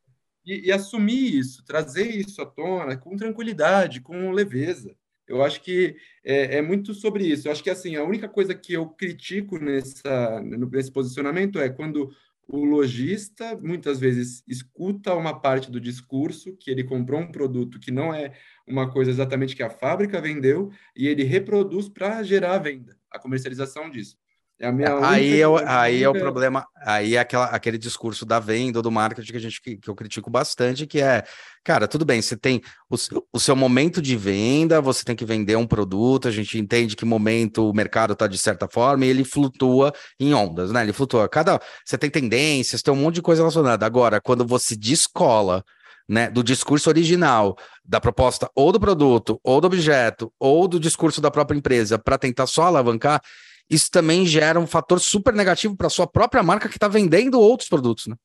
E, 0.45 0.69
e 0.69 0.73
assumir 0.73 1.39
isso, 1.39 1.65
trazer 1.65 2.09
isso 2.09 2.41
à 2.41 2.47
tona 2.47 2.97
com 2.97 3.17
tranquilidade, 3.17 4.01
com 4.01 4.31
leveza. 4.31 4.95
Eu 5.27 5.43
acho 5.43 5.63
que 5.63 5.97
é, 6.25 6.59
é, 6.59 6.63
muito 6.63 6.93
sobre 6.95 7.27
isso. 7.27 7.49
Eu 7.49 7.53
acho 7.53 7.63
que 7.63 7.71
assim 7.71 7.97
a 7.97 8.05
única 8.05 8.29
coisa 8.29 8.55
que 8.55 8.73
eu 8.75 8.89
critico 8.89 9.59
nessa 9.59 10.41
nesse 10.43 10.93
posicionamento 10.93 11.59
é 11.59 11.69
quando 11.69 12.11
o 12.47 12.65
lojista 12.65 13.57
muitas 13.57 13.99
vezes 13.99 14.43
escuta 14.47 15.15
uma 15.15 15.41
parte 15.41 15.71
do 15.71 15.81
discurso 15.81 16.55
que 16.57 16.71
ele 16.71 16.85
comprou 16.85 17.21
um 17.21 17.33
produto 17.33 17.81
que 17.81 17.91
não 17.91 18.13
é 18.13 18.35
uma 18.67 18.91
coisa 18.91 19.11
exatamente 19.11 19.57
que 19.57 19.63
a 19.63 19.71
fábrica 19.71 20.21
vendeu 20.21 20.71
e 20.95 21.07
ele 21.07 21.25
reproduz 21.25 21.89
para 21.89 22.23
gerar 22.23 22.55
a 22.55 22.59
venda, 22.59 22.97
a 23.11 23.19
comercialização 23.19 23.91
disso. 23.91 24.19
É 24.61 24.71
minha 24.71 25.05
aí, 25.05 25.41
é, 25.41 25.49
o, 25.49 25.57
aí 25.57 26.03
é 26.05 26.09
o 26.09 26.13
problema, 26.13 26.65
aí 26.87 27.17
é 27.17 27.19
aquela, 27.19 27.47
aquele 27.47 27.77
discurso 27.77 28.25
da 28.25 28.39
venda 28.39 28.81
do 28.81 28.91
marketing 28.91 29.33
que 29.33 29.37
a 29.37 29.41
gente 29.41 29.61
que, 29.61 29.77
que, 29.77 29.91
eu 29.91 29.97
critico 29.97 30.31
bastante, 30.31 30.87
que 30.87 31.01
é, 31.01 31.25
cara, 31.65 31.89
tudo 31.89 32.05
bem, 32.05 32.23
você 32.23 32.37
tem 32.37 32.63
o, 32.89 32.95
o 33.33 33.41
seu 33.41 33.57
momento 33.57 34.01
de 34.01 34.17
venda, 34.17 34.81
você 34.81 35.05
tem 35.05 35.17
que 35.17 35.25
vender 35.25 35.57
um 35.57 35.67
produto, 35.67 36.29
a 36.29 36.31
gente 36.31 36.57
entende 36.57 36.95
que 36.95 37.05
momento 37.05 37.69
o 37.69 37.75
mercado 37.75 38.13
está 38.13 38.29
de 38.29 38.39
certa 38.39 38.69
forma 38.69 39.05
e 39.05 39.09
ele 39.09 39.25
flutua 39.25 39.93
em 40.21 40.33
ondas, 40.33 40.71
né? 40.71 40.83
Ele 40.83 40.93
flutua. 40.93 41.29
Cada 41.29 41.61
você 41.85 41.99
tem 41.99 42.09
tendências, 42.09 42.81
tem 42.81 42.95
um 42.95 42.97
monte 42.97 43.17
de 43.17 43.23
coisa 43.23 43.43
relacionada. 43.43 43.85
Agora, 43.85 44.21
quando 44.21 44.47
você 44.47 44.77
descola 44.77 45.65
né, 46.09 46.31
do 46.31 46.45
discurso 46.45 46.89
original, 46.89 47.57
da 47.85 48.01
proposta 48.01 48.49
ou 48.55 48.71
do 48.71 48.79
produto, 48.79 49.41
ou 49.43 49.61
do 49.61 49.67
objeto, 49.67 50.33
ou 50.39 50.69
do 50.69 50.79
discurso 50.79 51.21
da 51.21 51.31
própria 51.31 51.57
empresa, 51.57 51.99
para 51.99 52.19
tentar 52.19 52.47
só 52.47 52.65
alavancar, 52.65 53.21
isso 53.69 53.91
também 53.91 54.27
gera 54.27 54.61
um 54.61 54.67
fator 54.67 55.01
super 55.01 55.35
negativo 55.35 55.77
para 55.77 55.89
sua 55.89 56.07
própria 56.07 56.43
marca 56.43 56.69
que 56.69 56.77
está 56.77 56.89
vendendo 56.89 57.41
outros 57.41 57.69
produtos, 57.69 58.07
né? 58.07 58.17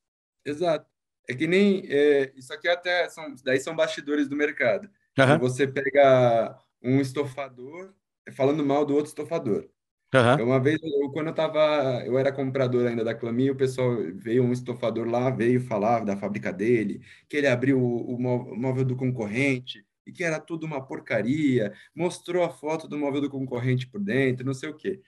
Exato. 0.45 0.85
É 1.27 1.33
que 1.33 1.47
nem 1.47 1.85
é, 1.87 2.31
isso 2.35 2.51
aqui 2.53 2.67
até 2.67 3.07
são 3.09 3.35
daí 3.43 3.59
são 3.59 3.75
bastidores 3.75 4.27
do 4.27 4.35
mercado. 4.35 4.89
Uhum. 5.17 5.39
Você 5.39 5.67
pega 5.67 6.57
um 6.81 6.99
estofador 6.99 7.93
falando 8.35 8.65
mal 8.65 8.85
do 8.85 8.95
outro 8.95 9.09
estofador. 9.09 9.67
Uhum. 10.13 10.45
Uma 10.45 10.59
vez, 10.59 10.79
eu, 10.81 11.11
quando 11.11 11.27
eu 11.27 11.33
tava, 11.35 12.03
eu 12.03 12.17
era 12.17 12.31
comprador 12.31 12.87
ainda 12.87 13.03
da 13.03 13.13
Clami, 13.13 13.51
o 13.51 13.55
pessoal 13.55 13.95
veio 14.15 14.43
um 14.43 14.51
estofador 14.51 15.07
lá, 15.07 15.29
veio 15.29 15.61
falar 15.61 16.03
da 16.03 16.17
fábrica 16.17 16.51
dele, 16.51 17.01
que 17.27 17.37
ele 17.37 17.45
abriu 17.45 17.79
o, 17.79 18.15
o 18.15 18.19
móvel 18.19 18.83
do 18.83 18.95
concorrente 18.95 19.85
e 20.07 20.11
que 20.11 20.23
era 20.23 20.39
tudo 20.39 20.65
uma 20.65 20.83
porcaria, 20.83 21.71
mostrou 21.93 22.43
a 22.43 22.49
foto 22.49 22.87
do 22.87 22.97
móvel 22.97 23.21
do 23.21 23.29
concorrente 23.29 23.87
por 23.87 24.01
dentro, 24.01 24.43
não 24.43 24.53
sei 24.55 24.69
o 24.69 24.75
quê. 24.75 24.99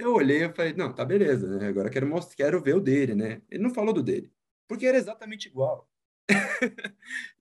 Eu 0.00 0.14
olhei 0.14 0.44
e 0.44 0.52
falei, 0.52 0.72
não, 0.72 0.92
tá 0.92 1.04
beleza, 1.04 1.46
né? 1.46 1.68
Agora 1.68 1.90
quero 1.90 2.06
mostrar, 2.06 2.34
quero 2.34 2.62
ver 2.62 2.74
o 2.74 2.80
dele, 2.80 3.14
né? 3.14 3.42
Ele 3.50 3.62
não 3.62 3.74
falou 3.74 3.92
do 3.92 4.02
dele, 4.02 4.32
porque 4.66 4.86
era 4.86 4.96
exatamente 4.96 5.46
igual. 5.46 5.86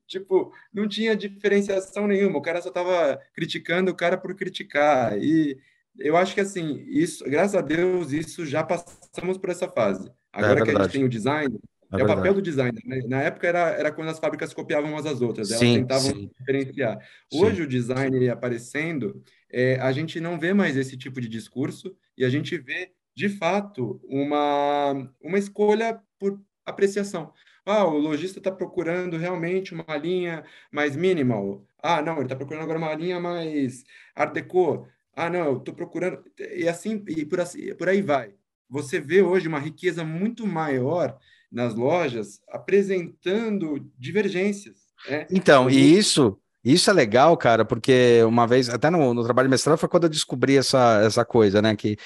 tipo, 0.06 0.52
não 0.74 0.86
tinha 0.86 1.16
diferenciação 1.16 2.06
nenhuma. 2.06 2.38
O 2.38 2.42
cara 2.42 2.62
só 2.62 2.70
tava 2.70 3.18
criticando 3.34 3.92
o 3.92 3.96
cara 3.96 4.18
por 4.18 4.36
criticar. 4.36 5.18
E 5.18 5.58
eu 5.98 6.18
acho 6.18 6.36
que 6.36 6.42
assim, 6.42 6.84
isso, 6.90 7.24
graças 7.24 7.56
a 7.56 7.62
Deus, 7.62 8.12
isso 8.12 8.46
já 8.46 8.62
passamos 8.62 9.38
por 9.38 9.50
essa 9.50 9.70
fase. 9.70 10.10
É 10.34 10.40
Agora 10.44 10.60
é 10.60 10.64
que 10.64 10.72
a 10.72 10.82
gente 10.84 10.92
tem 10.92 11.04
o 11.06 11.10
design, 11.10 11.58
é, 11.94 12.02
é 12.02 12.04
o 12.04 12.08
papel 12.08 12.34
do 12.34 12.42
designer. 12.42 12.84
Né? 12.86 13.02
Na 13.08 13.22
época 13.22 13.48
era, 13.48 13.70
era 13.70 13.92
quando 13.92 14.10
as 14.10 14.20
fábricas 14.20 14.54
copiavam 14.54 14.92
umas 14.92 15.06
às 15.06 15.22
outras, 15.22 15.50
elas 15.50 15.60
sim, 15.60 15.80
tentavam 15.80 16.12
sim. 16.12 16.32
diferenciar. 16.38 17.00
Hoje 17.34 17.58
sim. 17.58 17.64
o 17.64 17.68
design 17.68 18.30
aparecendo, 18.30 19.24
é, 19.52 19.80
a 19.80 19.92
gente 19.92 20.20
não 20.20 20.40
vê 20.40 20.54
mais 20.54 20.78
esse 20.78 20.96
tipo 20.96 21.20
de 21.20 21.28
discurso 21.28 21.96
e 22.18 22.24
a 22.24 22.30
gente 22.30 22.58
vê, 22.58 22.92
de 23.16 23.30
fato, 23.30 24.00
uma, 24.04 25.12
uma 25.22 25.38
escolha 25.38 26.00
por 26.20 26.40
apreciação. 26.66 27.34
Ah, 27.66 27.86
o 27.86 27.98
lojista 27.98 28.40
está 28.40 28.52
procurando 28.52 29.18
realmente 29.18 29.74
uma 29.74 29.98
linha 29.98 30.44
mais 30.72 30.96
minimal. 30.96 31.66
Ah, 31.82 32.02
não, 32.02 32.16
ele 32.16 32.24
está 32.24 32.36
procurando 32.36 32.64
agora 32.64 32.80
uma 32.80 32.94
linha 32.94 33.20
mais 33.20 33.84
art 34.16 34.34
deco. 34.34 34.88
Ah, 35.16 35.30
não, 35.30 35.46
eu 35.46 35.58
estou 35.58 35.74
procurando... 35.74 36.24
E 36.56 36.68
assim, 36.68 37.04
e 37.08 37.26
por, 37.26 37.40
assim, 37.40 37.74
por 37.76 37.90
aí 37.90 38.02
vai. 38.02 38.34
Você 38.70 39.00
vê 39.00 39.22
hoje 39.22 39.48
uma 39.48 39.60
riqueza 39.60 40.04
muito 40.04 40.48
maior 40.48 41.18
nas 41.52 41.74
lojas 41.76 42.42
apresentando 42.48 43.92
divergências. 43.98 44.88
Né? 45.10 45.28
Então, 45.30 45.70
e 45.70 45.98
isso 45.98 46.40
isso 46.64 46.90
é 46.90 46.94
legal, 46.94 47.38
cara, 47.38 47.64
porque 47.64 48.22
uma 48.28 48.46
vez, 48.46 48.70
até 48.70 48.90
no, 48.90 49.14
no 49.14 49.24
trabalho 49.24 49.48
de 49.48 49.52
mestrado, 49.52 49.78
foi 49.78 49.88
quando 49.88 50.04
eu 50.04 50.10
descobri 50.10 50.58
essa, 50.58 51.02
essa 51.04 51.24
coisa, 51.24 51.62
né? 51.62 51.76
Que 51.76 51.98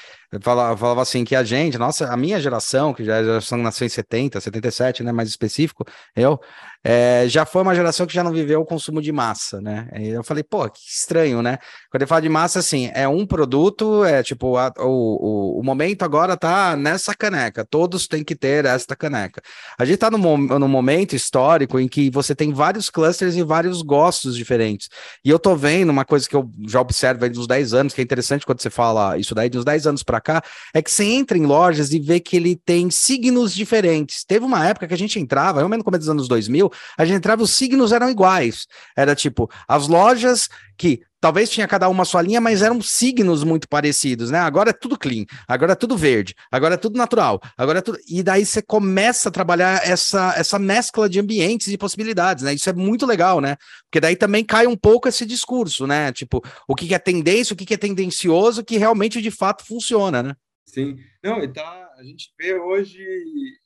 falava, 0.42 0.78
falava 0.78 1.02
assim, 1.02 1.24
que 1.24 1.36
a 1.36 1.44
gente, 1.44 1.78
nossa, 1.78 2.12
a 2.12 2.16
minha 2.16 2.40
geração, 2.40 2.94
que 2.94 3.04
já 3.04 3.24
geração 3.24 3.58
nasceu 3.58 3.86
em 3.86 3.90
70, 3.90 4.40
77, 4.40 5.04
né? 5.04 5.12
Mais 5.12 5.30
específico, 5.30 5.84
eu, 6.16 6.40
é, 6.84 7.26
já 7.28 7.46
foi 7.46 7.62
uma 7.62 7.74
geração 7.74 8.06
que 8.06 8.14
já 8.14 8.24
não 8.24 8.34
viveu 8.34 8.60
o 8.60 8.66
consumo 8.66 9.02
de 9.02 9.12
massa, 9.12 9.62
né? 9.62 9.88
Aí 9.94 10.10
eu 10.10 10.24
falei, 10.24 10.44
pô, 10.44 10.70
que 10.70 10.80
estranho, 10.86 11.42
né? 11.42 11.58
Quando 11.90 12.02
ele 12.02 12.08
fala 12.08 12.22
de 12.22 12.30
massa, 12.30 12.60
assim, 12.60 12.92
é 12.94 13.08
um 13.08 13.26
produto, 13.26 14.04
é 14.04 14.22
tipo, 14.22 14.58
a, 14.58 14.74
o, 14.80 14.84
o, 14.84 15.60
o, 15.60 15.64
momento 15.64 16.04
agora 16.04 16.36
tá 16.36 16.76
nessa 16.76 17.16
caneca, 17.16 17.64
todos 17.64 18.06
têm 18.06 18.24
que 18.24 18.36
ter 18.36 18.66
esta 18.66 18.96
caneca. 18.98 19.42
A 19.78 19.86
gente 19.86 19.98
tá 19.98 20.12
num, 20.12 20.38
num 20.38 20.68
momento 20.68 21.16
histórico 21.16 21.80
em 21.80 21.88
que 21.88 22.10
você 22.10 22.36
tem 22.36 22.52
vários 22.52 22.90
clusters 22.90 23.36
e 23.36 23.44
vários 23.44 23.82
gostos 23.82 24.36
diferentes. 24.36 24.90
E 25.24 25.30
eu 25.30 25.40
tô 25.40 25.56
vendo 25.56 25.90
uma 25.90 26.04
coisa 26.04 26.28
que 26.28 26.36
eu 26.36 26.50
já 26.68 26.82
observo 26.82 27.24
aí 27.24 27.30
dos 27.30 27.48
10 27.48 27.74
anos, 27.74 27.94
que 27.94 28.02
é 28.02 28.04
interessante 28.04 28.46
quando 28.46 28.62
você 28.62 28.70
fala 28.70 29.18
isso 29.18 29.34
daí, 29.34 29.50
dos 29.50 29.64
10 29.64 29.88
anos 29.88 30.04
para 30.04 30.20
cá, 30.20 30.44
é 30.74 30.82
que 30.82 30.92
você 30.92 31.06
entra 31.06 31.38
em 31.38 31.46
lojas 31.46 31.94
e 31.94 32.00
vê 32.00 32.20
que 32.20 32.36
ele 32.36 32.58
tem 32.58 32.90
signos 32.90 33.54
diferentes. 33.54 34.26
Teve 34.26 34.44
uma 34.44 34.68
época 34.68 34.88
que 34.88 34.94
a 34.94 34.98
gente 34.98 35.18
entrava, 35.18 35.62
eu 35.62 35.70
mesmo 35.70 35.78
no 35.78 35.84
começo 35.84 36.02
dos 36.02 36.10
anos 36.10 36.28
2000, 36.28 36.73
a 36.98 37.06
gente 37.06 37.18
entrava, 37.18 37.44
os 37.44 37.52
signos 37.52 37.92
eram 37.92 38.10
iguais. 38.10 38.66
Era 38.96 39.16
tipo, 39.16 39.50
as 39.68 39.88
lojas 39.88 40.50
que 40.78 41.02
talvez 41.24 41.50
tinha 41.50 41.66
cada 41.66 41.88
uma 41.88 42.04
sua 42.04 42.22
linha, 42.22 42.42
mas 42.42 42.62
eram 42.62 42.82
signos 42.82 43.46
muito 43.46 43.70
parecidos, 43.70 44.30
né? 44.30 44.40
Agora 44.40 44.72
é 44.72 44.74
tudo 44.74 44.98
clean, 44.98 45.24
agora 45.48 45.72
é 45.72 45.76
tudo 45.76 45.96
verde, 45.96 46.36
agora 46.52 46.74
é 46.74 46.78
tudo 46.78 46.98
natural, 46.98 47.40
agora 47.58 47.80
é 47.80 47.82
tudo. 47.82 47.98
E 48.10 48.22
daí 48.22 48.46
você 48.46 48.62
começa 48.62 49.30
a 49.30 49.32
trabalhar 49.32 49.88
essa, 49.88 50.34
essa 50.36 50.60
mescla 50.60 51.08
de 51.08 51.22
ambientes 51.22 51.68
e 51.68 51.78
possibilidades, 51.78 52.44
né? 52.44 52.54
Isso 52.54 52.70
é 52.70 52.74
muito 52.74 53.06
legal, 53.06 53.40
né? 53.40 53.56
Porque 53.86 54.02
daí 54.02 54.18
também 54.18 54.44
cai 54.44 54.68
um 54.68 54.76
pouco 54.76 55.08
esse 55.08 55.26
discurso, 55.26 55.88
né? 55.88 56.12
Tipo, 56.12 56.42
o 56.68 56.76
que 56.76 56.94
é 56.94 57.00
tendência, 57.00 57.54
o 57.54 57.58
que 57.58 57.74
é 57.74 57.78
tendencioso, 57.78 58.62
que 58.62 58.78
realmente 58.78 59.22
de 59.22 59.32
fato 59.32 59.66
funciona, 59.66 60.22
né? 60.22 60.36
Sim, 60.66 60.98
não, 61.24 61.42
e 61.42 61.48
tá, 61.48 61.90
a 61.98 62.04
gente 62.04 62.34
vê 62.38 62.56
hoje 62.56 63.00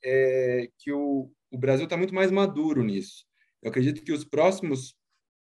é, 0.04 0.70
que 0.78 0.92
o, 0.92 1.32
o 1.52 1.58
Brasil 1.58 1.86
está 1.86 1.98
muito 1.98 2.14
mais 2.14 2.32
maduro 2.32 2.84
nisso. 2.84 3.26
Eu 3.62 3.70
acredito 3.70 4.04
que 4.04 4.12
os 4.12 4.24
próximos 4.24 4.96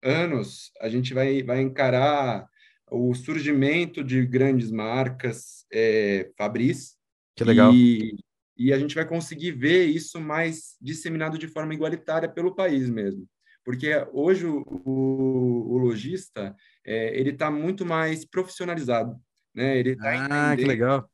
anos 0.03 0.71
a 0.79 0.89
gente 0.89 1.13
vai, 1.13 1.43
vai 1.43 1.61
encarar 1.61 2.47
o 2.89 3.13
surgimento 3.13 4.03
de 4.03 4.25
grandes 4.25 4.71
marcas 4.71 5.65
é, 5.71 6.31
Fabris. 6.37 6.95
Que 7.35 7.43
legal. 7.43 7.73
E, 7.73 8.15
e 8.57 8.73
a 8.73 8.79
gente 8.79 8.95
vai 8.95 9.05
conseguir 9.05 9.51
ver 9.51 9.85
isso 9.85 10.19
mais 10.19 10.75
disseminado 10.81 11.37
de 11.37 11.47
forma 11.47 11.73
igualitária 11.73 12.29
pelo 12.29 12.55
país 12.55 12.89
mesmo. 12.89 13.27
Porque 13.63 13.91
hoje 14.13 14.45
o, 14.45 14.63
o, 14.65 15.73
o 15.73 15.77
lojista 15.77 16.55
é, 16.85 17.19
ele 17.19 17.31
está 17.31 17.51
muito 17.51 17.85
mais 17.85 18.23
profissionalizado. 18.23 19.19
Né? 19.53 19.77
Ele 19.77 19.95
tá 19.95 20.51
ah, 20.51 20.55
que 20.55 20.63
legal. 20.63 21.09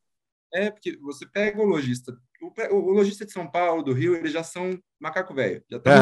É, 0.52 0.70
porque 0.70 0.96
você 0.98 1.26
pega 1.26 1.60
o 1.60 1.64
lojista 1.64 2.16
o, 2.70 2.74
o 2.74 2.90
lojista 2.90 3.24
de 3.24 3.32
São 3.32 3.50
Paulo, 3.50 3.82
do 3.82 3.92
Rio, 3.92 4.14
eles 4.14 4.32
já 4.32 4.42
são 4.42 4.78
macaco 5.00 5.34
velho, 5.34 5.62
já 5.70 5.78
estão 5.78 5.92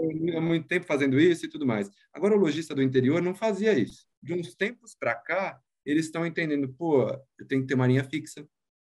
uhum. 0.00 0.38
há 0.38 0.40
muito 0.40 0.66
tempo 0.66 0.86
fazendo 0.86 1.18
isso 1.20 1.46
e 1.46 1.48
tudo 1.48 1.66
mais. 1.66 1.90
Agora, 2.12 2.34
o 2.34 2.38
lojista 2.38 2.74
do 2.74 2.82
interior 2.82 3.22
não 3.22 3.34
fazia 3.34 3.72
isso. 3.78 4.06
De 4.22 4.34
uns 4.34 4.54
tempos 4.54 4.94
para 4.98 5.14
cá, 5.14 5.60
eles 5.84 6.06
estão 6.06 6.26
entendendo, 6.26 6.68
pô, 6.68 7.08
eu 7.38 7.46
tenho 7.46 7.62
que 7.62 7.68
ter 7.68 7.74
uma 7.74 7.86
linha 7.86 8.04
fixa, 8.04 8.46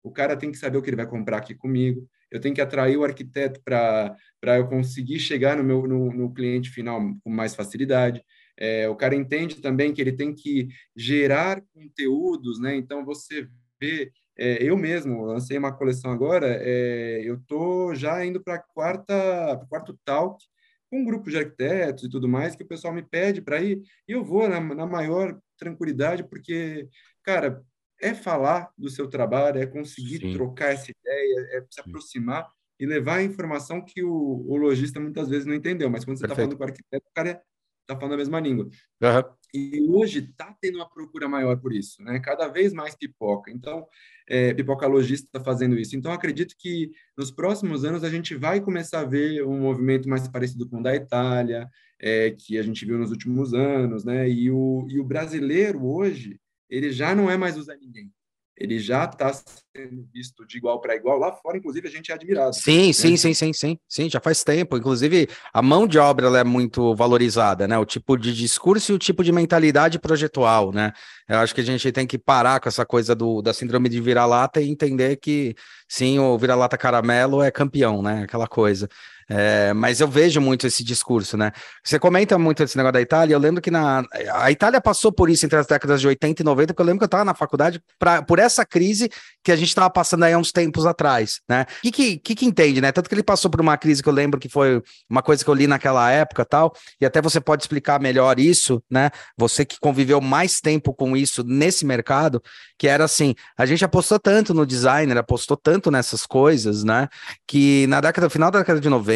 o 0.03 0.11
cara 0.11 0.35
tem 0.35 0.51
que 0.51 0.57
saber 0.57 0.77
o 0.77 0.81
que 0.81 0.89
ele 0.89 0.97
vai 0.97 1.07
comprar 1.07 1.37
aqui 1.37 1.55
comigo, 1.55 2.07
eu 2.29 2.39
tenho 2.39 2.53
que 2.53 2.61
atrair 2.61 2.97
o 2.97 3.03
arquiteto 3.03 3.61
para 3.63 4.17
eu 4.57 4.67
conseguir 4.67 5.19
chegar 5.19 5.55
no 5.55 5.63
meu 5.63 5.87
no, 5.87 6.11
no 6.11 6.33
cliente 6.33 6.69
final 6.69 6.99
com 7.23 7.29
mais 7.29 7.55
facilidade. 7.55 8.23
É, 8.57 8.89
o 8.89 8.95
cara 8.95 9.15
entende 9.15 9.61
também 9.61 9.93
que 9.93 10.01
ele 10.01 10.11
tem 10.11 10.33
que 10.33 10.67
gerar 10.95 11.63
conteúdos, 11.73 12.59
né? 12.59 12.75
Então 12.75 13.05
você 13.05 13.47
vê 13.79 14.11
é, 14.37 14.63
eu 14.63 14.75
mesmo 14.77 15.25
lancei 15.25 15.57
uma 15.57 15.71
coleção 15.71 16.11
agora, 16.11 16.47
é, 16.61 17.21
eu 17.23 17.39
tô 17.47 17.93
já 17.93 18.25
indo 18.25 18.41
para 18.41 18.59
quarta, 18.59 19.13
quarto 19.69 19.97
talk 20.03 20.43
com 20.89 20.99
um 20.99 21.05
grupo 21.05 21.29
de 21.29 21.37
arquitetos 21.37 22.03
e 22.03 22.09
tudo 22.09 22.27
mais 22.27 22.55
que 22.55 22.63
o 22.63 22.67
pessoal 22.67 22.93
me 22.93 23.01
pede 23.01 23.41
para 23.41 23.61
ir 23.61 23.81
e 24.07 24.11
eu 24.11 24.23
vou 24.23 24.47
na, 24.47 24.59
na 24.59 24.85
maior 24.85 25.39
tranquilidade 25.57 26.23
porque, 26.23 26.87
cara, 27.23 27.63
é 28.01 28.13
falar 28.13 28.69
do 28.77 28.89
seu 28.89 29.07
trabalho, 29.07 29.59
é 29.59 29.65
conseguir 29.65 30.19
Sim. 30.19 30.33
trocar 30.33 30.73
essa 30.73 30.91
ideia, 30.91 31.47
é 31.51 31.65
se 31.69 31.79
aproximar 31.79 32.47
e 32.79 32.85
levar 32.85 33.17
a 33.17 33.23
informação 33.23 33.83
que 33.83 34.03
o, 34.03 34.45
o 34.47 34.57
lojista 34.57 34.99
muitas 34.99 35.29
vezes 35.29 35.45
não 35.45 35.53
entendeu. 35.53 35.89
Mas 35.89 36.03
quando 36.03 36.17
você 36.17 36.25
está 36.25 36.35
falando 36.35 36.57
com 36.57 36.63
o 36.63 36.67
arquiteto, 36.67 37.05
o 37.07 37.13
cara 37.13 37.41
está 37.83 37.95
falando 37.95 38.13
a 38.13 38.17
mesma 38.17 38.39
língua. 38.39 38.65
Uhum. 38.65 39.33
E 39.53 39.85
hoje 39.87 40.19
está 40.19 40.55
tendo 40.59 40.77
uma 40.77 40.89
procura 40.89 41.29
maior 41.29 41.55
por 41.57 41.73
isso, 41.73 42.01
né? 42.01 42.19
Cada 42.19 42.47
vez 42.47 42.73
mais 42.73 42.95
pipoca. 42.95 43.51
Então, 43.51 43.85
é, 44.27 44.53
pipoca 44.53 44.87
lojista 44.87 45.27
está 45.27 45.39
fazendo 45.39 45.77
isso. 45.77 45.95
Então, 45.95 46.11
acredito 46.11 46.55
que 46.57 46.91
nos 47.15 47.29
próximos 47.29 47.85
anos 47.85 48.03
a 48.03 48.09
gente 48.09 48.33
vai 48.35 48.59
começar 48.59 49.01
a 49.01 49.05
ver 49.05 49.45
um 49.45 49.59
movimento 49.59 50.09
mais 50.09 50.27
parecido 50.27 50.67
com 50.67 50.79
o 50.79 50.83
da 50.83 50.95
Itália, 50.95 51.69
é, 51.99 52.31
que 52.31 52.57
a 52.57 52.63
gente 52.63 52.83
viu 52.85 52.97
nos 52.97 53.11
últimos 53.11 53.53
anos, 53.53 54.03
né? 54.03 54.27
E 54.27 54.49
o, 54.49 54.87
e 54.89 54.99
o 54.99 55.03
brasileiro 55.03 55.85
hoje, 55.85 56.39
ele 56.67 56.91
já 56.91 57.13
não 57.13 57.29
é 57.29 57.37
mais 57.37 57.55
usar 57.55 57.75
ninguém 57.75 58.11
ele 58.57 58.77
já 58.79 59.05
está 59.05 59.33
sendo 59.33 60.07
visto 60.13 60.45
de 60.45 60.57
igual 60.57 60.79
para 60.79 60.95
igual. 60.95 61.17
Lá 61.17 61.31
fora, 61.31 61.57
inclusive, 61.57 61.87
a 61.87 61.91
gente 61.91 62.11
é 62.11 62.15
admirado. 62.15 62.53
Sim, 62.53 62.87
né? 62.87 62.93
sim, 62.93 63.17
sim, 63.17 63.33
sim, 63.33 63.53
sim, 63.53 63.79
sim, 63.87 64.09
já 64.09 64.19
faz 64.19 64.43
tempo. 64.43 64.77
Inclusive, 64.77 65.27
a 65.51 65.61
mão 65.61 65.87
de 65.87 65.97
obra 65.97 66.27
é 66.37 66.43
muito 66.43 66.95
valorizada, 66.95 67.67
né? 67.67 67.77
O 67.77 67.85
tipo 67.85 68.15
de 68.15 68.33
discurso 68.33 68.91
e 68.91 68.95
o 68.95 68.99
tipo 68.99 69.23
de 69.23 69.31
mentalidade 69.31 69.97
projetual, 69.99 70.71
né? 70.71 70.93
Eu 71.27 71.39
acho 71.39 71.55
que 71.55 71.61
a 71.61 71.65
gente 71.65 71.91
tem 71.91 72.05
que 72.05 72.17
parar 72.17 72.59
com 72.59 72.69
essa 72.69 72.85
coisa 72.85 73.15
do, 73.15 73.41
da 73.41 73.53
síndrome 73.53 73.89
de 73.89 73.99
vira-lata 73.99 74.61
e 74.61 74.69
entender 74.69 75.15
que, 75.15 75.55
sim, 75.87 76.19
o 76.19 76.37
vira-lata 76.37 76.77
caramelo 76.77 77.41
é 77.41 77.49
campeão, 77.49 78.01
né? 78.01 78.23
Aquela 78.23 78.47
coisa. 78.47 78.87
É, 79.29 79.73
mas 79.73 79.99
eu 79.99 80.07
vejo 80.07 80.39
muito 80.41 80.67
esse 80.67 80.83
discurso, 80.83 81.37
né? 81.37 81.51
Você 81.83 81.97
comenta 81.99 82.37
muito 82.37 82.63
esse 82.63 82.75
negócio 82.77 82.93
da 82.93 83.01
Itália. 83.01 83.33
Eu 83.33 83.39
lembro 83.39 83.61
que 83.61 83.71
na, 83.71 84.03
a 84.33 84.51
Itália 84.51 84.81
passou 84.81 85.11
por 85.11 85.29
isso 85.29 85.45
entre 85.45 85.57
as 85.57 85.67
décadas 85.67 86.01
de 86.01 86.07
80 86.07 86.41
e 86.41 86.45
90, 86.45 86.73
porque 86.73 86.81
eu 86.81 86.85
lembro 86.85 86.99
que 86.99 87.03
eu 87.03 87.07
estava 87.07 87.25
na 87.25 87.33
faculdade 87.33 87.81
pra, 87.97 88.21
por 88.21 88.39
essa 88.39 88.65
crise 88.65 89.09
que 89.43 89.51
a 89.51 89.55
gente 89.55 89.69
estava 89.69 89.89
passando 89.89 90.23
aí 90.23 90.33
há 90.33 90.37
uns 90.37 90.51
tempos 90.51 90.85
atrás, 90.85 91.41
né? 91.49 91.65
O 91.85 91.91
que, 91.91 92.17
que, 92.17 92.35
que, 92.35 92.45
entende, 92.45 92.81
né? 92.81 92.91
Tanto 92.91 93.09
que 93.09 93.15
ele 93.15 93.23
passou 93.23 93.49
por 93.51 93.61
uma 93.61 93.77
crise 93.77 94.01
que 94.01 94.09
eu 94.09 94.13
lembro 94.13 94.39
que 94.39 94.49
foi 94.49 94.81
uma 95.09 95.21
coisa 95.21 95.43
que 95.43 95.49
eu 95.49 95.53
li 95.53 95.67
naquela 95.67 96.09
época 96.11 96.45
tal, 96.45 96.73
e 96.99 97.05
até 97.05 97.21
você 97.21 97.41
pode 97.41 97.63
explicar 97.63 97.99
melhor 97.99 98.39
isso, 98.39 98.81
né? 98.89 99.09
Você 99.37 99.65
que 99.65 99.79
conviveu 99.79 100.21
mais 100.21 100.59
tempo 100.61 100.93
com 100.93 101.15
isso 101.15 101.43
nesse 101.43 101.85
mercado, 101.85 102.41
que 102.77 102.87
era 102.87 103.03
assim: 103.03 103.35
a 103.57 103.65
gente 103.65 103.83
apostou 103.83 104.19
tanto 104.19 104.53
no 104.53 104.65
designer, 104.65 105.17
apostou 105.17 105.57
tanto 105.57 105.91
nessas 105.91 106.25
coisas, 106.25 106.83
né? 106.83 107.07
Que 107.47 107.87
na 107.87 108.01
década, 108.01 108.29
final 108.29 108.51
da 108.51 108.59
década 108.59 108.79
de 108.79 108.89
90, 108.89 109.12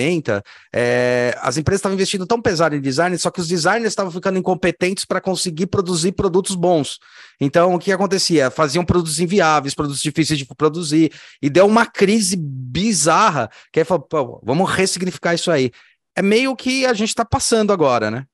é, 0.74 1.38
as 1.42 1.58
empresas 1.58 1.80
estavam 1.80 1.96
investindo 1.96 2.26
tão 2.26 2.42
pesado 2.42 2.76
em 2.76 2.82
design, 2.82 3.18
só 3.18 3.32
que 3.32 3.40
os 3.40 3.48
designers 3.48 3.92
estavam 3.92 4.12
ficando 4.12 4.38
incompetentes 4.38 5.06
para 5.06 5.22
conseguir 5.22 5.68
produzir 5.68 6.12
produtos 6.12 6.56
bons. 6.56 7.00
Então, 7.40 7.76
o 7.76 7.80
que 7.80 7.92
acontecia? 7.92 8.50
Faziam 8.50 8.86
produtos 8.86 9.20
inviáveis, 9.20 9.76
produtos 9.76 10.02
difíceis 10.02 10.40
de 10.40 10.46
produzir, 10.46 11.12
e 11.42 11.50
deu 11.50 11.66
uma 11.66 11.86
crise 11.86 12.36
bizarra, 12.38 13.50
que 13.72 13.80
aí 13.80 13.86
falou, 13.86 14.42
vamos 14.44 14.70
ressignificar 14.70 15.34
isso 15.34 15.52
aí. 15.52 15.72
É 16.16 16.22
meio 16.22 16.56
que 16.56 16.86
a 16.86 16.94
gente 16.94 17.10
está 17.10 17.24
passando 17.24 17.72
agora, 17.72 18.10
né? 18.10 18.26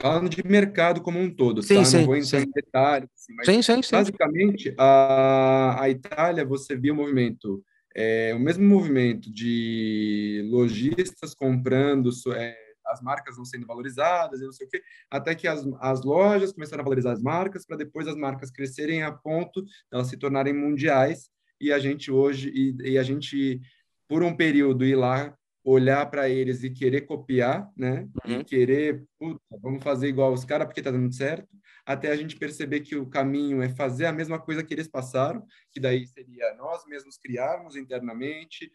Falando 0.00 0.28
de 0.28 0.42
mercado 0.44 1.00
como 1.00 1.20
um 1.20 1.30
todo, 1.30 1.62
sim, 1.62 1.76
tá? 1.76 1.84
Sim, 1.84 1.98
não 1.98 2.06
vou 2.06 2.16
entrar 2.16 2.40
sim. 2.40 2.46
em 2.46 2.50
detalhes, 2.50 3.08
assim, 3.14 3.34
mas 3.34 3.46
sim, 3.46 3.62
sim, 3.62 3.82
sim. 3.82 3.92
basicamente 3.92 4.74
a, 4.78 5.76
a 5.80 5.88
Itália, 5.88 6.44
você 6.44 6.74
viu 6.74 6.94
o 6.94 6.96
movimento, 6.96 7.62
é, 7.94 8.34
o 8.34 8.40
mesmo 8.40 8.64
movimento 8.64 9.32
de 9.32 10.48
lojistas 10.50 11.34
comprando 11.34 12.10
é, 12.34 12.56
as 12.86 13.00
marcas 13.00 13.36
não 13.36 13.44
sendo 13.44 13.66
valorizadas 13.66 14.40
e 14.40 14.44
não 14.44 14.52
sei 14.52 14.66
o 14.66 14.70
quê, 14.70 14.82
até 15.10 15.34
que 15.34 15.46
as, 15.46 15.66
as 15.80 16.02
lojas 16.04 16.52
começaram 16.52 16.82
a 16.82 16.84
valorizar 16.84 17.12
as 17.12 17.22
marcas, 17.22 17.66
para 17.66 17.76
depois 17.76 18.06
as 18.06 18.16
marcas 18.16 18.50
crescerem 18.50 19.02
a 19.02 19.12
ponto 19.12 19.62
de 19.62 19.70
elas 19.92 20.08
se 20.08 20.16
tornarem 20.16 20.54
mundiais, 20.54 21.30
e 21.60 21.72
a 21.72 21.78
gente 21.78 22.10
hoje, 22.10 22.50
e, 22.54 22.92
e 22.92 22.98
a 22.98 23.02
gente, 23.02 23.60
por 24.08 24.22
um 24.22 24.36
período, 24.36 24.84
ir 24.84 24.96
lá 24.96 25.36
olhar 25.64 26.10
para 26.10 26.28
eles 26.28 26.64
e 26.64 26.70
querer 26.70 27.02
copiar, 27.02 27.70
né? 27.76 28.08
Uhum. 28.26 28.40
E 28.40 28.44
querer, 28.44 29.04
puta, 29.18 29.40
vamos 29.60 29.82
fazer 29.82 30.08
igual 30.08 30.32
os 30.32 30.44
caras 30.44 30.66
porque 30.66 30.80
está 30.80 30.90
dando 30.90 31.14
certo, 31.14 31.48
até 31.84 32.10
a 32.10 32.16
gente 32.16 32.36
perceber 32.36 32.80
que 32.80 32.96
o 32.96 33.06
caminho 33.06 33.62
é 33.62 33.68
fazer 33.68 34.06
a 34.06 34.12
mesma 34.12 34.38
coisa 34.38 34.62
que 34.62 34.72
eles 34.72 34.88
passaram, 34.88 35.44
que 35.70 35.80
daí 35.80 36.06
seria 36.06 36.54
nós 36.54 36.86
mesmos 36.86 37.18
criarmos 37.18 37.76
internamente, 37.76 38.70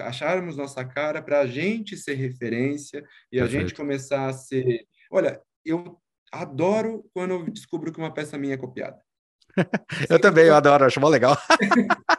acharmos 0.00 0.56
nossa 0.56 0.84
cara 0.84 1.22
para 1.22 1.40
a 1.40 1.46
gente 1.46 1.96
ser 1.96 2.14
referência 2.14 2.98
e 3.30 3.38
Perfeito. 3.38 3.44
a 3.44 3.48
gente 3.48 3.74
começar 3.74 4.26
a 4.26 4.32
ser. 4.32 4.86
Olha, 5.10 5.40
eu 5.64 5.98
adoro 6.32 7.08
quando 7.12 7.32
eu 7.32 7.50
descubro 7.50 7.92
que 7.92 7.98
uma 7.98 8.12
peça 8.12 8.38
minha 8.38 8.54
é 8.54 8.58
copiada. 8.58 8.98
eu 10.10 10.18
também, 10.18 10.46
eu 10.46 10.54
adoro, 10.54 10.84
acho 10.84 10.98
mó 10.98 11.08
legal. 11.08 11.36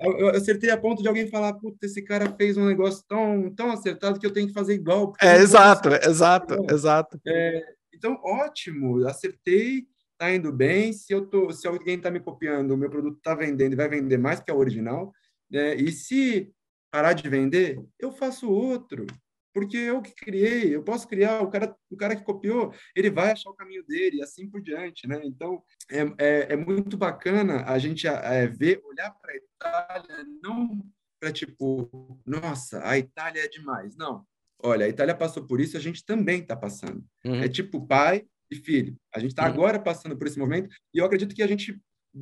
eu, 0.00 0.28
acertei 0.30 0.70
a 0.70 0.76
ponto 0.76 1.00
de 1.00 1.08
alguém 1.08 1.28
falar, 1.28 1.54
puta, 1.54 1.86
esse 1.86 2.02
cara 2.02 2.34
fez 2.36 2.56
um 2.56 2.66
negócio 2.66 3.04
tão, 3.08 3.54
tão 3.54 3.70
acertado 3.70 4.18
que 4.18 4.26
eu 4.26 4.32
tenho 4.32 4.48
que 4.48 4.52
fazer 4.52 4.74
igual. 4.74 5.12
É, 5.22 5.36
exato, 5.36 5.88
exato, 5.94 6.66
exato. 6.68 7.20
É, 7.26 7.74
então, 8.04 8.20
ótimo, 8.22 9.06
acertei, 9.06 9.88
tá 10.18 10.30
indo 10.30 10.52
bem. 10.52 10.92
Se 10.92 11.10
eu 11.14 11.24
tô, 11.26 11.50
se 11.50 11.66
alguém 11.66 11.96
está 11.96 12.10
me 12.10 12.20
copiando, 12.20 12.72
o 12.72 12.76
meu 12.76 12.90
produto 12.90 13.16
está 13.16 13.34
vendendo 13.34 13.74
vai 13.74 13.88
vender 13.88 14.18
mais 14.18 14.40
que 14.40 14.50
a 14.50 14.54
original, 14.54 15.10
né? 15.50 15.74
E 15.74 15.90
se 15.90 16.52
parar 16.90 17.14
de 17.14 17.26
vender, 17.30 17.82
eu 17.98 18.12
faço 18.12 18.50
outro. 18.50 19.06
porque 19.54 19.76
eu 19.76 20.02
que 20.02 20.12
criei, 20.14 20.74
eu 20.74 20.82
posso 20.82 21.08
criar, 21.08 21.40
o 21.40 21.48
cara, 21.48 21.74
o 21.88 21.96
cara 21.96 22.16
que 22.16 22.24
copiou, 22.24 22.74
ele 22.94 23.08
vai 23.08 23.30
achar 23.32 23.50
o 23.50 23.54
caminho 23.54 23.84
dele, 23.86 24.18
e 24.18 24.22
assim 24.22 24.50
por 24.50 24.60
diante, 24.60 25.06
né? 25.06 25.20
Então, 25.24 25.62
é, 25.90 26.00
é, 26.18 26.52
é 26.54 26.56
muito 26.56 26.96
bacana 26.98 27.64
a 27.64 27.78
gente 27.78 28.06
é, 28.06 28.46
ver, 28.48 28.82
olhar 28.84 29.12
para 29.12 29.32
a 29.32 29.36
Itália, 29.36 30.26
não 30.42 30.84
para 31.20 31.32
tipo, 31.32 32.20
nossa, 32.26 32.86
a 32.86 32.98
Itália 32.98 33.44
é 33.44 33.48
demais. 33.48 33.96
Não. 33.96 34.26
Olha, 34.64 34.86
a 34.86 34.88
Itália 34.88 35.14
passou 35.14 35.44
por 35.46 35.60
isso, 35.60 35.76
a 35.76 35.80
gente 35.80 36.04
também 36.04 36.40
está 36.40 36.56
passando. 36.56 37.04
Uhum. 37.24 37.42
É 37.42 37.48
tipo 37.48 37.86
pai 37.86 38.24
e 38.50 38.56
filho. 38.56 38.96
A 39.14 39.18
gente 39.18 39.32
está 39.32 39.42
uhum. 39.42 39.50
agora 39.50 39.78
passando 39.78 40.16
por 40.16 40.26
esse 40.26 40.38
momento 40.38 40.74
e 40.92 40.98
eu 40.98 41.04
acredito 41.04 41.34
que 41.34 41.42
a 41.42 41.46
gente 41.46 41.78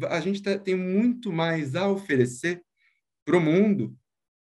a 0.08 0.20
gente 0.20 0.42
tá, 0.42 0.58
tem 0.58 0.74
muito 0.74 1.30
mais 1.32 1.76
a 1.76 1.88
oferecer 1.88 2.62
para 3.24 3.36
o 3.36 3.40
mundo 3.40 3.96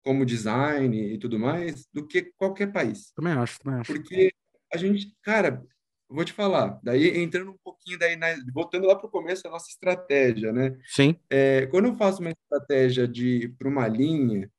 como 0.05 0.27
design 0.27 1.15
e 1.15 1.19
tudo 1.19 1.39
mais, 1.39 1.87
do 1.93 2.07
que 2.07 2.31
qualquer 2.37 2.73
país. 2.73 3.13
Também 3.13 3.33
acho, 3.33 3.59
também 3.59 3.81
acho. 3.81 3.93
Porque 3.93 4.31
a 4.73 4.77
gente, 4.77 5.13
cara, 5.23 5.65
vou 6.09 6.25
te 6.25 6.33
falar, 6.33 6.79
daí 6.83 7.19
entrando 7.19 7.51
um 7.51 7.59
pouquinho, 7.65 7.99
daí 7.99 8.15
na, 8.17 8.29
voltando 8.53 8.87
lá 8.87 8.95
para 8.95 9.07
o 9.07 9.11
começo 9.11 9.43
da 9.43 9.51
nossa 9.51 9.69
estratégia, 9.69 10.53
né? 10.53 10.77
Sim. 10.85 11.17
É, 11.31 11.67
quando 11.67 11.87
eu 11.87 11.97
faço 11.97 12.21
uma 12.21 12.31
estratégia 12.31 13.09
de 13.09 13.49
para 13.59 13.69
uma 13.69 13.89
linha, 13.89 14.51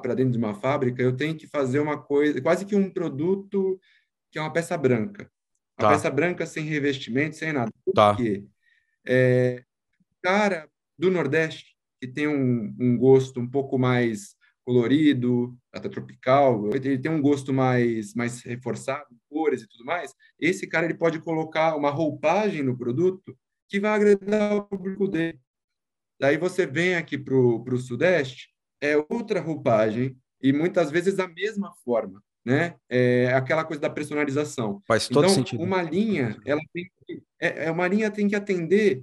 para 0.00 0.14
dentro 0.14 0.32
de 0.32 0.38
uma 0.38 0.54
fábrica, 0.54 1.02
eu 1.02 1.16
tenho 1.16 1.36
que 1.36 1.46
fazer 1.46 1.80
uma 1.80 2.00
coisa, 2.00 2.40
quase 2.40 2.64
que 2.64 2.76
um 2.76 2.90
produto 2.90 3.80
que 4.30 4.38
é 4.38 4.42
uma 4.42 4.52
peça 4.52 4.76
branca. 4.76 5.30
Uma 5.78 5.88
tá. 5.88 5.90
peça 5.90 6.10
branca 6.10 6.46
sem 6.46 6.64
revestimento, 6.64 7.36
sem 7.36 7.52
nada. 7.52 7.70
Por 7.84 7.92
tá. 7.94 8.14
quê? 8.14 8.44
É, 9.06 9.64
cara 10.22 10.68
do 10.98 11.10
Nordeste, 11.10 11.76
que 12.00 12.06
tem 12.06 12.28
um, 12.28 12.74
um 12.78 12.98
gosto 12.98 13.40
um 13.40 13.48
pouco 13.48 13.78
mais 13.78 14.36
colorido, 14.64 15.56
até 15.72 15.88
tropical, 15.88 16.68
ele 16.74 16.98
tem 16.98 17.10
um 17.10 17.22
gosto 17.22 17.54
mais, 17.54 18.14
mais 18.14 18.42
reforçado, 18.42 19.06
cores 19.30 19.62
e 19.62 19.66
tudo 19.66 19.84
mais, 19.84 20.14
esse 20.38 20.66
cara 20.66 20.84
ele 20.84 20.98
pode 20.98 21.20
colocar 21.20 21.74
uma 21.74 21.90
roupagem 21.90 22.62
no 22.62 22.76
produto 22.76 23.34
que 23.66 23.80
vai 23.80 23.92
agradar 23.92 24.56
o 24.56 24.64
público 24.64 25.08
dele. 25.08 25.40
Daí 26.20 26.36
você 26.36 26.66
vem 26.66 26.96
aqui 26.96 27.16
para 27.16 27.34
o 27.34 27.78
Sudeste, 27.78 28.48
é 28.80 28.96
outra 29.08 29.40
roupagem 29.40 30.16
e 30.42 30.52
muitas 30.52 30.90
vezes 30.90 31.16
da 31.16 31.26
mesma 31.26 31.72
forma, 31.84 32.22
né? 32.44 32.76
É 32.88 33.32
aquela 33.34 33.64
coisa 33.64 33.80
da 33.80 33.90
personalização. 33.90 34.80
Faz 34.86 35.08
todo 35.08 35.24
então, 35.24 35.34
sentido. 35.34 35.62
Uma 35.62 35.82
linha, 35.82 36.40
ela 36.44 36.60
tem 36.72 36.90
que, 37.06 37.22
é, 37.40 37.66
é, 37.66 37.70
uma 37.70 37.88
linha 37.88 38.10
tem 38.10 38.28
que 38.28 38.36
atender 38.36 39.02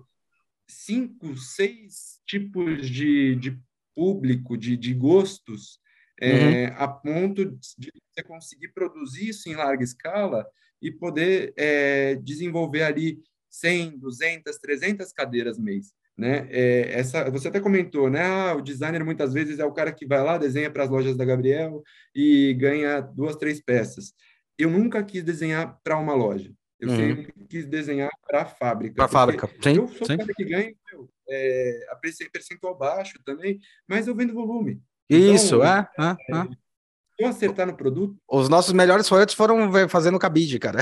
cinco, 0.67 1.35
seis 1.37 2.19
tipos 2.25 2.89
de, 2.89 3.35
de 3.35 3.59
público, 3.93 4.57
de, 4.57 4.75
de 4.75 4.93
gostos, 4.93 5.79
é, 6.19 6.67
uhum. 6.67 6.75
a 6.77 6.87
ponto 6.87 7.45
de 7.77 7.91
você 8.13 8.23
conseguir 8.23 8.69
produzir 8.69 9.29
isso 9.29 9.49
em 9.49 9.55
larga 9.55 9.83
escala 9.83 10.45
e 10.81 10.91
poder 10.91 11.53
é, 11.57 12.15
desenvolver 12.15 12.83
ali 12.83 13.21
100, 13.49 13.97
200, 13.99 14.57
300 14.57 15.11
cadeiras 15.11 15.57
mês. 15.57 15.93
Né? 16.17 16.47
É, 16.49 16.99
essa, 16.99 17.29
você 17.29 17.49
até 17.49 17.59
comentou, 17.59 18.09
né? 18.09 18.21
Ah, 18.23 18.55
o 18.55 18.61
designer 18.61 19.03
muitas 19.03 19.33
vezes 19.33 19.59
é 19.59 19.65
o 19.65 19.73
cara 19.73 19.91
que 19.91 20.05
vai 20.05 20.23
lá, 20.23 20.37
desenha 20.37 20.71
para 20.71 20.83
as 20.83 20.89
lojas 20.89 21.17
da 21.17 21.25
Gabriel 21.25 21.83
e 22.13 22.53
ganha 22.53 23.01
duas, 23.01 23.35
três 23.35 23.61
peças. 23.61 24.13
Eu 24.57 24.69
nunca 24.69 25.03
quis 25.03 25.23
desenhar 25.23 25.77
para 25.83 25.97
uma 25.97 26.13
loja. 26.13 26.53
Eu 26.79 26.89
uhum. 26.89 26.95
sempre 26.95 27.33
quis 27.49 27.65
desenhar 27.65 28.09
para 28.25 28.43
a 28.43 28.45
fábrica. 28.45 28.95
Para 28.95 29.05
a 29.05 29.09
fábrica, 29.09 29.49
sim. 29.61 29.75
Eu 29.75 29.87
sou 29.87 30.05
o 30.05 30.17
cara 30.17 30.33
que 30.33 30.45
ganha 30.45 30.73
meu, 30.91 31.09
é, 31.27 31.87
a 31.89 31.95
percentual 32.31 32.77
baixo 32.77 33.19
também, 33.25 33.59
mas 33.87 34.07
eu 34.07 34.15
vendo 34.15 34.33
volume. 34.33 34.81
Isso, 35.09 35.55
então, 35.55 35.65
é, 35.65 35.89
é, 35.99 36.37
é. 36.37 36.43
Se 36.43 37.23
eu 37.23 37.27
acertar 37.27 37.67
no 37.67 37.75
produto. 37.75 38.17
Os 38.27 38.49
nossos 38.49 38.73
melhores 38.73 39.07
royalties 39.07 39.35
foram 39.35 39.71
fazendo 39.89 40.19
cabide, 40.19 40.59
cara. 40.59 40.79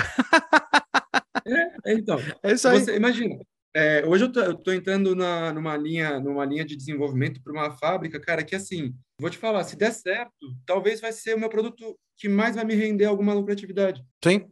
É, 1.46 1.94
então. 1.94 2.18
É 2.42 2.54
isso 2.54 2.68
aí. 2.68 2.80
Você, 2.80 2.96
imagina, 2.96 3.40
é, 3.76 4.06
hoje 4.06 4.26
eu 4.26 4.52
estou 4.52 4.74
entrando 4.74 5.16
na, 5.16 5.52
numa, 5.52 5.76
linha, 5.76 6.20
numa 6.20 6.46
linha 6.46 6.64
de 6.64 6.76
desenvolvimento 6.76 7.42
para 7.42 7.52
uma 7.52 7.72
fábrica, 7.72 8.20
cara, 8.20 8.44
que 8.44 8.56
assim, 8.56 8.94
vou 9.20 9.30
te 9.30 9.38
falar, 9.38 9.64
se 9.64 9.76
der 9.76 9.92
certo, 9.92 10.56
talvez 10.66 11.02
vai 11.02 11.12
ser 11.12 11.36
o 11.36 11.40
meu 11.40 11.50
produto 11.50 11.98
que 12.18 12.30
mais 12.30 12.56
vai 12.56 12.64
me 12.64 12.76
render 12.76 13.06
alguma 13.06 13.34
lucratividade. 13.34 14.04
Sim. 14.24 14.48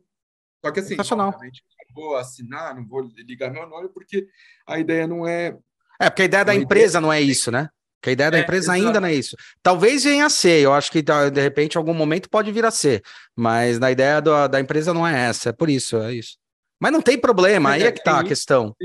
Só 0.65 0.71
que 0.71 0.79
assim, 0.79 0.95
obviamente, 0.99 1.63
não 1.89 2.03
vou 2.03 2.15
assinar, 2.15 2.75
não 2.75 2.85
vou 2.85 3.01
ligar 3.27 3.51
meu 3.51 3.67
nome, 3.67 3.89
porque 3.89 4.27
a 4.67 4.79
ideia 4.79 5.07
não 5.07 5.27
é. 5.27 5.57
É, 5.99 6.09
porque 6.09 6.23
a 6.23 6.25
ideia 6.25 6.45
da 6.45 6.55
empresa 6.55 6.97
ideia... 6.97 7.01
não 7.01 7.13
é 7.13 7.21
isso, 7.21 7.51
né? 7.51 7.69
Que 8.01 8.09
a 8.09 8.13
ideia 8.13 8.31
da 8.31 8.39
é, 8.39 8.41
empresa 8.41 8.73
ainda 8.73 8.99
não 8.99 9.07
é 9.07 9.13
isso. 9.13 9.35
Talvez 9.61 10.03
venha 10.03 10.25
a 10.25 10.29
ser, 10.29 10.61
eu 10.61 10.73
acho 10.73 10.91
que 10.91 11.03
de 11.03 11.41
repente, 11.41 11.75
em 11.75 11.77
algum 11.77 11.93
momento 11.93 12.29
pode 12.29 12.51
vir 12.51 12.65
a 12.65 12.71
ser, 12.71 13.03
mas 13.35 13.77
na 13.77 13.91
ideia 13.91 14.19
do, 14.19 14.47
da 14.47 14.59
empresa 14.59 14.91
não 14.91 15.07
é 15.07 15.27
essa, 15.27 15.49
é 15.49 15.53
por 15.53 15.69
isso, 15.69 15.97
é 15.97 16.13
isso. 16.13 16.37
Mas 16.79 16.91
não 16.91 17.01
tem 17.01 17.19
problema, 17.19 17.71
aí 17.71 17.83
é, 17.83 17.87
é 17.87 17.91
que 17.91 18.03
tá 18.03 18.19
a 18.19 18.23
questão. 18.23 18.75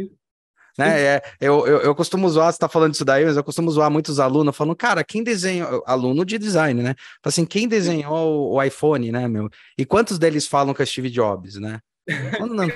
Né? 0.78 1.00
É, 1.00 1.22
eu, 1.40 1.66
eu, 1.66 1.80
eu 1.80 1.94
costumo 1.94 2.28
zoar, 2.28 2.52
você 2.52 2.58
tá 2.58 2.68
falando 2.68 2.94
isso 2.94 3.04
daí, 3.04 3.24
mas 3.24 3.36
eu 3.36 3.44
costumo 3.44 3.70
zoar 3.70 3.90
muitos 3.90 4.20
alunos 4.20 4.54
falando, 4.54 4.76
cara, 4.76 5.02
quem 5.02 5.22
desenhou, 5.22 5.82
aluno 5.86 6.24
de 6.24 6.38
design, 6.38 6.82
né? 6.82 6.94
Assim, 7.24 7.46
quem 7.46 7.66
desenhou 7.66 8.52
o, 8.52 8.54
o 8.54 8.62
iPhone, 8.62 9.10
né, 9.10 9.26
meu? 9.26 9.48
E 9.78 9.86
quantos 9.86 10.18
deles 10.18 10.46
falam 10.46 10.74
que 10.74 10.82
é 10.82 10.86
Steve 10.86 11.10
Jobs, 11.10 11.56
né? 11.56 11.80
Não, 12.40 12.68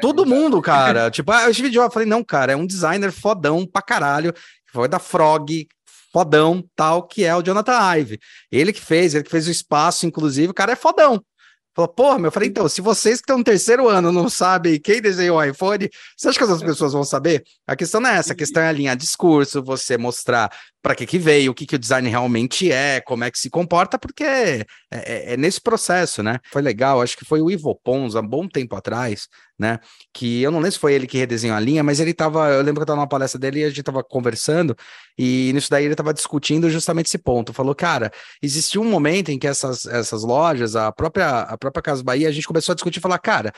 Todo 0.00 0.24
mundo, 0.24 0.62
cara. 0.62 1.10
tipo, 1.12 1.30
ah, 1.32 1.48
o 1.48 1.52
Steve 1.52 1.70
Jobs, 1.70 1.88
eu 1.88 1.92
falei, 1.92 2.08
não, 2.08 2.24
cara, 2.24 2.52
é 2.52 2.56
um 2.56 2.66
designer 2.66 3.12
fodão 3.12 3.66
pra 3.66 3.82
caralho, 3.82 4.32
foi 4.72 4.88
da 4.88 4.98
Frog, 4.98 5.68
fodão, 6.12 6.64
tal, 6.74 7.02
que 7.02 7.24
é 7.24 7.34
o 7.34 7.42
Jonathan 7.42 7.96
Ive. 7.96 8.18
Ele 8.50 8.72
que 8.72 8.80
fez, 8.80 9.14
ele 9.14 9.24
que 9.24 9.30
fez 9.30 9.46
o 9.46 9.50
espaço, 9.50 10.06
inclusive, 10.06 10.50
o 10.50 10.54
cara 10.54 10.72
é 10.72 10.76
fodão. 10.76 11.22
Falou, 11.74 11.88
porra, 11.88 12.18
meu, 12.18 12.28
eu 12.28 12.32
falei, 12.32 12.48
então, 12.48 12.68
se 12.68 12.80
vocês 12.80 13.16
que 13.16 13.22
estão 13.22 13.38
no 13.38 13.44
terceiro 13.44 13.88
ano 13.88 14.10
não 14.10 14.28
sabem 14.28 14.80
quem 14.80 15.00
desenhou 15.00 15.38
o 15.38 15.44
iPhone, 15.44 15.88
você 16.16 16.28
acha 16.28 16.38
que 16.38 16.44
as 16.44 16.62
pessoas 16.62 16.92
vão 16.92 17.04
saber? 17.04 17.44
A 17.66 17.76
questão 17.76 18.00
não 18.00 18.10
é 18.10 18.16
essa, 18.16 18.32
a 18.32 18.36
questão 18.36 18.62
é 18.62 18.68
alinhar 18.68 18.96
discurso, 18.96 19.62
você 19.62 19.96
mostrar 19.96 20.50
para 20.82 20.94
que 20.94 21.06
que 21.06 21.18
veio, 21.18 21.52
o 21.52 21.54
que 21.54 21.66
que 21.66 21.76
o 21.76 21.78
design 21.78 22.08
realmente 22.08 22.72
é, 22.72 23.00
como 23.00 23.22
é 23.24 23.30
que 23.30 23.38
se 23.38 23.50
comporta, 23.50 23.98
porque 23.98 24.64
é, 24.90 25.32
é, 25.32 25.34
é 25.34 25.36
nesse 25.36 25.60
processo, 25.60 26.22
né? 26.22 26.38
Foi 26.50 26.62
legal, 26.62 27.02
acho 27.02 27.16
que 27.16 27.24
foi 27.24 27.40
o 27.40 27.50
Ivo 27.50 27.78
Pons, 27.84 28.16
há 28.16 28.20
um 28.20 28.26
bom 28.26 28.48
tempo 28.48 28.74
atrás, 28.74 29.28
né? 29.58 29.78
Que 30.12 30.42
eu 30.42 30.50
não 30.50 30.58
lembro 30.58 30.72
se 30.72 30.78
foi 30.78 30.94
ele 30.94 31.06
que 31.06 31.18
redesenhou 31.18 31.56
a 31.56 31.60
linha, 31.60 31.82
mas 31.82 32.00
ele 32.00 32.14
tava, 32.14 32.48
eu 32.50 32.62
lembro 32.62 32.76
que 32.76 32.82
eu 32.82 32.86
tava 32.86 32.96
numa 32.96 33.08
palestra 33.08 33.38
dele 33.38 33.60
e 33.60 33.64
a 33.64 33.68
gente 33.68 33.82
tava 33.82 34.02
conversando, 34.02 34.76
e 35.18 35.50
nisso 35.52 35.70
daí 35.70 35.84
ele 35.84 35.94
tava 35.94 36.14
discutindo 36.14 36.70
justamente 36.70 37.06
esse 37.06 37.18
ponto. 37.18 37.52
Falou, 37.52 37.74
cara, 37.74 38.10
existiu 38.42 38.82
um 38.82 38.90
momento 38.90 39.30
em 39.30 39.38
que 39.38 39.46
essas, 39.46 39.84
essas 39.86 40.22
lojas, 40.22 40.74
a 40.76 40.90
própria, 40.92 41.40
a 41.40 41.58
própria 41.58 41.82
Casa 41.82 42.02
Bahia, 42.02 42.28
a 42.28 42.32
gente 42.32 42.46
começou 42.46 42.72
a 42.72 42.76
discutir 42.76 42.98
e 42.98 43.02
falar, 43.02 43.18
cara, 43.18 43.52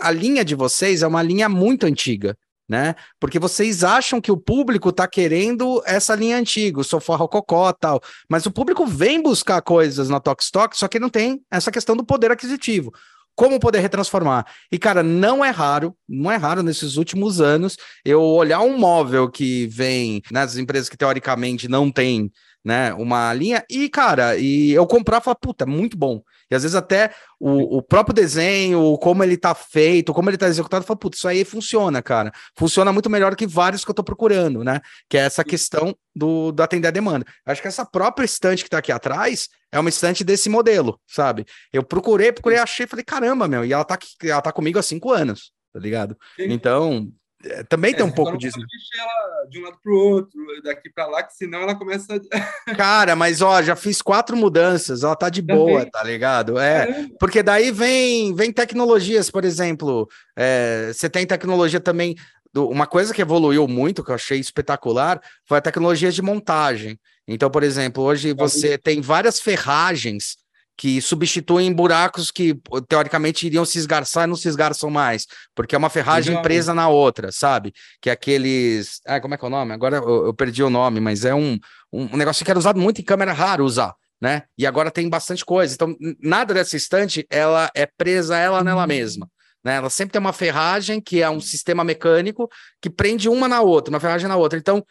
a 0.00 0.10
linha 0.10 0.44
de 0.44 0.54
vocês 0.54 1.02
é 1.02 1.06
uma 1.06 1.22
linha 1.22 1.48
muito 1.48 1.86
antiga 1.86 2.36
né? 2.68 2.94
Porque 3.18 3.38
vocês 3.38 3.82
acham 3.82 4.20
que 4.20 4.30
o 4.30 4.36
público 4.36 4.90
está 4.90 5.08
querendo 5.08 5.82
essa 5.86 6.14
linha 6.14 6.36
antiga, 6.36 6.80
o 6.80 6.84
sofá 6.84 7.16
rococó 7.16 7.72
tal, 7.72 8.00
mas 8.28 8.44
o 8.46 8.50
público 8.50 8.86
vem 8.86 9.22
buscar 9.22 9.62
coisas 9.62 10.08
na 10.08 10.20
Tok 10.20 10.42
Stock, 10.42 10.76
só 10.76 10.86
que 10.86 10.98
não 10.98 11.08
tem 11.08 11.40
essa 11.50 11.70
questão 11.70 11.96
do 11.96 12.04
poder 12.04 12.30
aquisitivo 12.30 12.92
como 13.38 13.60
poder 13.60 13.78
retransformar. 13.78 14.44
E, 14.70 14.76
cara, 14.80 15.00
não 15.00 15.44
é 15.44 15.50
raro, 15.50 15.96
não 16.08 16.28
é 16.28 16.34
raro 16.34 16.60
nesses 16.60 16.96
últimos 16.96 17.40
anos 17.40 17.76
eu 18.04 18.20
olhar 18.20 18.60
um 18.62 18.76
móvel 18.76 19.30
que 19.30 19.68
vem 19.68 20.20
nas 20.32 20.56
empresas 20.56 20.88
que 20.88 20.96
teoricamente 20.96 21.68
não 21.68 21.88
tem 21.88 22.32
né, 22.68 22.92
uma 22.92 23.32
linha, 23.32 23.64
e, 23.70 23.88
cara, 23.88 24.36
e 24.36 24.72
eu 24.72 24.86
comprar 24.86 25.22
e 25.22 25.24
falar, 25.24 25.36
puta, 25.36 25.64
muito 25.64 25.96
bom. 25.96 26.20
E 26.50 26.54
às 26.54 26.64
vezes 26.64 26.74
até 26.74 27.12
o, 27.40 27.78
o 27.78 27.82
próprio 27.82 28.14
desenho, 28.14 28.98
como 28.98 29.24
ele 29.24 29.38
tá 29.38 29.54
feito, 29.54 30.12
como 30.12 30.28
ele 30.28 30.36
tá 30.36 30.46
executado, 30.46 30.84
fala, 30.84 30.98
putz, 30.98 31.16
isso 31.16 31.26
aí 31.26 31.46
funciona, 31.46 32.02
cara. 32.02 32.30
Funciona 32.54 32.92
muito 32.92 33.08
melhor 33.08 33.34
que 33.34 33.46
vários 33.46 33.86
que 33.86 33.90
eu 33.90 33.94
tô 33.94 34.04
procurando, 34.04 34.62
né? 34.62 34.82
Que 35.08 35.16
é 35.16 35.22
essa 35.22 35.42
questão 35.42 35.96
do, 36.14 36.52
do 36.52 36.62
atender 36.62 36.88
a 36.88 36.90
demanda. 36.90 37.24
Acho 37.46 37.62
que 37.62 37.68
essa 37.68 37.86
própria 37.86 38.26
estante 38.26 38.62
que 38.62 38.68
tá 38.68 38.78
aqui 38.78 38.92
atrás 38.92 39.48
é 39.72 39.80
uma 39.80 39.88
estante 39.88 40.22
desse 40.22 40.50
modelo, 40.50 41.00
sabe? 41.06 41.46
Eu 41.72 41.82
procurei, 41.82 42.32
procurei, 42.32 42.58
achei, 42.58 42.86
falei, 42.86 43.04
caramba, 43.04 43.48
meu, 43.48 43.64
e 43.64 43.72
ela 43.72 43.84
tá, 43.84 43.94
aqui, 43.94 44.08
ela 44.24 44.42
tá 44.42 44.52
comigo 44.52 44.78
há 44.78 44.82
cinco 44.82 45.10
anos, 45.10 45.52
tá 45.72 45.80
ligado? 45.80 46.18
Sim. 46.36 46.52
Então, 46.52 47.08
é, 47.08 47.27
também 47.68 47.92
é, 47.92 47.96
tem 47.96 48.04
um 48.04 48.10
pouco 48.10 48.36
disso. 48.36 48.58
ela 48.98 49.46
de 49.48 49.60
um 49.60 49.62
lado 49.62 49.78
para 49.80 49.92
o 49.92 49.96
outro, 49.96 50.40
daqui 50.64 50.90
para 50.90 51.06
lá, 51.06 51.22
que 51.22 51.34
senão 51.34 51.60
ela 51.60 51.74
começa. 51.74 52.20
A... 52.32 52.74
Cara, 52.74 53.14
mas 53.14 53.40
ó, 53.40 53.62
já 53.62 53.76
fiz 53.76 54.02
quatro 54.02 54.36
mudanças, 54.36 55.04
ela 55.04 55.14
tá 55.14 55.28
de 55.28 55.40
boa, 55.40 55.86
tá 55.86 56.02
ligado? 56.02 56.58
É, 56.58 56.90
é, 56.90 57.06
porque 57.18 57.42
daí 57.42 57.70
vem, 57.70 58.34
vem 58.34 58.52
tecnologias, 58.52 59.30
por 59.30 59.44
exemplo, 59.44 60.08
é, 60.36 60.90
você 60.92 61.08
tem 61.08 61.26
tecnologia 61.26 61.80
também. 61.80 62.16
Uma 62.56 62.86
coisa 62.86 63.14
que 63.14 63.22
evoluiu 63.22 63.68
muito, 63.68 64.02
que 64.02 64.10
eu 64.10 64.14
achei 64.14 64.40
espetacular, 64.40 65.20
foi 65.46 65.58
a 65.58 65.62
tecnologia 65.62 66.10
de 66.10 66.22
montagem. 66.22 66.98
Então, 67.26 67.50
por 67.50 67.62
exemplo, 67.62 68.02
hoje 68.02 68.32
você 68.32 68.76
tem 68.76 69.00
várias 69.00 69.38
ferragens 69.38 70.38
que 70.78 71.02
substituem 71.02 71.72
buracos 71.72 72.30
que 72.30 72.56
teoricamente 72.88 73.44
iriam 73.44 73.64
se 73.64 73.78
esgarçar 73.78 74.24
e 74.24 74.26
não 74.28 74.36
se 74.36 74.46
esgarçam 74.46 74.88
mais, 74.88 75.26
porque 75.52 75.74
é 75.74 75.78
uma 75.78 75.90
ferragem 75.90 76.40
presa 76.40 76.72
na 76.72 76.88
outra, 76.88 77.32
sabe? 77.32 77.74
Que 78.00 78.08
é 78.08 78.12
aqueles. 78.12 79.00
Ah, 79.04 79.20
como 79.20 79.34
é 79.34 79.36
que 79.36 79.44
é 79.44 79.48
o 79.48 79.50
nome? 79.50 79.74
Agora 79.74 79.96
eu, 79.96 80.26
eu 80.26 80.34
perdi 80.34 80.62
o 80.62 80.70
nome, 80.70 81.00
mas 81.00 81.24
é 81.24 81.34
um, 81.34 81.58
um, 81.92 82.16
negócio 82.16 82.44
que 82.44 82.50
era 82.50 82.58
usado 82.58 82.78
muito 82.80 83.00
em 83.00 83.04
câmera 83.04 83.32
raro 83.32 83.64
usar. 83.64 83.92
né? 84.20 84.44
E 84.56 84.64
agora 84.64 84.88
tem 84.88 85.08
bastante 85.08 85.44
coisa. 85.44 85.74
Então, 85.74 85.96
nada 86.22 86.54
dessa 86.54 86.76
estante, 86.76 87.26
ela 87.28 87.68
é 87.74 87.84
presa 87.84 88.36
ela 88.36 88.62
nela 88.62 88.82
uhum. 88.82 88.88
mesma. 88.88 89.28
Né? 89.64 89.74
Ela 89.74 89.90
sempre 89.90 90.12
tem 90.12 90.20
uma 90.20 90.32
ferragem 90.32 91.00
que 91.00 91.20
é 91.20 91.28
um 91.28 91.40
sistema 91.40 91.82
mecânico 91.82 92.48
que 92.80 92.88
prende 92.88 93.28
uma 93.28 93.48
na 93.48 93.60
outra, 93.60 93.92
uma 93.92 94.00
ferragem 94.00 94.28
na 94.28 94.36
outra. 94.36 94.56
Então, 94.56 94.84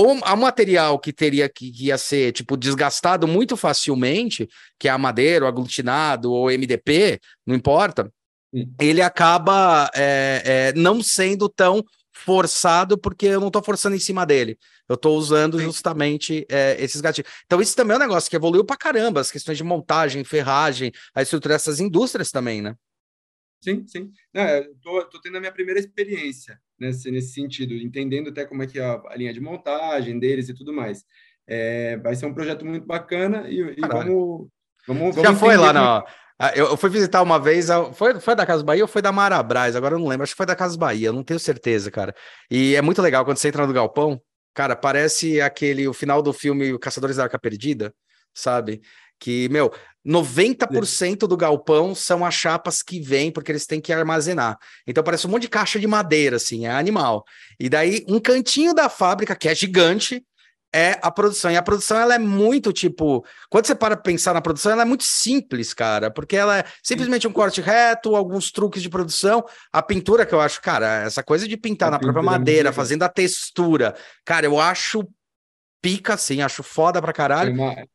o, 0.00 0.12
o 0.12 0.36
material 0.36 0.98
que 0.98 1.12
teria 1.12 1.48
que, 1.48 1.70
que, 1.70 1.86
ia 1.86 1.98
ser 1.98 2.32
tipo 2.32 2.56
desgastado 2.56 3.28
muito 3.28 3.56
facilmente, 3.56 4.48
que 4.78 4.88
é 4.88 4.90
a 4.90 4.98
madeira, 4.98 5.44
o 5.44 5.48
aglutinado 5.48 6.32
ou 6.32 6.50
MDP, 6.50 7.20
não 7.46 7.54
importa, 7.54 8.10
ele 8.80 9.02
acaba 9.02 9.90
é, 9.94 10.42
é, 10.44 10.72
não 10.72 11.02
sendo 11.02 11.48
tão 11.48 11.84
forçado 12.12 12.98
porque 12.98 13.26
eu 13.26 13.40
não 13.40 13.48
estou 13.48 13.62
forçando 13.62 13.94
em 13.94 14.00
cima 14.00 14.24
dele. 14.24 14.58
Eu 14.88 14.94
estou 14.94 15.16
usando 15.16 15.58
Sim. 15.58 15.64
justamente 15.64 16.46
é, 16.50 16.76
esses 16.82 17.00
gatilhos. 17.00 17.30
Então, 17.44 17.60
isso 17.60 17.76
também 17.76 17.94
é 17.94 17.96
um 17.98 18.02
negócio 18.02 18.28
que 18.28 18.36
evoluiu 18.36 18.64
para 18.64 18.76
caramba, 18.76 19.20
as 19.20 19.30
questões 19.30 19.56
de 19.56 19.62
montagem, 19.62 20.24
ferragem, 20.24 20.90
a 21.14 21.22
estrutura 21.22 21.54
dessas 21.54 21.78
indústrias 21.78 22.30
também, 22.30 22.60
né? 22.60 22.74
Sim, 23.62 23.86
sim. 23.86 24.10
Tô, 24.82 25.04
tô 25.04 25.20
tendo 25.20 25.36
a 25.36 25.40
minha 25.40 25.52
primeira 25.52 25.78
experiência 25.78 26.58
nesse, 26.80 27.10
nesse 27.10 27.32
sentido, 27.32 27.74
entendendo 27.74 28.30
até 28.30 28.44
como 28.44 28.62
é 28.62 28.66
que 28.66 28.78
é 28.78 28.84
a, 28.84 29.00
a 29.08 29.16
linha 29.16 29.32
de 29.32 29.40
montagem 29.40 30.18
deles 30.18 30.48
e 30.48 30.54
tudo 30.54 30.72
mais. 30.72 31.04
É, 31.46 31.96
vai 31.98 32.14
ser 32.14 32.26
um 32.26 32.34
projeto 32.34 32.64
muito 32.64 32.86
bacana 32.86 33.48
e, 33.48 33.60
e 33.60 33.80
vamos, 33.80 34.48
vamos, 34.86 35.16
Já 35.16 35.34
foi 35.34 35.56
lá, 35.56 35.72
não? 35.72 35.98
É... 35.98 36.58
Eu 36.58 36.74
fui 36.76 36.88
visitar 36.88 37.20
uma 37.20 37.38
vez, 37.38 37.68
foi, 37.92 38.18
foi 38.18 38.34
da 38.34 38.46
Casa 38.46 38.64
Bahia 38.64 38.82
ou 38.82 38.88
foi 38.88 39.02
da 39.02 39.12
Marabras? 39.12 39.76
Agora 39.76 39.94
eu 39.94 39.98
não 39.98 40.08
lembro, 40.08 40.22
acho 40.22 40.32
que 40.32 40.38
foi 40.38 40.46
da 40.46 40.56
Casa 40.56 40.78
Bahia, 40.78 41.12
não 41.12 41.22
tenho 41.22 41.38
certeza, 41.38 41.90
cara. 41.90 42.14
E 42.50 42.74
é 42.74 42.80
muito 42.80 43.02
legal 43.02 43.26
quando 43.26 43.36
você 43.36 43.48
entra 43.48 43.66
no 43.66 43.74
galpão, 43.74 44.18
cara, 44.54 44.74
parece 44.74 45.38
aquele, 45.40 45.86
o 45.86 45.92
final 45.92 46.22
do 46.22 46.32
filme 46.32 46.78
Caçadores 46.78 47.16
da 47.16 47.24
Arca 47.24 47.38
Perdida, 47.38 47.94
sabe? 48.32 48.80
Que, 49.18 49.50
meu, 49.50 49.70
90% 50.06 51.26
do 51.26 51.36
galpão 51.36 51.94
são 51.94 52.24
as 52.24 52.34
chapas 52.34 52.82
que 52.82 53.00
vêm, 53.00 53.30
porque 53.30 53.52
eles 53.52 53.66
têm 53.66 53.80
que 53.80 53.92
armazenar. 53.92 54.58
Então 54.86 55.04
parece 55.04 55.26
um 55.26 55.30
monte 55.30 55.42
de 55.42 55.48
caixa 55.48 55.78
de 55.78 55.86
madeira, 55.86 56.36
assim, 56.36 56.66
é 56.66 56.70
animal. 56.70 57.24
E 57.58 57.68
daí, 57.68 58.04
um 58.08 58.18
cantinho 58.18 58.72
da 58.72 58.88
fábrica, 58.88 59.36
que 59.36 59.48
é 59.48 59.54
gigante, 59.54 60.24
é 60.72 60.98
a 61.02 61.10
produção. 61.10 61.50
E 61.50 61.56
a 61.56 61.62
produção, 61.62 61.98
ela 61.98 62.14
é 62.14 62.18
muito, 62.18 62.72
tipo... 62.72 63.24
Quando 63.50 63.66
você 63.66 63.74
para 63.74 63.96
pensar 63.96 64.32
na 64.32 64.40
produção, 64.40 64.72
ela 64.72 64.82
é 64.82 64.84
muito 64.84 65.04
simples, 65.04 65.74
cara. 65.74 66.10
Porque 66.10 66.36
ela 66.36 66.58
é 66.58 66.64
simplesmente 66.82 67.26
um 67.26 67.32
corte 67.32 67.60
reto, 67.60 68.14
alguns 68.14 68.52
truques 68.52 68.80
de 68.80 68.88
produção. 68.88 69.44
A 69.72 69.82
pintura, 69.82 70.24
que 70.24 70.32
eu 70.32 70.40
acho, 70.40 70.62
cara, 70.62 71.02
essa 71.02 71.22
coisa 71.22 71.46
de 71.48 71.56
pintar 71.56 71.88
a 71.88 71.92
na 71.92 71.98
própria 71.98 72.20
é 72.20 72.24
madeira, 72.24 72.72
fazendo 72.72 73.02
a 73.02 73.08
textura. 73.08 73.94
Cara, 74.24 74.46
eu 74.46 74.60
acho 74.60 75.06
pica, 75.82 76.14
assim, 76.14 76.40
acho 76.40 76.62
foda 76.62 77.02
pra 77.02 77.12
caralho. 77.12 77.50
É 77.50 77.54
uma 77.54 77.86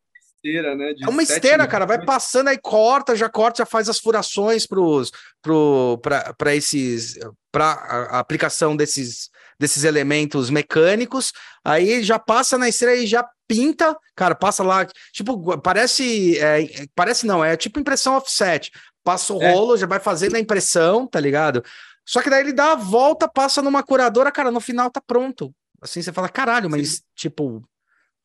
esteira, 0.46 0.74
né? 0.74 0.94
é 1.00 1.08
uma 1.08 1.22
esteira, 1.22 1.66
cara. 1.66 1.84
Vai 1.84 2.04
passando 2.04 2.48
aí, 2.48 2.58
corta, 2.58 3.16
já 3.16 3.28
corta, 3.28 3.58
já 3.58 3.66
faz 3.66 3.88
as 3.88 3.98
furações 3.98 4.66
pros, 4.66 5.10
pro, 5.42 6.00
para 6.38 6.54
esses. 6.54 7.18
para 7.50 7.66
a 8.10 8.18
aplicação 8.18 8.76
desses, 8.76 9.30
desses 9.58 9.84
elementos 9.84 10.50
mecânicos. 10.50 11.32
Aí 11.64 12.02
já 12.02 12.18
passa 12.18 12.56
na 12.56 12.68
esteira 12.68 12.94
e 12.94 13.06
já 13.06 13.28
pinta, 13.48 13.96
cara, 14.14 14.34
passa 14.34 14.62
lá. 14.62 14.86
Tipo, 15.12 15.58
parece. 15.60 16.38
É, 16.38 16.86
parece 16.94 17.26
não, 17.26 17.44
é 17.44 17.56
tipo 17.56 17.80
impressão 17.80 18.16
offset. 18.16 18.70
Passa 19.02 19.32
o 19.34 19.42
é. 19.42 19.52
rolo, 19.52 19.74
é. 19.74 19.78
já 19.78 19.86
vai 19.86 20.00
fazendo 20.00 20.36
a 20.36 20.40
impressão, 20.40 21.06
tá 21.06 21.20
ligado? 21.20 21.62
Só 22.04 22.22
que 22.22 22.30
daí 22.30 22.40
ele 22.40 22.52
dá 22.52 22.72
a 22.72 22.76
volta, 22.76 23.28
passa 23.28 23.60
numa 23.60 23.82
curadora, 23.82 24.30
cara, 24.30 24.50
no 24.50 24.60
final 24.60 24.90
tá 24.90 25.00
pronto. 25.04 25.52
Assim 25.80 26.00
você 26.00 26.12
fala, 26.12 26.28
caralho, 26.28 26.70
mas 26.70 26.88
Sim. 26.88 27.00
tipo, 27.14 27.62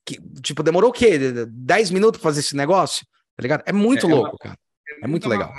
que, 0.06 0.20
tipo, 0.42 0.64
demorou 0.64 0.90
o 0.90 0.94
quê? 0.94 1.18
10 1.48 1.92
minutos 1.92 2.20
pra 2.20 2.30
fazer 2.30 2.40
esse 2.42 2.56
negócio? 2.56 3.06
Tá 3.36 3.42
ligado? 3.42 3.64
É 3.66 3.74
muito 3.74 4.08
é, 4.08 4.10
é 4.10 4.14
louco, 4.14 4.30
é 4.30 4.32
uma, 4.32 4.38
cara. 4.40 4.60
É, 4.88 5.06
é 5.06 5.08
muito 5.08 5.30
legal. 5.30 5.54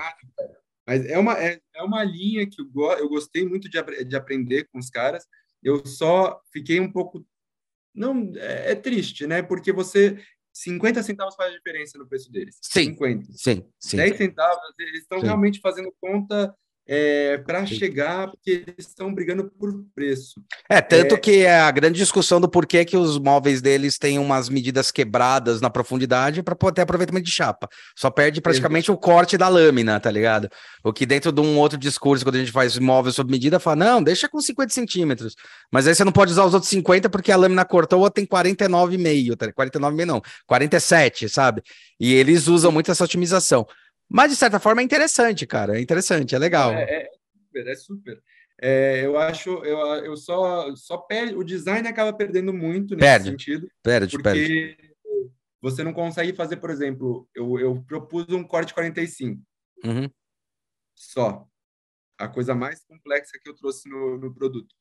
Mas 0.86 1.06
é 1.06 1.18
uma, 1.18 1.38
é, 1.38 1.60
é 1.74 1.82
uma 1.82 2.02
linha 2.02 2.48
que 2.48 2.60
eu, 2.60 2.90
eu 2.98 3.08
gostei 3.08 3.46
muito 3.46 3.68
de, 3.68 4.04
de 4.04 4.16
aprender 4.16 4.68
com 4.72 4.78
os 4.78 4.90
caras. 4.90 5.24
Eu 5.62 5.84
só 5.86 6.40
fiquei 6.52 6.80
um 6.80 6.90
pouco. 6.90 7.24
Não, 7.94 8.32
é, 8.36 8.72
é 8.72 8.74
triste, 8.74 9.26
né? 9.26 9.42
Porque 9.42 9.72
você 9.72 10.18
50 10.52 11.02
centavos 11.02 11.34
faz 11.34 11.52
a 11.52 11.56
diferença 11.56 11.98
no 11.98 12.06
preço 12.06 12.30
deles. 12.30 12.58
Sim. 12.60 12.90
50. 12.90 13.32
Sim, 13.32 13.66
sim. 13.78 13.96
10 13.96 14.16
centavos, 14.16 14.58
eles 14.78 15.02
estão 15.02 15.20
realmente 15.20 15.60
fazendo 15.60 15.94
conta 16.00 16.54
é, 16.86 17.38
para 17.38 17.64
chegar, 17.64 18.28
porque 18.28 18.64
eles 18.66 18.88
estão 18.88 19.14
brigando 19.14 19.50
por 19.58 19.72
preço. 19.94 20.42
É, 20.68 20.80
tanto 20.80 21.14
é... 21.14 21.18
que 21.18 21.44
é 21.44 21.60
a 21.60 21.70
grande 21.70 21.98
discussão 21.98 22.40
do 22.40 22.48
porquê 22.48 22.84
que 22.84 22.96
os 22.96 23.18
móveis 23.18 23.62
deles 23.62 23.98
têm 23.98 24.18
umas 24.18 24.48
medidas 24.48 24.90
quebradas 24.90 25.60
na 25.60 25.70
profundidade 25.70 26.42
para 26.42 26.56
ter 26.72 26.82
aproveitamento 26.82 27.26
de 27.26 27.30
chapa. 27.32 27.68
Só 27.96 28.10
perde 28.10 28.40
praticamente 28.40 28.90
Exato. 28.90 28.98
o 28.98 29.00
corte 29.00 29.38
da 29.38 29.48
lâmina, 29.48 29.98
tá 30.00 30.10
ligado? 30.10 30.48
O 30.82 30.92
que 30.92 31.06
dentro 31.06 31.30
de 31.30 31.40
um 31.40 31.58
outro 31.58 31.78
discurso, 31.78 32.24
quando 32.24 32.36
a 32.36 32.40
gente 32.40 32.52
faz 32.52 32.78
móvel 32.78 33.12
sob 33.12 33.30
medida, 33.30 33.60
fala, 33.60 33.76
não, 33.76 34.02
deixa 34.02 34.28
com 34.28 34.40
50 34.40 34.72
centímetros. 34.72 35.36
Mas 35.70 35.86
aí 35.86 35.94
você 35.94 36.04
não 36.04 36.12
pode 36.12 36.32
usar 36.32 36.44
os 36.44 36.54
outros 36.54 36.70
50 36.70 37.08
porque 37.08 37.30
a 37.30 37.36
lâmina 37.36 37.64
cortou 37.64 38.00
ou 38.00 38.10
tem 38.10 38.26
49,5, 38.26 39.36
tá? 39.36 39.46
49,5 39.52 40.04
não, 40.04 40.22
47, 40.46 41.28
sabe? 41.28 41.62
E 42.00 42.12
eles 42.12 42.48
usam 42.48 42.72
muito 42.72 42.90
essa 42.90 43.04
otimização. 43.04 43.66
Mas, 44.12 44.30
de 44.30 44.36
certa 44.36 44.60
forma, 44.60 44.82
é 44.82 44.84
interessante, 44.84 45.46
cara. 45.46 45.78
É 45.78 45.80
interessante, 45.80 46.34
é 46.34 46.38
legal. 46.38 46.70
É, 46.72 46.82
é 46.82 47.10
super, 47.32 47.66
é 47.66 47.74
super. 47.74 48.22
É, 48.60 49.06
eu 49.06 49.16
acho, 49.16 49.50
eu, 49.64 49.78
eu 50.04 50.16
só, 50.18 50.76
só 50.76 50.98
perde, 50.98 51.34
o 51.34 51.42
design 51.42 51.88
acaba 51.88 52.12
perdendo 52.12 52.52
muito 52.52 52.94
nesse 52.94 53.00
perde, 53.00 53.30
sentido. 53.30 53.68
Perde, 53.82 54.12
porque 54.12 54.22
perde. 54.22 54.94
você 55.62 55.82
não 55.82 55.94
consegue 55.94 56.34
fazer, 56.34 56.58
por 56.58 56.68
exemplo, 56.68 57.26
eu, 57.34 57.58
eu 57.58 57.82
propus 57.84 58.28
um 58.28 58.44
corte 58.44 58.74
45. 58.74 59.42
Uhum. 59.82 60.10
Só. 60.94 61.46
A 62.18 62.28
coisa 62.28 62.54
mais 62.54 62.84
complexa 62.84 63.38
que 63.42 63.48
eu 63.48 63.56
trouxe 63.56 63.88
no, 63.88 64.18
no 64.18 64.34
produto. 64.34 64.72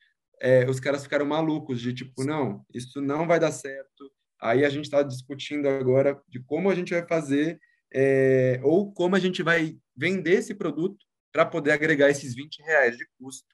É, 0.41 0.69
os 0.69 0.79
caras 0.79 1.03
ficaram 1.03 1.25
malucos 1.25 1.79
de 1.79 1.93
tipo, 1.93 2.25
não, 2.25 2.65
isso 2.73 2.99
não 2.99 3.25
vai 3.25 3.39
dar 3.39 3.51
certo. 3.51 4.11
Aí 4.41 4.65
a 4.65 4.69
gente 4.69 4.85
está 4.85 5.01
discutindo 5.01 5.67
agora 5.67 6.21
de 6.27 6.39
como 6.43 6.69
a 6.69 6.75
gente 6.75 6.93
vai 6.93 7.07
fazer 7.07 7.59
é, 7.93 8.59
ou 8.63 8.91
como 8.91 9.15
a 9.15 9.19
gente 9.19 9.43
vai 9.43 9.75
vender 9.95 10.33
esse 10.33 10.53
produto 10.53 10.97
para 11.31 11.45
poder 11.45 11.71
agregar 11.71 12.09
esses 12.09 12.35
20 12.35 12.61
reais 12.63 12.97
de 12.97 13.05
custo, 13.19 13.47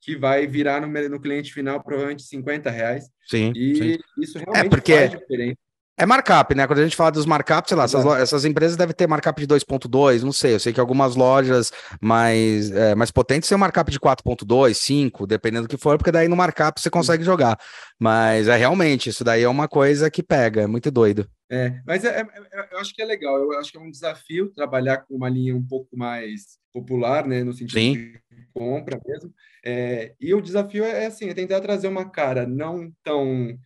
que 0.00 0.16
vai 0.16 0.46
virar 0.46 0.80
no, 0.80 1.08
no 1.08 1.20
cliente 1.20 1.52
final 1.52 1.82
provavelmente 1.82 2.22
50 2.22 2.70
reais. 2.70 3.04
Sim. 3.26 3.52
E 3.56 3.76
sim. 3.76 3.98
isso 4.18 4.38
é 4.38 4.42
realmente 4.42 4.66
é 4.66 4.68
porque... 4.68 4.94
faz 4.94 5.10
diferença. 5.10 5.58
É 5.96 6.04
markup, 6.04 6.56
né? 6.56 6.66
Quando 6.66 6.80
a 6.80 6.82
gente 6.82 6.96
fala 6.96 7.12
dos 7.12 7.24
markups, 7.24 7.68
sei 7.68 7.76
lá, 7.76 7.84
essas, 7.84 8.04
essas, 8.04 8.44
empresas 8.44 8.76
devem 8.76 8.92
ter 8.92 9.06
markup 9.06 9.40
de 9.40 9.46
2.2, 9.46 10.22
não 10.22 10.32
sei. 10.32 10.54
Eu 10.54 10.58
sei 10.58 10.72
que 10.72 10.80
algumas 10.80 11.14
lojas 11.14 11.70
mais, 12.00 12.72
é, 12.72 12.96
mais 12.96 13.12
potentes 13.12 13.48
têm 13.48 13.54
um 13.54 13.60
markup 13.60 13.92
de 13.92 14.00
4.2, 14.00 14.74
5, 14.74 15.24
dependendo 15.24 15.68
do 15.68 15.70
que 15.70 15.80
for, 15.80 15.96
porque 15.96 16.10
daí 16.10 16.26
no 16.26 16.34
markup 16.34 16.80
você 16.80 16.90
consegue 16.90 17.22
jogar. 17.22 17.56
Mas 17.96 18.48
é 18.48 18.56
realmente, 18.56 19.08
isso 19.08 19.22
daí 19.22 19.44
é 19.44 19.48
uma 19.48 19.68
coisa 19.68 20.10
que 20.10 20.20
pega, 20.20 20.62
é 20.62 20.66
muito 20.66 20.90
doido. 20.90 21.28
É, 21.50 21.80
mas 21.86 22.04
é, 22.04 22.20
é, 22.20 22.22
é, 22.22 22.68
eu 22.72 22.78
acho 22.78 22.94
que 22.94 23.02
é 23.02 23.04
legal, 23.04 23.38
eu 23.38 23.58
acho 23.58 23.70
que 23.70 23.76
é 23.76 23.80
um 23.80 23.90
desafio 23.90 24.50
trabalhar 24.50 24.98
com 24.98 25.14
uma 25.14 25.28
linha 25.28 25.54
um 25.54 25.66
pouco 25.66 25.96
mais 25.96 26.58
popular, 26.72 27.26
né? 27.26 27.44
No 27.44 27.52
sentido 27.52 27.78
Sim. 27.78 27.92
de 27.92 28.20
compra 28.52 29.00
mesmo. 29.06 29.32
É, 29.64 30.14
e 30.20 30.34
o 30.34 30.40
desafio 30.40 30.84
é 30.84 31.06
assim, 31.06 31.28
é 31.28 31.34
tentar 31.34 31.60
trazer 31.60 31.88
uma 31.88 32.10
cara 32.10 32.46
não 32.46 32.90
tão 33.02 33.58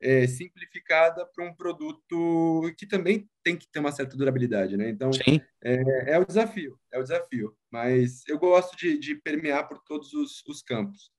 é, 0.00 0.26
simplificada 0.26 1.24
para 1.24 1.44
um 1.44 1.54
produto 1.54 2.72
que 2.76 2.86
também 2.86 3.28
tem 3.42 3.56
que 3.56 3.68
ter 3.70 3.78
uma 3.78 3.92
certa 3.92 4.16
durabilidade, 4.16 4.76
né? 4.76 4.90
Então, 4.90 5.10
é, 5.62 6.14
é, 6.14 6.18
o 6.18 6.26
desafio, 6.26 6.78
é 6.92 6.98
o 6.98 7.02
desafio. 7.02 7.56
Mas 7.70 8.22
eu 8.28 8.38
gosto 8.38 8.76
de, 8.76 8.98
de 8.98 9.14
permear 9.14 9.68
por 9.68 9.78
todos 9.84 10.12
os, 10.12 10.42
os 10.46 10.60
campos. 10.60 11.10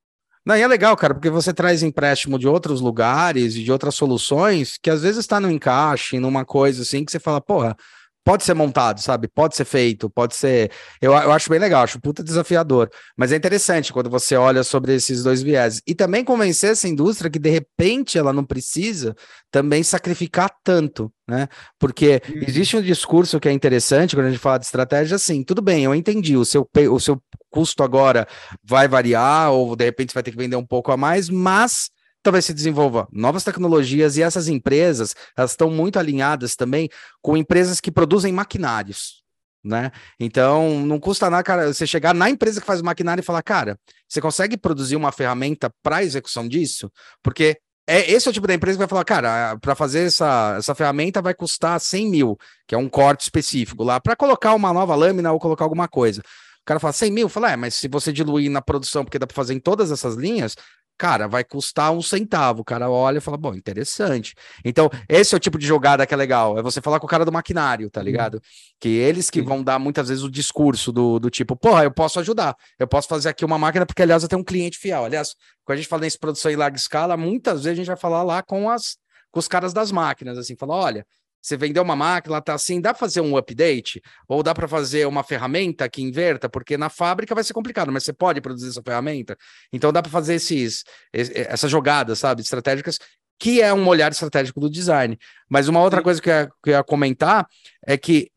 Não, 0.45 0.57
e 0.57 0.61
é 0.61 0.67
legal, 0.67 0.95
cara, 0.97 1.13
porque 1.13 1.29
você 1.29 1.53
traz 1.53 1.83
empréstimo 1.83 2.37
de 2.37 2.47
outros 2.47 2.81
lugares 2.81 3.55
e 3.55 3.63
de 3.63 3.71
outras 3.71 3.95
soluções 3.95 4.77
que 4.81 4.89
às 4.89 5.01
vezes 5.01 5.19
está 5.19 5.39
no 5.39 5.49
encaixe, 5.49 6.19
numa 6.19 6.43
coisa 6.43 6.81
assim, 6.81 7.05
que 7.05 7.11
você 7.11 7.19
fala, 7.19 7.39
porra, 7.39 7.77
pode 8.23 8.43
ser 8.43 8.53
montado, 8.53 9.01
sabe? 9.01 9.27
Pode 9.27 9.55
ser 9.55 9.65
feito, 9.65 10.09
pode 10.09 10.35
ser. 10.35 10.71
Eu, 11.01 11.11
eu 11.11 11.31
acho 11.31 11.49
bem 11.49 11.59
legal, 11.59 11.83
acho 11.83 11.99
puta 11.99 12.23
desafiador. 12.23 12.89
Mas 13.17 13.31
é 13.31 13.35
interessante 13.35 13.91
quando 13.91 14.09
você 14.09 14.35
olha 14.35 14.63
sobre 14.63 14.93
esses 14.95 15.23
dois 15.23 15.41
viés. 15.41 15.81
E 15.85 15.93
também 15.93 16.23
convencer 16.23 16.71
essa 16.71 16.87
indústria 16.87 17.29
que 17.29 17.39
de 17.39 17.49
repente 17.49 18.17
ela 18.17 18.31
não 18.31 18.45
precisa 18.45 19.15
também 19.51 19.83
sacrificar 19.83 20.49
tanto, 20.63 21.11
né? 21.27 21.47
Porque 21.77 22.21
uhum. 22.27 22.41
existe 22.47 22.77
um 22.77 22.81
discurso 22.81 23.39
que 23.39 23.49
é 23.49 23.51
interessante 23.51 24.15
quando 24.15 24.27
a 24.27 24.29
gente 24.29 24.39
fala 24.39 24.57
de 24.57 24.65
estratégia, 24.65 25.15
assim, 25.15 25.43
tudo 25.43 25.61
bem, 25.61 25.83
eu 25.83 25.93
entendi, 25.93 26.35
o 26.35 26.45
seu, 26.45 26.67
o 26.89 26.99
seu 26.99 27.21
custo 27.49 27.83
agora 27.83 28.27
vai 28.63 28.87
variar, 28.87 29.51
ou 29.51 29.75
de 29.75 29.85
repente 29.85 30.11
você 30.11 30.15
vai 30.15 30.23
ter 30.23 30.31
que 30.31 30.37
vender 30.37 30.55
um 30.55 30.65
pouco 30.65 30.91
a 30.91 30.97
mais, 30.97 31.29
mas 31.29 31.91
talvez 32.23 32.45
se 32.45 32.53
desenvolva 32.53 33.07
novas 33.11 33.43
tecnologias 33.43 34.17
e 34.17 34.23
essas 34.23 34.47
empresas, 34.47 35.15
elas 35.37 35.51
estão 35.51 35.69
muito 35.69 35.99
alinhadas 35.99 36.55
também 36.55 36.89
com 37.21 37.37
empresas 37.37 37.79
que 37.81 37.91
produzem 37.91 38.33
maquinários, 38.33 39.21
né? 39.63 39.91
Então, 40.19 40.85
não 40.85 40.99
custa 40.99 41.29
nada, 41.29 41.43
cara, 41.43 41.73
você 41.73 41.85
chegar 41.85 42.13
na 42.13 42.29
empresa 42.29 42.61
que 42.61 42.65
faz 42.65 42.81
o 42.81 42.85
maquinário 42.85 43.21
e 43.21 43.25
falar, 43.25 43.43
cara, 43.43 43.77
você 44.07 44.21
consegue 44.21 44.57
produzir 44.57 44.95
uma 44.95 45.11
ferramenta 45.11 45.69
para 45.83 46.03
execução 46.03 46.47
disso? 46.47 46.91
Porque 47.21 47.57
é, 47.85 48.09
esse 48.09 48.27
é 48.27 48.31
o 48.31 48.33
tipo 48.33 48.47
da 48.47 48.53
empresa 48.53 48.77
que 48.77 48.79
vai 48.79 48.87
falar, 48.87 49.03
cara, 49.03 49.57
para 49.59 49.75
fazer 49.75 50.05
essa, 50.07 50.55
essa 50.57 50.73
ferramenta 50.73 51.21
vai 51.21 51.33
custar 51.33 51.79
100 51.79 52.09
mil, 52.09 52.37
que 52.65 52.73
é 52.73 52.77
um 52.77 52.87
corte 52.87 53.21
específico 53.21 53.83
lá, 53.83 53.99
para 53.99 54.15
colocar 54.15 54.53
uma 54.53 54.71
nova 54.71 54.95
lâmina 54.95 55.31
ou 55.31 55.39
colocar 55.39 55.65
alguma 55.65 55.87
coisa. 55.87 56.21
O 56.21 56.65
cara 56.65 56.79
fala 56.79 56.93
100 56.93 57.11
mil, 57.11 57.27
fala, 57.27 57.51
é, 57.51 57.55
mas 57.57 57.75
se 57.75 57.89
você 57.89 58.13
diluir 58.13 58.49
na 58.49 58.61
produção, 58.61 59.03
porque 59.03 59.19
dá 59.19 59.27
para 59.27 59.35
fazer 59.35 59.53
em 59.53 59.59
todas 59.59 59.91
essas 59.91 60.15
linhas, 60.15 60.55
cara, 60.97 61.27
vai 61.27 61.43
custar 61.43 61.91
um 61.91 62.01
centavo. 62.01 62.61
O 62.61 62.65
cara 62.65 62.89
olha 62.89 63.17
e 63.17 63.21
fala, 63.21 63.37
bom, 63.37 63.53
interessante. 63.53 64.33
Então, 64.63 64.89
esse 65.07 65.33
é 65.33 65.37
o 65.37 65.39
tipo 65.39 65.57
de 65.57 65.65
jogada 65.65 66.05
que 66.05 66.13
é 66.13 66.17
legal. 66.17 66.57
É 66.57 66.61
você 66.61 66.81
falar 66.81 66.99
com 66.99 67.05
o 67.05 67.09
cara 67.09 67.25
do 67.25 67.31
maquinário, 67.31 67.89
tá 67.89 68.01
ligado? 68.01 68.35
Uhum. 68.35 68.41
Que 68.79 68.89
eles 68.89 69.29
que 69.29 69.41
vão 69.41 69.63
dar 69.63 69.79
muitas 69.79 70.09
vezes 70.09 70.23
o 70.23 70.31
discurso 70.31 70.91
do, 70.91 71.19
do 71.19 71.29
tipo, 71.29 71.55
porra, 71.55 71.83
eu 71.83 71.91
posso 71.91 72.19
ajudar. 72.19 72.55
Eu 72.79 72.87
posso 72.87 73.07
fazer 73.07 73.29
aqui 73.29 73.43
uma 73.43 73.57
máquina, 73.57 73.85
porque, 73.85 74.01
aliás, 74.01 74.23
eu 74.23 74.29
tenho 74.29 74.41
um 74.41 74.45
cliente 74.45 74.77
fiel. 74.77 75.05
Aliás, 75.05 75.35
quando 75.65 75.77
a 75.77 75.81
gente 75.81 75.89
fala 75.89 76.05
em 76.05 76.11
produção 76.19 76.51
em 76.51 76.55
larga 76.55 76.77
escala, 76.77 77.17
muitas 77.17 77.63
vezes 77.63 77.71
a 77.71 77.75
gente 77.75 77.87
vai 77.87 77.97
falar 77.97 78.23
lá 78.23 78.41
com 78.41 78.69
as 78.69 78.97
com 79.33 79.39
os 79.39 79.47
caras 79.47 79.73
das 79.73 79.91
máquinas, 79.91 80.37
assim, 80.37 80.55
falar, 80.55 80.75
olha, 80.75 81.07
você 81.43 81.57
vendeu 81.57 81.83
uma 81.83 81.95
máquina, 81.95 82.41
tá 82.41 82.53
assim, 82.53 82.79
dá 82.79 82.93
para 82.93 82.99
fazer 83.01 83.19
um 83.19 83.35
update? 83.35 84.01
Ou 84.29 84.41
dá 84.41 84.53
para 84.53 84.65
fazer 84.65 85.05
uma 85.05 85.23
ferramenta 85.23 85.89
que 85.89 86.01
inverta? 86.01 86.47
Porque 86.47 86.77
na 86.77 86.89
fábrica 86.89 87.35
vai 87.35 87.43
ser 87.43 87.53
complicado, 87.53 87.91
mas 87.91 88.05
você 88.05 88.13
pode 88.13 88.39
produzir 88.39 88.69
essa 88.69 88.81
ferramenta. 88.81 89.37
Então 89.71 89.91
dá 89.91 90.01
para 90.01 90.09
fazer 90.09 90.35
esses, 90.35 90.85
essas 91.11 91.69
jogadas, 91.69 92.19
sabe, 92.19 92.41
estratégicas, 92.41 92.97
que 93.37 93.61
é 93.61 93.73
um 93.73 93.85
olhar 93.87 94.09
estratégico 94.09 94.61
do 94.61 94.69
design. 94.69 95.19
Mas 95.49 95.67
uma 95.67 95.81
outra 95.81 96.01
coisa 96.01 96.21
que 96.21 96.29
eu 96.29 96.33
ia, 96.33 96.49
que 96.63 96.69
eu 96.69 96.73
ia 96.75 96.83
comentar 96.83 97.45
é 97.85 97.97
que 97.97 98.31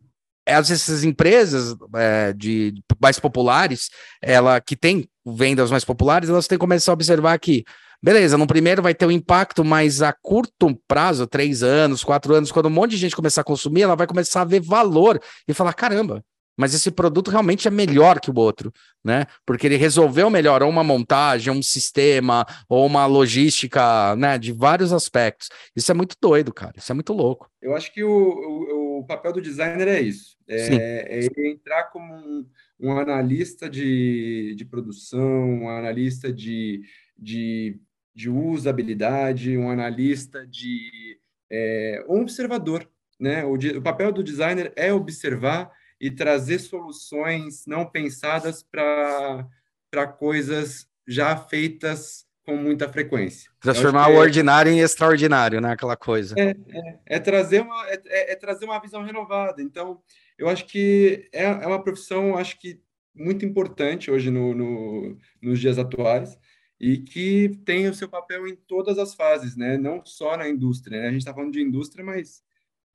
essas 0.45 1.05
empresas 1.05 1.77
é, 1.95 2.33
de 2.33 2.75
mais 3.01 3.21
populares, 3.21 3.89
ela 4.21 4.61
que 4.61 4.75
tem 4.75 5.09
vendas 5.25 5.71
mais 5.71 5.85
populares, 5.85 6.29
elas 6.29 6.49
têm 6.49 6.59
que 6.59 6.61
começar 6.61 6.91
a 6.91 6.95
observar 6.95 7.39
que 7.39 7.65
Beleza, 8.03 8.37
no 8.37 8.47
primeiro 8.47 8.83
vai 8.83 8.95
ter 8.95 9.07
um 9.07 9.11
impacto, 9.11 9.65
mas 9.65 10.03
a 10.03 10.13
curto 10.13 10.79
prazo, 10.87 11.27
três 11.27 11.63
anos, 11.63 12.05
quatro 12.05 12.35
anos, 12.35 12.53
quando 12.53 12.67
um 12.67 12.71
monte 12.71 12.93
de 12.93 12.99
gente 12.99 13.17
começar 13.17 13.41
a 13.41 13.45
consumir, 13.45 13.83
ela 13.83 13.97
vai 13.97 14.07
começar 14.07 14.43
a 14.43 14.45
ver 14.45 14.61
valor 14.61 15.21
e 15.49 15.55
falar: 15.55 15.73
caramba, 15.73 16.25
mas 16.57 16.73
esse 16.73 16.91
produto 16.91 17.31
realmente 17.31 17.69
é 17.69 17.71
melhor 17.71 18.19
que 18.19 18.31
o 18.31 18.39
outro, 18.39 18.73
né? 19.05 19.27
Porque 19.45 19.67
ele 19.67 19.77
resolveu 19.77 20.31
melhor 20.31 20.63
ou 20.63 20.71
uma 20.71 20.83
montagem, 20.83 21.53
um 21.53 21.63
sistema, 21.63 22.47
ou 22.69 22.87
uma 22.87 23.05
logística, 23.05 24.17
né? 24.17 24.39
De 24.39 24.53
vários 24.53 24.93
aspectos. 24.93 25.51
Isso 25.75 25.91
é 25.91 25.95
muito 25.95 26.17
doido, 26.21 26.53
cara. 26.55 26.73
Isso 26.77 26.91
é 26.91 26.95
muito 26.95 27.13
louco. 27.13 27.51
Eu 27.61 27.77
acho 27.77 27.93
que 27.93 28.03
o, 28.03 28.11
o, 28.11 29.01
o 29.01 29.07
papel 29.07 29.35
do 29.35 29.43
designer 29.43 29.87
é 29.87 30.01
isso. 30.01 30.37
É, 30.49 31.19
é 31.19 31.25
ele 31.25 31.53
entrar 31.53 31.85
como 31.91 32.15
um, 32.15 32.47
um 32.81 32.99
analista 32.99 33.69
de, 33.69 34.55
de 34.57 34.65
produção, 34.65 35.63
um 35.63 35.69
analista 35.69 36.33
de, 36.33 36.81
de 37.19 37.79
de 38.17 38.31
usabilidade, 38.31 39.59
um 39.59 39.69
analista 39.69 40.47
de 40.47 41.21
é, 41.53 42.03
um 42.09 42.23
observador, 42.23 42.89
né? 43.21 43.45
O, 43.45 43.53
o 43.53 43.83
papel 43.83 44.11
do 44.11 44.25
designer 44.25 44.73
é 44.75 44.91
observar 44.91 45.71
e 46.01 46.11
trazer 46.11 46.59
soluções 46.59 47.67
não 47.67 47.85
pensadas 47.85 48.63
para 48.63 50.07
coisas 50.19 50.89
já 51.07 51.37
feitas 51.37 52.25
com 52.47 52.57
muita 52.57 52.89
frequência. 52.89 53.51
Transformar 53.61 54.09
o 54.09 54.15
é, 54.15 54.19
ordinário 54.19 54.73
em 54.73 54.81
extraordinário, 54.81 55.61
né? 55.61 55.73
Aquela 55.73 55.97
coisa. 55.97 56.35
É, 56.39 56.51
é, 56.51 56.99
é 57.07 57.19
trazer 57.19 57.61
uma, 57.61 57.87
é, 57.91 58.01
é, 58.07 58.33
é, 58.33 58.37
trazer 58.37 58.65
uma 58.65 58.81
visão 58.81 59.03
renovada. 59.05 59.61
Então, 59.61 60.01
eu 60.39 60.49
acho 60.49 60.65
que 60.65 61.29
é, 61.35 61.45
é 61.45 61.67
uma 61.67 61.83
profissão, 61.83 62.35
acho 62.39 62.59
que 62.59 62.81
muito 63.15 63.45
importante 63.45 64.11
hoje 64.11 64.31
no, 64.31 64.55
no, 64.55 65.19
nos 65.43 65.61
dias 65.61 65.79
atuais 65.79 66.39
e 66.81 66.99
que 66.99 67.59
tem 67.65 67.89
o 67.89 67.95
seu 67.95 68.09
papel 68.09 68.47
em 68.47 68.55
todas 68.55 68.99
as 68.99 69.15
fases, 69.15 69.57
né? 69.57 69.79
Não 69.79 70.03
só 70.05 70.37
na 70.37 70.49
indústria. 70.49 71.01
Né? 71.01 71.09
A 71.09 71.11
gente 71.11 71.21
está 71.21 71.35
falando 71.35 71.53
de 71.53 71.63
indústria, 71.63 72.05
mas 72.05 72.43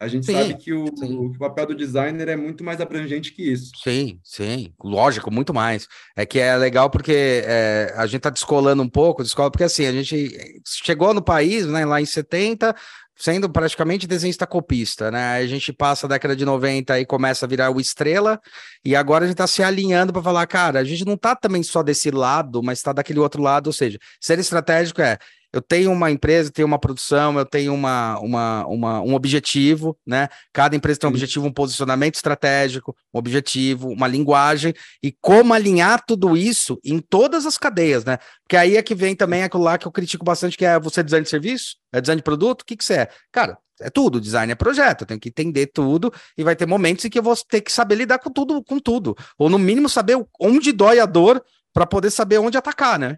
a 0.02 0.08
gente 0.08 0.26
sim, 0.26 0.34
sabe 0.34 0.56
que 0.56 0.74
o, 0.74 0.86
o, 0.86 1.38
papel 1.38 1.68
do 1.68 1.76
designer 1.76 2.28
é 2.28 2.36
muito 2.36 2.64
mais 2.64 2.82
abrangente 2.82 3.32
que 3.32 3.44
isso. 3.44 3.72
Sim, 3.84 4.20
sim, 4.24 4.74
lógico, 4.84 5.32
muito 5.32 5.54
mais. 5.54 5.88
É 6.16 6.26
que 6.26 6.40
é 6.40 6.58
legal 6.58 6.90
porque 6.90 7.44
é, 7.46 7.94
a 7.96 8.08
gente 8.08 8.18
está 8.18 8.32
descolando 8.32 8.82
um 8.82 8.90
pouco, 8.90 9.22
descola, 9.22 9.52
porque 9.52 9.64
assim, 9.64 9.86
a 9.86 9.92
gente 9.92 10.64
chegou 10.66 11.14
no 11.14 11.22
país, 11.22 11.68
né, 11.68 11.86
lá 11.86 12.02
em 12.02 12.06
70, 12.06 12.76
sendo 13.22 13.48
praticamente 13.48 14.08
desenhista 14.08 14.48
copista, 14.48 15.12
né? 15.12 15.36
A 15.36 15.46
gente 15.46 15.72
passa 15.72 16.08
a 16.08 16.10
década 16.10 16.36
de 16.36 16.44
90 16.44 17.00
e 17.00 17.06
começa 17.06 17.46
a 17.46 17.50
virar 17.50 17.70
o 17.70 17.80
estrela, 17.80 18.42
e 18.84 18.96
agora 18.96 19.26
a 19.26 19.28
gente 19.28 19.36
está 19.36 19.46
se 19.46 19.62
alinhando 19.62 20.12
para 20.12 20.24
falar, 20.24 20.48
cara, 20.48 20.80
a 20.80 20.84
gente 20.84 21.06
não 21.06 21.14
está 21.14 21.36
também 21.36 21.62
só 21.62 21.84
desse 21.84 22.10
lado, 22.10 22.64
mas 22.64 22.80
está 22.80 22.92
daquele 22.92 23.20
outro 23.20 23.40
lado, 23.40 23.68
ou 23.68 23.74
seja, 23.74 24.00
ser 24.20 24.40
estratégico 24.40 25.04
é 25.04 25.20
eu 25.54 25.62
tenho 25.62 25.92
uma 25.92 26.10
empresa, 26.10 26.52
tenho 26.52 26.68
uma 26.68 26.80
produção, 26.80 27.38
eu 27.38 27.46
tenho 27.46 27.74
uma, 27.74 28.20
uma, 28.20 28.66
uma, 28.68 29.02
um 29.02 29.14
objetivo, 29.14 29.98
né? 30.06 30.30
Cada 30.54 30.76
empresa 30.76 31.00
tem 31.00 31.08
um 31.08 31.12
objetivo, 31.12 31.46
um 31.46 31.52
posicionamento 31.52 32.16
estratégico, 32.16 32.96
um 33.14 33.20
objetivo, 33.20 33.90
uma 33.90 34.08
linguagem, 34.08 34.74
e 35.04 35.12
como 35.20 35.54
alinhar 35.54 36.04
tudo 36.06 36.38
isso 36.38 36.80
em 36.84 37.00
todas 37.00 37.46
as 37.46 37.58
cadeias, 37.58 38.06
né? 38.06 38.18
Porque 38.44 38.56
aí 38.56 38.78
é 38.78 38.82
que 38.82 38.96
vem 38.96 39.16
também 39.16 39.44
aquilo 39.44 39.64
lá 39.64 39.78
que 39.78 39.88
eu 39.88 39.92
critico 39.92 40.24
bastante, 40.24 40.58
que 40.58 40.66
é 40.66 40.80
você 40.80 41.04
design 41.04 41.24
de 41.24 41.30
serviço, 41.30 41.76
é 41.94 42.00
design 42.00 42.20
de 42.20 42.24
produto, 42.24 42.62
o 42.62 42.66
que, 42.66 42.78
que 42.78 42.84
você 42.84 42.94
é? 42.94 43.10
Cara, 43.32 43.58
é 43.82 43.90
tudo, 43.90 44.22
design 44.22 44.52
é 44.52 44.56
projeto, 44.56 45.02
eu 45.02 45.08
tenho 45.08 45.20
que 45.20 45.30
entender 45.30 45.68
tudo, 45.68 46.14
e 46.38 46.44
vai 46.44 46.56
ter 46.56 46.66
momentos 46.66 47.04
em 47.04 47.10
que 47.10 47.20
eu 47.20 47.24
vou 47.24 47.36
ter 47.36 47.62
que 47.62 47.72
saber 47.72 47.96
lidar 47.96 48.20
com 48.20 48.30
tudo, 48.30 48.64
com 48.64 48.80
tudo. 48.80 49.16
Ou 49.38 49.50
no 49.50 49.60
mínimo 49.60 49.90
saber 49.90 50.18
onde 50.40 50.72
dói 50.72 51.00
a 51.00 51.06
dor 51.06 51.44
para 51.74 51.86
poder 51.86 52.12
saber 52.12 52.38
onde 52.38 52.58
atacar, 52.58 53.00
né? 53.00 53.18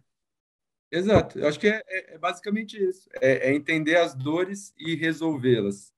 Exato, 0.93 1.39
eu 1.39 1.47
acho 1.47 1.59
que 1.59 1.67
é, 1.67 1.81
é, 1.87 2.13
é 2.13 2.17
basicamente 2.19 2.77
isso: 2.77 3.09
é, 3.19 3.49
é, 3.49 3.55
entender 3.55 3.95
as 3.95 4.13
dores 4.13 4.73
e 4.77 4.95
resolvê-las. 4.95 5.91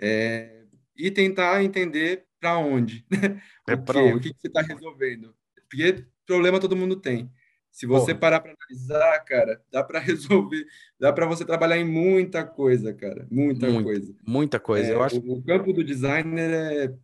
É, 0.00 0.62
e 0.96 1.10
tentar 1.10 1.62
entender 1.62 2.24
para 2.40 2.58
onde. 2.58 3.04
Né? 3.68 3.74
É 3.74 4.14
o, 4.14 4.18
que, 4.18 4.32
que, 4.32 4.40
você 4.40 4.46
está 4.46 4.62
resolvendo. 4.62 5.34
Porque 5.68 6.06
problema 6.24 6.58
todo 6.58 6.74
mundo 6.74 6.96
tem. 6.96 7.30
Se 7.70 7.84
você 7.84 8.14
Porra. 8.14 8.18
parar 8.18 8.40
para 8.40 8.54
analisar, 8.54 9.24
cara, 9.24 9.62
dá 9.70 9.84
para 9.84 9.98
resolver, 10.00 10.64
dá 10.98 11.12
para 11.12 11.26
você 11.26 11.44
trabalhar 11.44 11.76
em 11.76 11.84
muita 11.84 12.44
coisa, 12.44 12.94
cara, 12.94 13.26
muita 13.30 13.68
Muito, 13.68 13.84
coisa. 13.84 14.14
Muita 14.26 14.58
coisa. 14.58 14.90
eu 14.90 15.02
é, 15.02 15.04
acho. 15.04 15.20
O, 15.20 15.34
o 15.34 15.44
campo 15.44 15.74
do 15.74 15.84
designer 15.84 16.50
é 16.50 16.94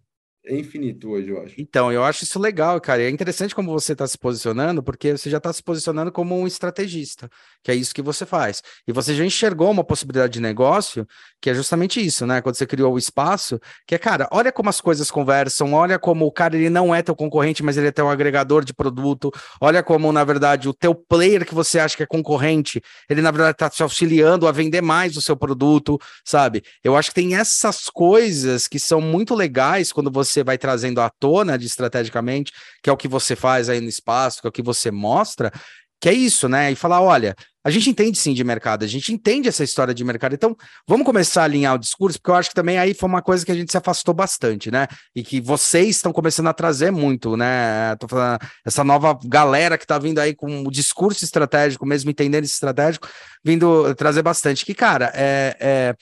é 0.47 0.57
infinito 0.57 1.11
hoje, 1.11 1.30
eu 1.30 1.42
acho. 1.42 1.55
Então, 1.59 1.90
eu 1.90 2.05
acho 2.05 2.24
isso 2.24 2.38
legal, 2.38 2.78
cara. 2.80 3.03
É 3.03 3.09
interessante 3.09 3.55
como 3.55 3.72
você 3.72 3.92
está 3.92 4.07
se 4.07 4.18
posicionando, 4.18 4.82
porque 4.82 5.16
você 5.16 5.30
já 5.30 5.38
está 5.38 5.53
se 5.53 5.62
posicionando 5.62 6.12
como 6.12 6.38
um 6.38 6.47
estrategista, 6.47 7.30
que 7.62 7.70
é 7.70 7.74
isso 7.74 7.95
que 7.95 8.03
você 8.03 8.26
faz. 8.26 8.62
E 8.86 8.92
você 8.92 9.14
já 9.14 9.24
enxergou 9.24 9.70
uma 9.70 9.82
possibilidade 9.82 10.34
de 10.34 10.40
negócio, 10.40 11.07
que 11.40 11.49
é 11.49 11.55
justamente 11.55 12.05
isso, 12.05 12.26
né? 12.26 12.42
Quando 12.42 12.57
você 12.57 12.66
criou 12.66 12.92
o 12.92 12.99
espaço, 12.99 13.59
que 13.86 13.95
é, 13.95 13.99
cara, 13.99 14.28
olha 14.30 14.53
como 14.53 14.68
as 14.68 14.80
coisas 14.80 15.11
conversam, 15.11 15.72
olha 15.72 15.99
como 15.99 16.26
o 16.26 16.32
cara 16.32 16.57
ele 16.57 16.68
não 16.68 16.95
é 16.95 17.03
teu 17.03 17.16
concorrente, 17.16 17.62
mas 17.62 17.78
ele 17.78 17.88
é 17.88 17.92
teu 17.92 18.09
agregador 18.11 18.64
de 18.64 18.74
produto, 18.74 19.30
olha 19.61 19.82
como, 19.82 20.12
na 20.12 20.24
verdade, 20.24 20.68
o 20.68 20.74
teu 20.74 20.95
player 20.95 21.47
que 21.47 21.55
você 21.55 21.78
acha 21.78 21.97
que 21.97 22.03
é 22.03 22.07
concorrente, 22.07 22.82
ele, 23.09 23.22
na 23.22 23.30
verdade, 23.30 23.53
está 23.53 23.70
te 23.70 23.82
auxiliando 23.82 24.47
a 24.47 24.53
vender 24.53 24.82
mais 24.82 25.16
o 25.16 25.22
seu 25.22 25.36
produto, 25.36 25.99
sabe? 26.22 26.62
Eu 26.82 26.97
acho 26.97 27.09
que 27.09 27.14
tem 27.14 27.34
essas 27.34 27.88
coisas 27.88 28.68
que 28.68 28.78
são 28.78 29.01
muito 29.01 29.34
legais 29.34 29.90
quando 29.90 30.11
você 30.11 30.34
você 30.35 30.45
vai 30.45 30.59
trazendo 30.59 31.01
à 31.01 31.09
tona 31.09 31.57
de 31.57 31.66
estrategicamente, 31.66 32.53
que 32.82 32.91
é 32.91 32.93
o 32.93 32.97
que 32.97 33.09
você 33.09 33.37
faz 33.37 33.68
aí 33.68 33.80
no 33.80 33.89
espaço, 33.89 34.41
que 34.41 34.47
é 34.47 34.51
o 34.51 34.53
que 34.53 34.62
você 34.62 34.91
mostra, 34.91 35.53
que 36.01 36.09
é 36.09 36.12
isso, 36.12 36.49
né? 36.49 36.70
E 36.70 36.74
falar, 36.74 37.01
olha, 37.01 37.35
a 37.64 37.70
gente 37.70 37.89
entende 37.89 38.18
sim 38.18 38.35
de 38.35 38.45
mercado, 38.45 38.85
a 38.85 38.87
gente 38.87 39.11
entende 39.11 39.49
essa 39.49 39.64
história 39.64 39.95
de 39.95 40.05
mercado. 40.05 40.35
Então, 40.35 40.55
vamos 40.87 41.07
começar 41.07 41.41
a 41.41 41.45
alinhar 41.45 41.74
o 41.74 41.78
discurso, 41.78 42.18
porque 42.18 42.30
eu 42.30 42.35
acho 42.35 42.51
que 42.51 42.55
também 42.55 42.76
aí 42.76 42.93
foi 42.93 43.09
uma 43.09 43.22
coisa 43.22 43.43
que 43.43 43.51
a 43.51 43.55
gente 43.55 43.70
se 43.70 43.78
afastou 43.78 44.12
bastante, 44.12 44.70
né? 44.70 44.87
E 45.16 45.22
que 45.22 45.41
vocês 45.41 45.97
estão 45.97 46.12
começando 46.12 46.49
a 46.49 46.53
trazer 46.53 46.91
muito, 46.91 47.39
né? 47.39 47.97
Tô 47.97 48.07
falando, 48.07 48.39
essa 48.66 48.85
nova 48.85 49.18
galera 49.24 49.78
que 49.78 49.87
tá 49.87 49.99
vindo 49.99 50.18
aí 50.18 50.35
com 50.35 50.64
o 50.64 50.70
discurso 50.70 51.24
estratégico, 51.24 51.87
mesmo 51.87 52.11
entendendo 52.11 52.45
esse 52.45 52.53
estratégico, 52.53 53.09
vindo 53.43 53.95
trazer 53.95 54.20
bastante. 54.20 54.66
Que, 54.66 54.74
cara, 54.74 55.11
é, 55.14 55.57
é 55.59 55.95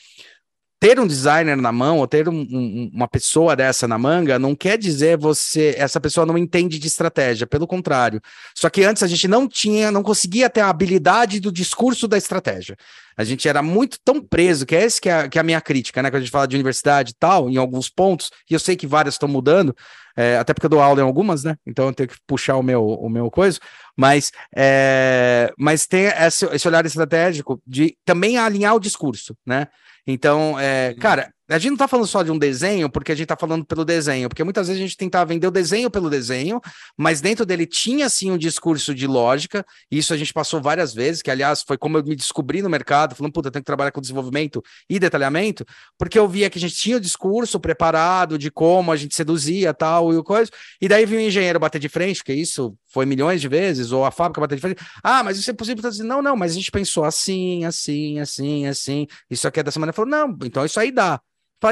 ter 0.83 0.99
um 0.99 1.07
designer 1.07 1.57
na 1.57 1.70
mão 1.70 1.99
ou 1.99 2.09
ter 2.09 2.28
um, 2.28 2.41
um, 2.51 2.91
uma 2.93 3.07
pessoa 3.07 3.55
dessa 3.55 3.87
na 3.87 3.97
manga 3.97 4.37
não 4.37 4.53
quer 4.53 4.76
dizer 4.76 5.16
você 5.16 5.76
essa 5.78 6.01
pessoa 6.01 6.26
não 6.26 6.37
entende 6.37 6.76
de 6.76 6.89
estratégia, 6.89 7.47
pelo 7.47 7.68
contrário. 7.68 8.20
Só 8.53 8.68
que 8.68 8.83
antes 8.83 9.01
a 9.05 9.07
gente 9.07 9.28
não 9.28 9.47
tinha, 9.47 9.93
não 9.93 10.03
conseguia 10.03 10.51
ter 10.51 10.61
a 10.61 10.68
habilidade 10.68 11.39
do 11.39 11.53
discurso 11.53 12.09
da 12.09 12.18
estratégia. 12.18 12.76
A 13.16 13.22
gente 13.22 13.47
era 13.49 13.62
muito 13.62 13.97
tão 14.05 14.20
preso, 14.20 14.66
que 14.66 14.74
é 14.74 14.83
esse 14.83 15.01
que 15.01 15.09
é, 15.09 15.28
que 15.28 15.39
é 15.39 15.41
a 15.41 15.45
minha 15.45 15.61
crítica, 15.61 16.03
né? 16.03 16.11
Quando 16.11 16.16
a 16.16 16.20
gente 16.24 16.33
fala 16.33 16.49
de 16.49 16.57
universidade 16.57 17.12
e 17.12 17.14
tal, 17.14 17.49
em 17.49 17.59
alguns 17.59 17.89
pontos, 17.89 18.33
e 18.51 18.55
eu 18.55 18.59
sei 18.59 18.74
que 18.74 18.87
várias 18.87 19.14
estão 19.14 19.28
mudando, 19.28 19.76
é, 20.16 20.37
até 20.37 20.53
porque 20.53 20.66
eu 20.66 20.70
dou 20.70 20.80
aula 20.80 21.01
em 21.01 21.05
algumas, 21.05 21.45
né? 21.45 21.55
Então 21.64 21.87
eu 21.87 21.93
tenho 21.93 22.09
que 22.09 22.16
puxar 22.26 22.57
o 22.57 22.62
meu, 22.62 22.85
o 22.85 23.09
meu 23.09 23.30
coisa, 23.30 23.61
mas, 23.97 24.33
é, 24.53 25.53
mas 25.57 25.87
tem 25.87 26.07
esse, 26.07 26.45
esse 26.47 26.66
olhar 26.66 26.85
estratégico 26.85 27.62
de 27.64 27.97
também 28.05 28.37
alinhar 28.37 28.74
o 28.74 28.80
discurso, 28.80 29.37
né? 29.47 29.68
Então, 30.07 30.59
é, 30.59 30.94
cara, 30.94 31.32
a 31.48 31.59
gente 31.59 31.68
não 31.68 31.74
está 31.74 31.86
falando 31.86 32.07
só 32.07 32.22
de 32.22 32.30
um 32.30 32.38
desenho, 32.38 32.88
porque 32.90 33.12
a 33.12 33.14
gente 33.14 33.24
está 33.24 33.36
falando 33.36 33.64
pelo 33.64 33.84
desenho, 33.84 34.28
porque 34.28 34.42
muitas 34.42 34.68
vezes 34.68 34.80
a 34.82 34.86
gente 34.86 34.96
tentava 34.96 35.26
vender 35.26 35.46
o 35.46 35.50
desenho 35.50 35.90
pelo 35.90 36.09
desenho, 36.09 36.61
mas 36.96 37.20
dentro 37.20 37.44
dele 37.44 37.66
tinha 37.66 38.09
sim 38.09 38.30
um 38.30 38.38
discurso 38.38 38.94
de 38.94 39.07
lógica, 39.07 39.64
e 39.90 39.98
isso 39.98 40.14
a 40.14 40.16
gente 40.16 40.32
passou 40.32 40.62
várias 40.62 40.94
vezes, 40.94 41.20
que 41.20 41.30
aliás 41.30 41.62
foi 41.62 41.76
como 41.76 41.98
eu 41.98 42.05
me 42.05 42.16
descobri 42.16 42.62
no 42.62 42.70
mercado, 42.70 43.14
falando, 43.14 43.32
puta, 43.32 43.48
eu 43.48 43.53
tenho 43.53 43.62
que 43.62 43.66
trabalhar 43.66 43.92
com 43.92 44.00
desenvolvimento 44.00 44.62
e 44.88 44.98
detalhamento, 44.98 45.64
porque 45.98 46.18
eu 46.18 46.26
via 46.26 46.48
que 46.48 46.59
a 46.59 46.61
gente 46.61 46.74
tinha 46.74 46.96
o 46.96 47.00
discurso 47.00 47.61
preparado 47.61 48.38
de 48.38 48.50
como 48.50 48.90
a 48.90 48.96
gente 48.96 49.14
seduzia 49.14 49.74
tal 49.74 50.12
e 50.12 50.22
coisa, 50.24 50.50
e 50.80 50.88
daí 50.88 51.05
vinha 51.05 51.20
o 51.20 51.24
engenheiro 51.24 51.61
bater 51.61 51.78
de 51.78 51.88
frente, 51.88 52.24
que 52.24 52.32
isso 52.32 52.74
foi 52.93 53.07
milhões 53.07 53.40
de 53.40 53.49
vezes, 53.49 53.90
ou 53.90 54.05
a 54.05 54.11
fábrica 54.11 54.40
bater 54.40 54.57
de 54.57 54.61
frente, 54.61 54.82
ah, 55.03 55.22
mas 55.22 55.38
isso 55.38 55.51
é 55.51 55.55
possível, 55.55 55.88
assim, 55.88 56.03
não, 56.03 56.20
não, 56.20 56.36
mas 56.36 56.53
a 56.53 56.55
gente 56.55 56.70
pensou 56.70 57.05
assim, 57.05 57.64
assim, 57.64 58.18
assim, 58.20 58.66
assim, 58.66 59.07
isso 59.30 59.49
aqui 59.49 59.61
é 59.61 59.62
da 59.62 59.70
semana, 59.70 59.93
falou, 59.93 60.11
não, 60.11 60.36
então 60.45 60.64
isso 60.64 60.78
aí 60.78 60.90
dá. 60.93 61.20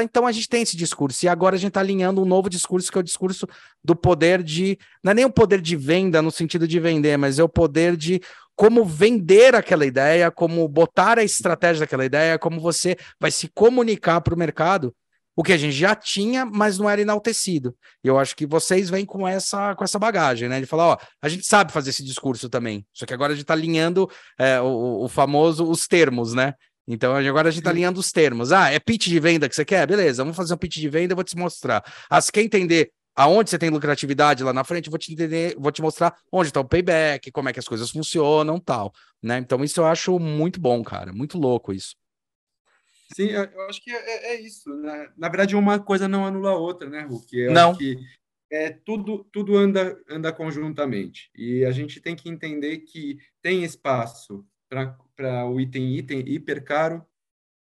Então 0.01 0.25
a 0.25 0.31
gente 0.31 0.47
tem 0.47 0.61
esse 0.61 0.77
discurso, 0.77 1.25
e 1.25 1.27
agora 1.27 1.55
a 1.55 1.59
gente 1.59 1.69
está 1.69 1.81
alinhando 1.81 2.21
um 2.21 2.25
novo 2.25 2.49
discurso, 2.49 2.89
que 2.89 2.97
é 2.97 3.01
o 3.01 3.03
discurso 3.03 3.45
do 3.83 3.93
poder 3.93 4.41
de. 4.41 4.77
Não 5.03 5.11
é 5.11 5.15
nem 5.15 5.25
o 5.25 5.31
poder 5.31 5.59
de 5.59 5.75
venda 5.75 6.21
no 6.21 6.31
sentido 6.31 6.65
de 6.65 6.79
vender, 6.79 7.17
mas 7.17 7.39
é 7.39 7.43
o 7.43 7.49
poder 7.49 7.97
de 7.97 8.21
como 8.55 8.85
vender 8.85 9.55
aquela 9.55 9.85
ideia, 9.85 10.31
como 10.31 10.65
botar 10.67 11.17
a 11.19 11.23
estratégia 11.23 11.81
daquela 11.81 12.05
ideia, 12.05 12.39
como 12.39 12.61
você 12.61 12.95
vai 13.19 13.31
se 13.31 13.49
comunicar 13.49 14.21
para 14.21 14.33
o 14.33 14.37
mercado, 14.37 14.95
o 15.35 15.43
que 15.43 15.53
a 15.53 15.57
gente 15.57 15.73
já 15.73 15.95
tinha, 15.95 16.45
mas 16.45 16.77
não 16.77 16.89
era 16.89 17.01
enaltecido. 17.01 17.75
E 18.03 18.07
eu 18.07 18.19
acho 18.19 18.35
que 18.35 18.45
vocês 18.45 18.89
vêm 18.89 19.05
com 19.05 19.27
essa, 19.27 19.75
com 19.75 19.83
essa 19.83 19.97
bagagem, 19.97 20.49
né? 20.49 20.59
De 20.59 20.65
falar, 20.65 20.87
ó, 20.87 20.97
a 21.21 21.29
gente 21.29 21.45
sabe 21.45 21.71
fazer 21.71 21.91
esse 21.91 22.03
discurso 22.03 22.49
também, 22.49 22.85
só 22.93 23.05
que 23.05 23.13
agora 23.13 23.33
a 23.33 23.35
gente 23.35 23.43
está 23.43 23.53
alinhando 23.53 24.09
é, 24.37 24.59
o, 24.61 25.03
o 25.03 25.07
famoso, 25.07 25.69
os 25.69 25.87
termos, 25.87 26.33
né? 26.33 26.53
Então 26.87 27.15
agora 27.15 27.49
a 27.49 27.51
gente 27.51 27.61
está 27.61 27.69
alinhando 27.69 27.99
os 27.99 28.11
termos. 28.11 28.51
Ah, 28.51 28.69
é 28.69 28.79
pitch 28.79 29.07
de 29.07 29.19
venda 29.19 29.47
que 29.47 29.55
você 29.55 29.63
quer? 29.63 29.87
Beleza, 29.87 30.23
vamos 30.23 30.35
fazer 30.35 30.53
um 30.53 30.57
pitch 30.57 30.77
de 30.77 30.89
venda, 30.89 31.13
eu 31.13 31.15
vou 31.15 31.23
te 31.23 31.37
mostrar. 31.37 31.83
Ah, 32.09 32.19
você 32.19 32.31
quer 32.31 32.41
entender 32.41 32.91
aonde 33.15 33.49
você 33.49 33.57
tem 33.57 33.69
lucratividade 33.69 34.43
lá 34.43 34.53
na 34.53 34.63
frente, 34.63 34.87
eu 34.87 34.91
vou 34.91 34.97
te 34.97 35.11
entender, 35.13 35.55
vou 35.57 35.71
te 35.71 35.81
mostrar 35.81 36.15
onde 36.31 36.49
está 36.49 36.59
o 36.59 36.65
payback, 36.65 37.31
como 37.31 37.49
é 37.49 37.53
que 37.53 37.59
as 37.59 37.67
coisas 37.67 37.89
funcionam, 37.89 38.59
tal, 38.59 38.91
né? 39.21 39.37
Então 39.37 39.63
isso 39.63 39.79
eu 39.79 39.85
acho 39.85 40.17
muito 40.19 40.59
bom, 40.59 40.83
cara, 40.83 41.13
muito 41.13 41.37
louco 41.37 41.73
isso. 41.73 41.95
Sim, 43.15 43.29
eu 43.29 43.69
acho 43.69 43.83
que 43.83 43.91
é, 43.91 44.33
é 44.33 44.41
isso. 44.41 44.69
Né? 44.75 45.11
Na 45.17 45.29
verdade, 45.29 45.55
uma 45.55 45.79
coisa 45.79 46.07
não 46.07 46.25
anula 46.25 46.51
a 46.51 46.57
outra, 46.57 46.89
né, 46.89 47.01
Hulk? 47.01 47.37
Eu 47.37 47.51
não. 47.51 47.75
que 47.75 47.97
é, 48.51 48.69
tudo, 48.69 49.23
tudo 49.31 49.55
anda, 49.55 49.97
anda 50.09 50.31
conjuntamente. 50.33 51.31
E 51.35 51.63
a 51.63 51.71
gente 51.71 52.01
tem 52.01 52.15
que 52.15 52.29
entender 52.29 52.79
que 52.79 53.17
tem 53.41 53.63
espaço 53.63 54.45
para 54.69 55.45
o 55.45 55.59
item 55.59 55.95
item 55.97 56.19
hiper 56.27 56.63
caro, 56.63 57.05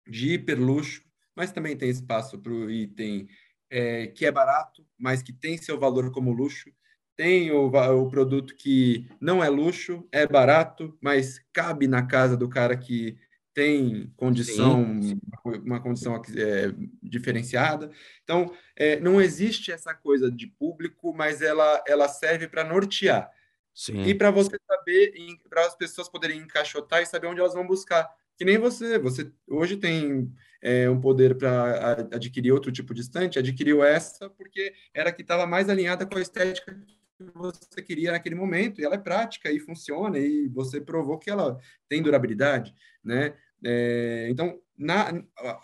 de 0.07 0.35
hiper 0.35 0.61
luxo, 0.61 1.03
mas 1.35 1.51
também 1.51 1.77
tem 1.77 1.89
espaço 1.89 2.39
para 2.39 2.53
o 2.53 2.71
item 2.71 3.27
é, 3.71 4.07
que 4.09 4.27
é 4.27 4.31
barato, 4.31 4.87
mas 4.99 5.23
que 5.23 5.33
tem 5.33 5.57
seu 5.57 5.79
valor 5.79 6.11
como 6.13 6.33
luxo. 6.33 6.71
Tem 7.17 7.51
o, 7.51 7.69
o 7.69 8.11
produto 8.11 8.55
que 8.55 9.09
não 9.19 9.43
é 9.43 9.49
luxo, 9.49 10.07
é 10.13 10.27
barato, 10.27 10.97
mas 11.01 11.41
cabe 11.53 11.89
na 11.89 12.07
casa 12.07 12.37
do 12.37 12.49
cara 12.49 12.77
que 12.77 13.17
tem 13.57 14.13
condição, 14.19 15.01
Sim. 15.01 15.19
uma 15.65 15.81
condição 15.81 16.15
é, 16.37 16.75
diferenciada. 17.03 17.91
Então, 18.23 18.55
é, 18.77 19.01
não 19.01 19.19
existe 19.19 19.73
essa 19.73 19.95
coisa 19.95 20.31
de 20.31 20.47
público, 20.47 21.15
mas 21.15 21.41
ela, 21.41 21.83
ela 21.89 22.07
serve 22.07 22.49
para 22.49 22.63
nortear. 22.63 23.31
Sim. 23.75 24.03
E 24.03 24.15
para 24.15 24.31
você 24.31 24.59
saber, 24.69 25.15
para 25.49 25.65
as 25.65 25.75
pessoas 25.75 26.07
poderem 26.07 26.41
encaixotar 26.41 27.01
e 27.01 27.07
saber 27.07 27.29
onde 27.29 27.41
elas 27.41 27.55
vão 27.55 27.67
buscar. 27.67 28.07
Que 28.37 28.45
nem 28.45 28.59
você, 28.59 28.99
você 28.99 29.33
hoje 29.49 29.79
tem 29.79 30.31
é, 30.61 30.91
um 30.91 31.01
poder 31.01 31.35
para 31.39 31.93
adquirir 32.13 32.53
outro 32.53 32.71
tipo 32.71 32.93
de 32.93 33.01
estante, 33.01 33.39
adquiriu 33.39 33.83
essa 33.83 34.29
porque 34.29 34.75
era 34.93 35.11
que 35.11 35.23
estava 35.23 35.47
mais 35.47 35.71
alinhada 35.71 36.05
com 36.05 36.19
a 36.19 36.21
estética 36.21 36.79
que 37.17 37.25
você 37.35 37.83
queria 37.83 38.13
naquele 38.13 38.35
momento, 38.35 38.81
e 38.81 38.85
ela 38.85 38.97
é 38.97 38.99
prática 38.99 39.51
e 39.51 39.59
funciona, 39.59 40.19
e 40.19 40.49
você 40.49 40.81
provou 40.81 41.19
que 41.19 41.31
ela 41.31 41.59
tem 41.89 42.03
durabilidade, 42.03 42.75
né? 43.03 43.35
É, 43.69 44.29
então, 44.31 44.61
na, 44.79 45.13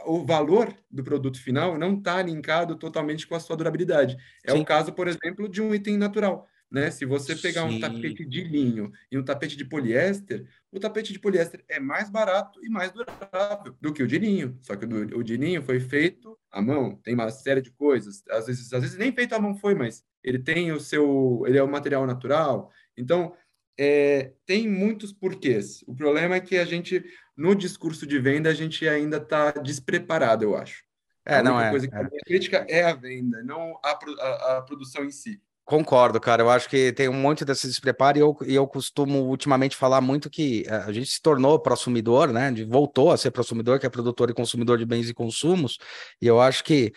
o 0.07 0.27
valor 0.27 0.75
do 0.91 1.05
produto 1.05 1.41
final 1.41 1.79
não 1.79 1.95
está 1.95 2.21
linkado 2.21 2.75
totalmente 2.75 3.29
com 3.29 3.37
a 3.37 3.41
sua 3.41 3.57
durabilidade. 3.57 4.17
É 4.45 4.51
Sim. 4.51 4.61
o 4.61 4.65
caso, 4.65 4.93
por 4.93 5.07
exemplo, 5.07 5.49
de 5.49 5.63
um 5.63 5.73
item 5.73 5.97
natural. 5.97 6.49
Né? 6.69 6.91
Se 6.91 7.05
você 7.05 7.37
pegar 7.37 7.69
Sim. 7.69 7.77
um 7.77 7.81
tapete 7.81 8.25
de 8.25 8.43
linho 8.43 8.91
e 9.11 9.17
um 9.17 9.23
tapete 9.23 9.57
de 9.57 9.65
poliéster, 9.65 10.49
o 10.73 10.81
tapete 10.81 11.13
de 11.13 11.19
poliéster 11.21 11.63
é 11.69 11.79
mais 11.79 12.11
barato 12.11 12.59
e 12.65 12.69
mais 12.69 12.91
durável 12.91 13.77
do 13.81 13.93
que 13.93 14.03
o 14.03 14.07
de 14.07 14.19
linho. 14.19 14.59
Só 14.63 14.75
que 14.75 14.85
o, 14.85 15.19
o 15.19 15.23
de 15.23 15.37
linho 15.37 15.63
foi 15.63 15.79
feito 15.79 16.37
à 16.51 16.61
mão, 16.61 16.97
tem 17.05 17.15
uma 17.15 17.31
série 17.31 17.61
de 17.61 17.71
coisas. 17.71 18.25
Às 18.29 18.47
vezes, 18.47 18.73
às 18.73 18.83
vezes 18.83 18.99
nem 18.99 19.13
feito 19.13 19.33
à 19.35 19.39
mão 19.39 19.55
foi, 19.55 19.77
mas 19.77 20.03
ele 20.25 20.41
tem 20.41 20.73
o 20.73 20.81
seu, 20.81 21.45
ele 21.47 21.59
é 21.59 21.63
um 21.63 21.71
material 21.71 22.05
natural. 22.05 22.73
Então, 22.97 23.33
é, 23.79 24.33
tem 24.47 24.69
muitos 24.69 25.13
porquês. 25.13 25.83
O 25.87 25.95
problema 25.95 26.37
é 26.37 26.41
que 26.41 26.57
a 26.57 26.65
gente, 26.65 27.05
no 27.37 27.55
discurso 27.55 28.07
de 28.07 28.19
venda, 28.19 28.51
a 28.51 28.55
gente 28.55 28.89
ainda 28.89 29.17
está 29.17 29.51
despreparado, 29.53 30.45
eu 30.45 30.57
acho. 30.57 30.83
É, 31.25 31.37
a 31.37 31.43
não 31.43 31.61
é. 31.61 31.71
coisa 31.71 31.89
que 31.89 31.95
é. 31.95 31.99
a 31.99 32.09
crítica 32.27 32.67
é 32.69 32.83
a 32.83 32.95
venda, 32.95 33.43
não 33.43 33.79
a, 33.85 33.91
a, 33.91 34.57
a 34.59 34.63
produção 34.63 35.05
em 35.05 35.11
si. 35.11 35.41
Concordo, 35.65 36.21
cara. 36.21 36.43
Eu 36.43 36.51
acho 36.51 36.69
que 36.69 36.93
tem 36.93 37.09
um 37.09 37.13
monte 37.13 37.45
desse 37.45 37.69
despreparo 37.69 38.19
e 38.19 38.21
eu, 38.21 38.37
e 38.45 38.55
eu 38.55 38.67
costumo 38.67 39.21
ultimamente 39.29 39.77
falar 39.77 40.01
muito 40.01 40.29
que 40.29 40.65
eh, 40.67 40.75
a 40.75 40.93
gente 40.93 41.09
se 41.09 41.23
tornou 41.23 41.59
prosumidor, 41.59 42.33
né? 42.33 42.53
Voltou 42.69 43.13
a 43.13 43.17
ser 43.17 43.31
prosumidor, 43.31 43.79
que 43.79 43.87
é 43.87 43.89
produtor 43.89 44.29
e 44.29 44.35
consumidor 44.35 44.77
de 44.77 44.85
bens 44.85 45.09
e 45.09 45.15
consumos. 45.15 45.79
E 46.21 46.27
eu 46.27 46.41
acho 46.41 46.65
que 46.65 46.93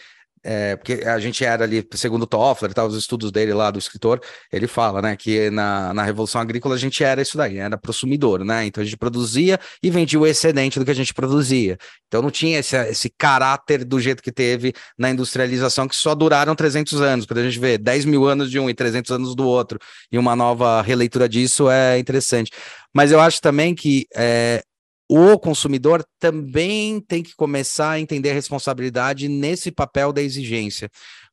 é, 0.47 0.75
porque 0.75 1.03
a 1.05 1.17
gente 1.17 1.43
era 1.43 1.63
ali, 1.63 1.83
segundo 1.95 2.27
Toffler, 2.27 2.71
tá, 2.71 2.85
os 2.85 2.95
estudos 2.95 3.31
dele 3.31 3.51
lá, 3.51 3.71
do 3.71 3.79
escritor, 3.79 4.21
ele 4.53 4.67
fala, 4.67 5.01
né, 5.01 5.15
que 5.15 5.49
na, 5.49 5.91
na 5.91 6.03
Revolução 6.03 6.39
Agrícola 6.39 6.75
a 6.75 6.77
gente 6.77 7.03
era 7.03 7.19
isso 7.19 7.35
daí, 7.35 7.57
era 7.57 7.75
prosumidor, 7.79 8.43
né, 8.43 8.63
então 8.65 8.81
a 8.81 8.85
gente 8.85 8.95
produzia 8.95 9.59
e 9.81 9.89
vendia 9.89 10.19
o 10.19 10.27
excedente 10.27 10.77
do 10.77 10.85
que 10.85 10.91
a 10.91 10.95
gente 10.95 11.15
produzia. 11.15 11.77
Então 12.07 12.21
não 12.21 12.29
tinha 12.29 12.59
esse, 12.59 12.77
esse 12.87 13.09
caráter 13.09 13.83
do 13.83 13.99
jeito 13.99 14.21
que 14.21 14.31
teve 14.31 14.71
na 14.95 15.09
industrialização, 15.09 15.87
que 15.87 15.95
só 15.95 16.13
duraram 16.13 16.55
300 16.55 17.01
anos, 17.01 17.25
quando 17.25 17.39
a 17.39 17.43
gente 17.43 17.59
vê 17.59 17.77
10 17.79 18.05
mil 18.05 18.25
anos 18.27 18.51
de 18.51 18.59
um 18.59 18.69
e 18.69 18.73
300 18.75 19.11
anos 19.11 19.35
do 19.35 19.47
outro, 19.47 19.79
e 20.11 20.17
uma 20.19 20.35
nova 20.35 20.79
releitura 20.83 21.27
disso 21.27 21.71
é 21.71 21.97
interessante. 21.97 22.51
Mas 22.93 23.11
eu 23.11 23.19
acho 23.19 23.41
também 23.41 23.73
que 23.73 24.05
é, 24.15 24.61
o 25.09 25.37
consumidor 25.37 26.03
também 26.19 26.99
tem 26.99 27.21
que 27.21 27.35
começar 27.35 27.91
a 27.91 27.99
entender 27.99 28.31
a 28.31 28.33
responsabilidade 28.33 29.27
nesse 29.27 29.71
papel 29.71 30.11
da 30.11 30.21
exigência. 30.21 30.89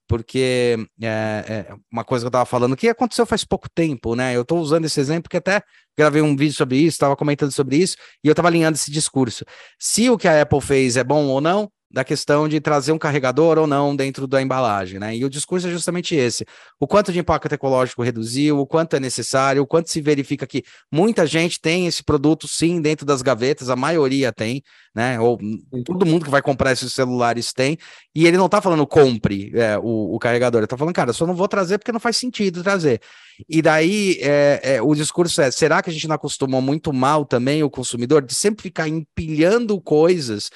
Porque 0.06 0.76
é, 1.00 1.66
é 1.68 1.74
uma 1.90 2.04
coisa 2.04 2.24
que 2.24 2.26
eu 2.26 2.30
estava 2.30 2.44
falando 2.44 2.76
que 2.76 2.88
aconteceu 2.88 3.24
faz 3.24 3.44
pouco 3.44 3.68
tempo, 3.74 4.14
né? 4.14 4.36
Eu 4.36 4.42
estou 4.42 4.58
usando 4.58 4.84
esse 4.84 5.00
exemplo 5.00 5.22
porque 5.22 5.38
até 5.38 5.62
gravei 5.96 6.20
um 6.20 6.36
vídeo 6.36 6.54
sobre 6.54 6.76
isso, 6.76 6.96
estava 6.96 7.16
comentando 7.16 7.50
sobre 7.50 7.76
isso, 7.76 7.96
e 8.22 8.28
eu 8.28 8.32
estava 8.32 8.48
alinhando 8.48 8.76
esse 8.76 8.90
discurso. 8.90 9.44
Se 9.78 10.10
o 10.10 10.18
que 10.18 10.28
a 10.28 10.42
Apple 10.42 10.60
fez 10.60 10.96
é 10.96 11.04
bom 11.04 11.26
ou 11.26 11.40
não, 11.40 11.70
da 11.92 12.02
questão 12.02 12.48
de 12.48 12.60
trazer 12.60 12.92
um 12.92 12.98
carregador 12.98 13.58
ou 13.58 13.66
não 13.66 13.94
dentro 13.94 14.26
da 14.26 14.40
embalagem, 14.40 14.98
né? 14.98 15.14
E 15.14 15.24
o 15.24 15.30
discurso 15.30 15.68
é 15.68 15.70
justamente 15.70 16.14
esse: 16.14 16.44
o 16.80 16.86
quanto 16.86 17.12
de 17.12 17.18
impacto 17.18 17.52
ecológico 17.52 18.02
reduziu, 18.02 18.58
o 18.58 18.66
quanto 18.66 18.96
é 18.96 19.00
necessário, 19.00 19.62
o 19.62 19.66
quanto 19.66 19.90
se 19.90 20.00
verifica 20.00 20.46
que 20.46 20.64
muita 20.90 21.26
gente 21.26 21.60
tem 21.60 21.86
esse 21.86 22.02
produto 22.02 22.48
sim 22.48 22.80
dentro 22.80 23.04
das 23.04 23.20
gavetas, 23.20 23.68
a 23.68 23.76
maioria 23.76 24.32
tem, 24.32 24.62
né? 24.94 25.20
Ou 25.20 25.38
todo 25.84 26.06
mundo 26.06 26.24
que 26.24 26.30
vai 26.30 26.40
comprar 26.40 26.72
esses 26.72 26.92
celulares 26.94 27.52
tem, 27.52 27.76
e 28.14 28.26
ele 28.26 28.38
não 28.38 28.48
tá 28.48 28.62
falando 28.62 28.86
compre 28.86 29.52
é, 29.54 29.76
o, 29.78 30.14
o, 30.14 30.18
carregador, 30.18 30.60
ele 30.60 30.66
tá 30.66 30.76
falando, 30.76 30.94
cara, 30.94 31.12
só 31.12 31.26
não 31.26 31.34
vou 31.34 31.48
trazer 31.48 31.78
porque 31.78 31.92
não 31.92 32.00
faz 32.00 32.16
sentido 32.16 32.62
trazer. 32.62 33.00
E 33.48 33.60
daí 33.60 34.18
é, 34.20 34.60
é, 34.76 34.82
o 34.82 34.94
discurso 34.94 35.42
é: 35.42 35.50
será 35.50 35.82
que 35.82 35.90
a 35.90 35.92
gente 35.92 36.08
não 36.08 36.14
acostumou 36.14 36.62
muito 36.62 36.90
mal 36.92 37.26
também 37.26 37.62
o 37.62 37.70
consumidor 37.70 38.22
de 38.22 38.34
sempre 38.34 38.62
ficar 38.62 38.88
empilhando 38.88 39.78
coisas? 39.80 40.50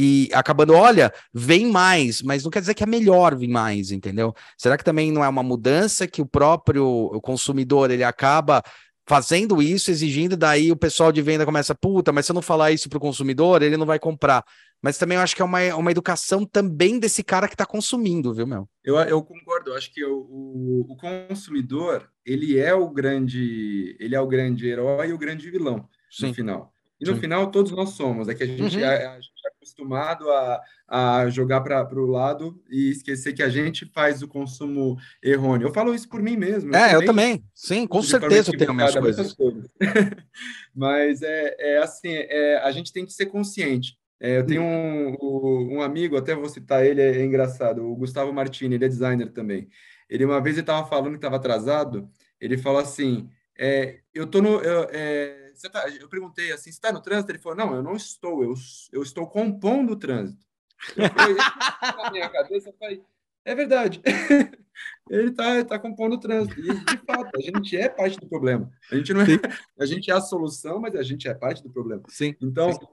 E 0.00 0.30
acabando, 0.32 0.74
olha, 0.74 1.12
vem 1.34 1.66
mais, 1.66 2.22
mas 2.22 2.44
não 2.44 2.52
quer 2.52 2.60
dizer 2.60 2.72
que 2.72 2.84
é 2.84 2.86
melhor 2.86 3.34
vir 3.34 3.48
mais, 3.48 3.90
entendeu? 3.90 4.32
Será 4.56 4.78
que 4.78 4.84
também 4.84 5.10
não 5.10 5.24
é 5.24 5.28
uma 5.28 5.42
mudança 5.42 6.06
que 6.06 6.22
o 6.22 6.26
próprio 6.26 7.20
consumidor 7.20 7.90
ele 7.90 8.04
acaba 8.04 8.62
fazendo 9.08 9.60
isso, 9.60 9.90
exigindo, 9.90 10.36
daí 10.36 10.70
o 10.70 10.76
pessoal 10.76 11.10
de 11.10 11.20
venda 11.20 11.44
começa, 11.44 11.74
puta, 11.74 12.12
mas 12.12 12.26
se 12.26 12.30
eu 12.30 12.34
não 12.34 12.42
falar 12.42 12.70
isso 12.70 12.88
para 12.88 12.98
o 12.98 13.00
consumidor, 13.00 13.60
ele 13.60 13.76
não 13.76 13.86
vai 13.86 13.98
comprar. 13.98 14.44
Mas 14.80 14.96
também 14.96 15.16
eu 15.16 15.22
acho 15.22 15.34
que 15.34 15.42
é 15.42 15.44
uma, 15.44 15.74
uma 15.74 15.90
educação 15.90 16.44
também 16.46 17.00
desse 17.00 17.24
cara 17.24 17.48
que 17.48 17.54
está 17.54 17.66
consumindo, 17.66 18.32
viu, 18.32 18.46
meu? 18.46 18.68
Eu, 18.84 18.94
eu 18.98 19.20
concordo, 19.20 19.70
eu 19.70 19.76
acho 19.76 19.92
que 19.92 20.04
o, 20.04 20.16
o, 20.16 20.86
o, 20.92 20.96
consumidor, 20.96 22.08
ele 22.24 22.56
é 22.56 22.72
o 22.72 22.88
grande, 22.88 23.96
ele 23.98 24.14
é 24.14 24.20
o 24.20 24.28
grande 24.28 24.68
herói 24.68 25.08
e 25.08 25.12
o 25.12 25.18
grande 25.18 25.50
vilão 25.50 25.88
Sim. 26.08 26.28
no 26.28 26.34
final. 26.34 26.72
E 27.00 27.04
no 27.04 27.14
Sim. 27.14 27.20
final, 27.20 27.50
todos 27.50 27.70
nós 27.72 27.90
somos. 27.90 28.28
É 28.28 28.34
que 28.34 28.42
a 28.42 28.46
gente, 28.46 28.76
uhum. 28.76 28.82
é, 28.82 29.06
a, 29.06 29.20
gente 29.20 29.30
é 29.44 29.48
acostumado 29.48 30.28
a, 30.30 30.60
a 30.88 31.30
jogar 31.30 31.60
para 31.60 32.00
o 32.00 32.06
lado 32.06 32.60
e 32.68 32.90
esquecer 32.90 33.32
que 33.32 33.42
a 33.42 33.48
gente 33.48 33.86
faz 33.86 34.22
o 34.22 34.28
consumo 34.28 34.96
errôneo. 35.22 35.68
Eu 35.68 35.72
falo 35.72 35.94
isso 35.94 36.08
por 36.08 36.20
mim 36.20 36.36
mesmo. 36.36 36.74
É, 36.74 36.94
eu, 36.94 37.00
eu 37.00 37.06
também. 37.06 37.44
Sim, 37.54 37.86
com 37.86 38.02
certeza 38.02 38.50
eu 38.50 38.58
tenho 38.58 38.74
minhas 38.74 38.96
coisas. 38.96 39.32
coisas. 39.34 39.70
Mas 40.74 41.22
é, 41.22 41.56
é 41.58 41.78
assim, 41.78 42.10
é, 42.12 42.60
a 42.64 42.70
gente 42.72 42.92
tem 42.92 43.06
que 43.06 43.12
ser 43.12 43.26
consciente. 43.26 43.96
É, 44.20 44.38
eu 44.38 44.46
tenho 44.46 44.62
um, 44.62 45.76
um, 45.76 45.82
amigo, 45.82 46.16
até 46.16 46.34
vou 46.34 46.48
citar 46.48 46.84
ele, 46.84 47.00
é, 47.00 47.18
é 47.18 47.24
engraçado, 47.24 47.86
o 47.86 47.94
Gustavo 47.94 48.32
Martini, 48.32 48.74
ele 48.74 48.84
é 48.84 48.88
designer 48.88 49.30
também. 49.30 49.68
Ele 50.10 50.24
uma 50.24 50.40
vez 50.40 50.58
estava 50.58 50.86
falando 50.88 51.10
que 51.10 51.18
estava 51.18 51.36
atrasado, 51.36 52.10
ele 52.40 52.58
falou 52.58 52.80
assim, 52.80 53.28
é, 53.56 53.98
eu 54.12 54.26
tô 54.26 54.42
no, 54.42 54.60
eu, 54.60 54.88
é, 54.90 55.47
tá, 55.70 55.88
eu 55.88 56.08
perguntei 56.08 56.52
assim, 56.52 56.64
você 56.64 56.76
está 56.76 56.92
no 56.92 57.00
trânsito? 57.00 57.32
Ele 57.32 57.38
falou, 57.38 57.56
não, 57.56 57.74
eu 57.74 57.82
não 57.82 57.96
estou, 57.96 58.42
eu, 58.42 58.54
eu 58.92 59.02
estou 59.02 59.26
compondo 59.26 59.92
o 59.92 59.96
trânsito. 59.96 60.46
Eu 60.96 61.08
falei, 61.10 61.36
na 61.96 62.10
minha 62.10 62.28
cabeça, 62.28 62.68
eu 62.68 62.74
falei, 62.78 63.02
é 63.44 63.54
verdade. 63.54 64.02
ele 65.08 65.30
está 65.30 65.64
tá 65.64 65.78
compondo 65.78 66.14
o 66.14 66.20
trânsito. 66.20 66.60
E, 66.60 66.64
de 66.64 66.98
fato, 66.98 67.30
a 67.34 67.40
gente 67.40 67.76
é 67.76 67.88
parte 67.88 68.18
do 68.18 68.28
problema. 68.28 68.70
A 68.92 68.96
gente 68.96 69.12
não 69.14 69.22
é, 69.22 69.26
a 69.78 69.86
gente 69.86 70.10
é 70.10 70.14
a 70.14 70.20
solução, 70.20 70.78
mas 70.78 70.94
a 70.94 71.02
gente 71.02 71.26
é 71.26 71.34
parte 71.34 71.62
do 71.62 71.70
problema. 71.70 72.02
Sim. 72.08 72.36
Então, 72.42 72.72
Sim. 72.72 72.86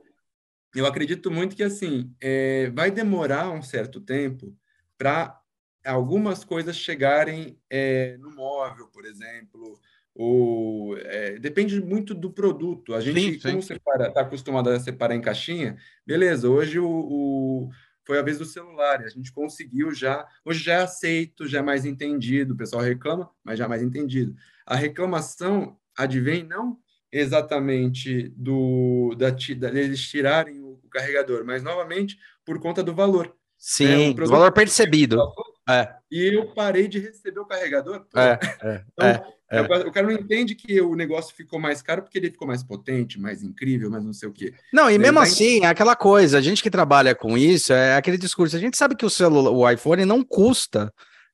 eu 0.74 0.86
acredito 0.86 1.30
muito 1.30 1.55
que 1.55 1.63
assim 1.63 2.16
é, 2.22 2.70
vai 2.70 2.89
demorar 2.89 3.51
um 3.51 3.61
certo 3.61 3.99
tempo 3.99 4.55
para 4.97 5.39
algumas 5.86 6.43
coisas 6.43 6.76
chegarem 6.76 7.59
é, 7.70 8.18
no 8.18 8.32
móvel, 8.32 8.88
por 8.88 9.05
exemplo, 9.05 9.80
ou 10.16 10.97
é, 10.97 11.38
depende 11.38 11.80
muito 11.82 12.16
do 12.16 12.32
produto. 12.32 12.93
A 12.93 13.01
gente, 13.01 13.20
sim, 13.20 13.61
sim. 13.61 13.78
como 13.84 14.03
está 14.03 14.22
acostumado 14.22 14.70
a 14.70 14.80
separar 14.80 15.13
em 15.13 15.22
caixinha, 15.22 15.78
beleza. 16.07 16.49
Hoje 16.49 16.80
o, 16.80 16.88
o, 16.88 17.70
foi 18.05 18.18
a 18.18 18.22
vez 18.22 18.38
do 18.38 18.45
celular, 18.45 19.01
a 19.01 19.09
gente 19.09 19.32
conseguiu 19.34 19.93
já. 19.93 20.26
Hoje 20.45 20.63
já 20.63 20.74
é 20.76 20.82
aceito, 20.84 21.45
já 21.47 21.59
é 21.59 21.61
mais 21.61 21.86
entendido. 21.86 22.53
O 22.53 22.57
pessoal 22.57 22.82
reclama, 22.82 23.30
mas 23.43 23.59
já 23.59 23.66
é 23.66 23.68
mais 23.68 23.84
entendido. 23.84 24.34
A 24.66 24.76
reclamação 24.76 25.78
advém 25.97 26.43
não 26.43 26.80
exatamente 27.11 28.30
do 28.36 29.16
da, 29.18 29.30
da 29.30 29.80
eles 29.80 30.01
tirarem 30.01 30.61
o, 30.61 30.80
o 30.82 30.89
carregador, 30.89 31.43
mas 31.45 31.61
novamente 31.61 32.18
por 32.45 32.59
conta 32.61 32.82
do 32.82 32.95
valor. 32.95 33.36
Sim, 33.57 34.13
né? 34.13 34.26
valor 34.28 34.51
percebido. 34.53 35.20
É. 35.68 35.95
E 36.11 36.36
eu 36.36 36.53
parei 36.53 36.88
de 36.88 36.99
receber 36.99 37.39
o 37.39 37.45
carregador. 37.45 38.05
É, 38.16 38.39
é, 38.61 38.86
então, 38.93 39.35
é, 39.50 39.62
O 39.62 39.91
cara 39.91 40.08
não 40.08 40.14
entende 40.14 40.56
que 40.56 40.82
o 40.82 40.96
negócio 40.96 41.36
ficou 41.36 41.60
mais 41.60 41.82
caro 41.82 42.02
porque 42.02 42.18
ele 42.18 42.32
ficou 42.32 42.48
mais 42.48 42.64
potente, 42.64 43.20
mais 43.20 43.43
incrível, 43.43 43.89
mais 43.89 44.04
não 44.04 44.14
sei 44.14 44.28
o 44.28 44.32
quê. 44.32 44.54
Não, 44.74 44.89
e 44.89 44.98
mesmo 44.98 45.20
assim, 45.20 45.64
é 45.64 45.68
aquela 45.68 45.96
coisa, 45.96 46.38
a 46.38 46.41
gente 46.41 46.64
que 46.64 46.70
trabalha 46.70 47.14
com 47.14 47.38
isso, 47.38 47.72
é 47.72 47.96
aquele 47.96 48.18
discurso, 48.18 48.56
a 48.56 48.60
gente 48.60 48.78
sabe 48.78 48.96
que 48.96 49.06
o 49.06 49.10
celular, 49.10 49.52
o 49.52 49.70
iPhone 49.70 50.04
não 50.06 50.24
custa 50.24 50.91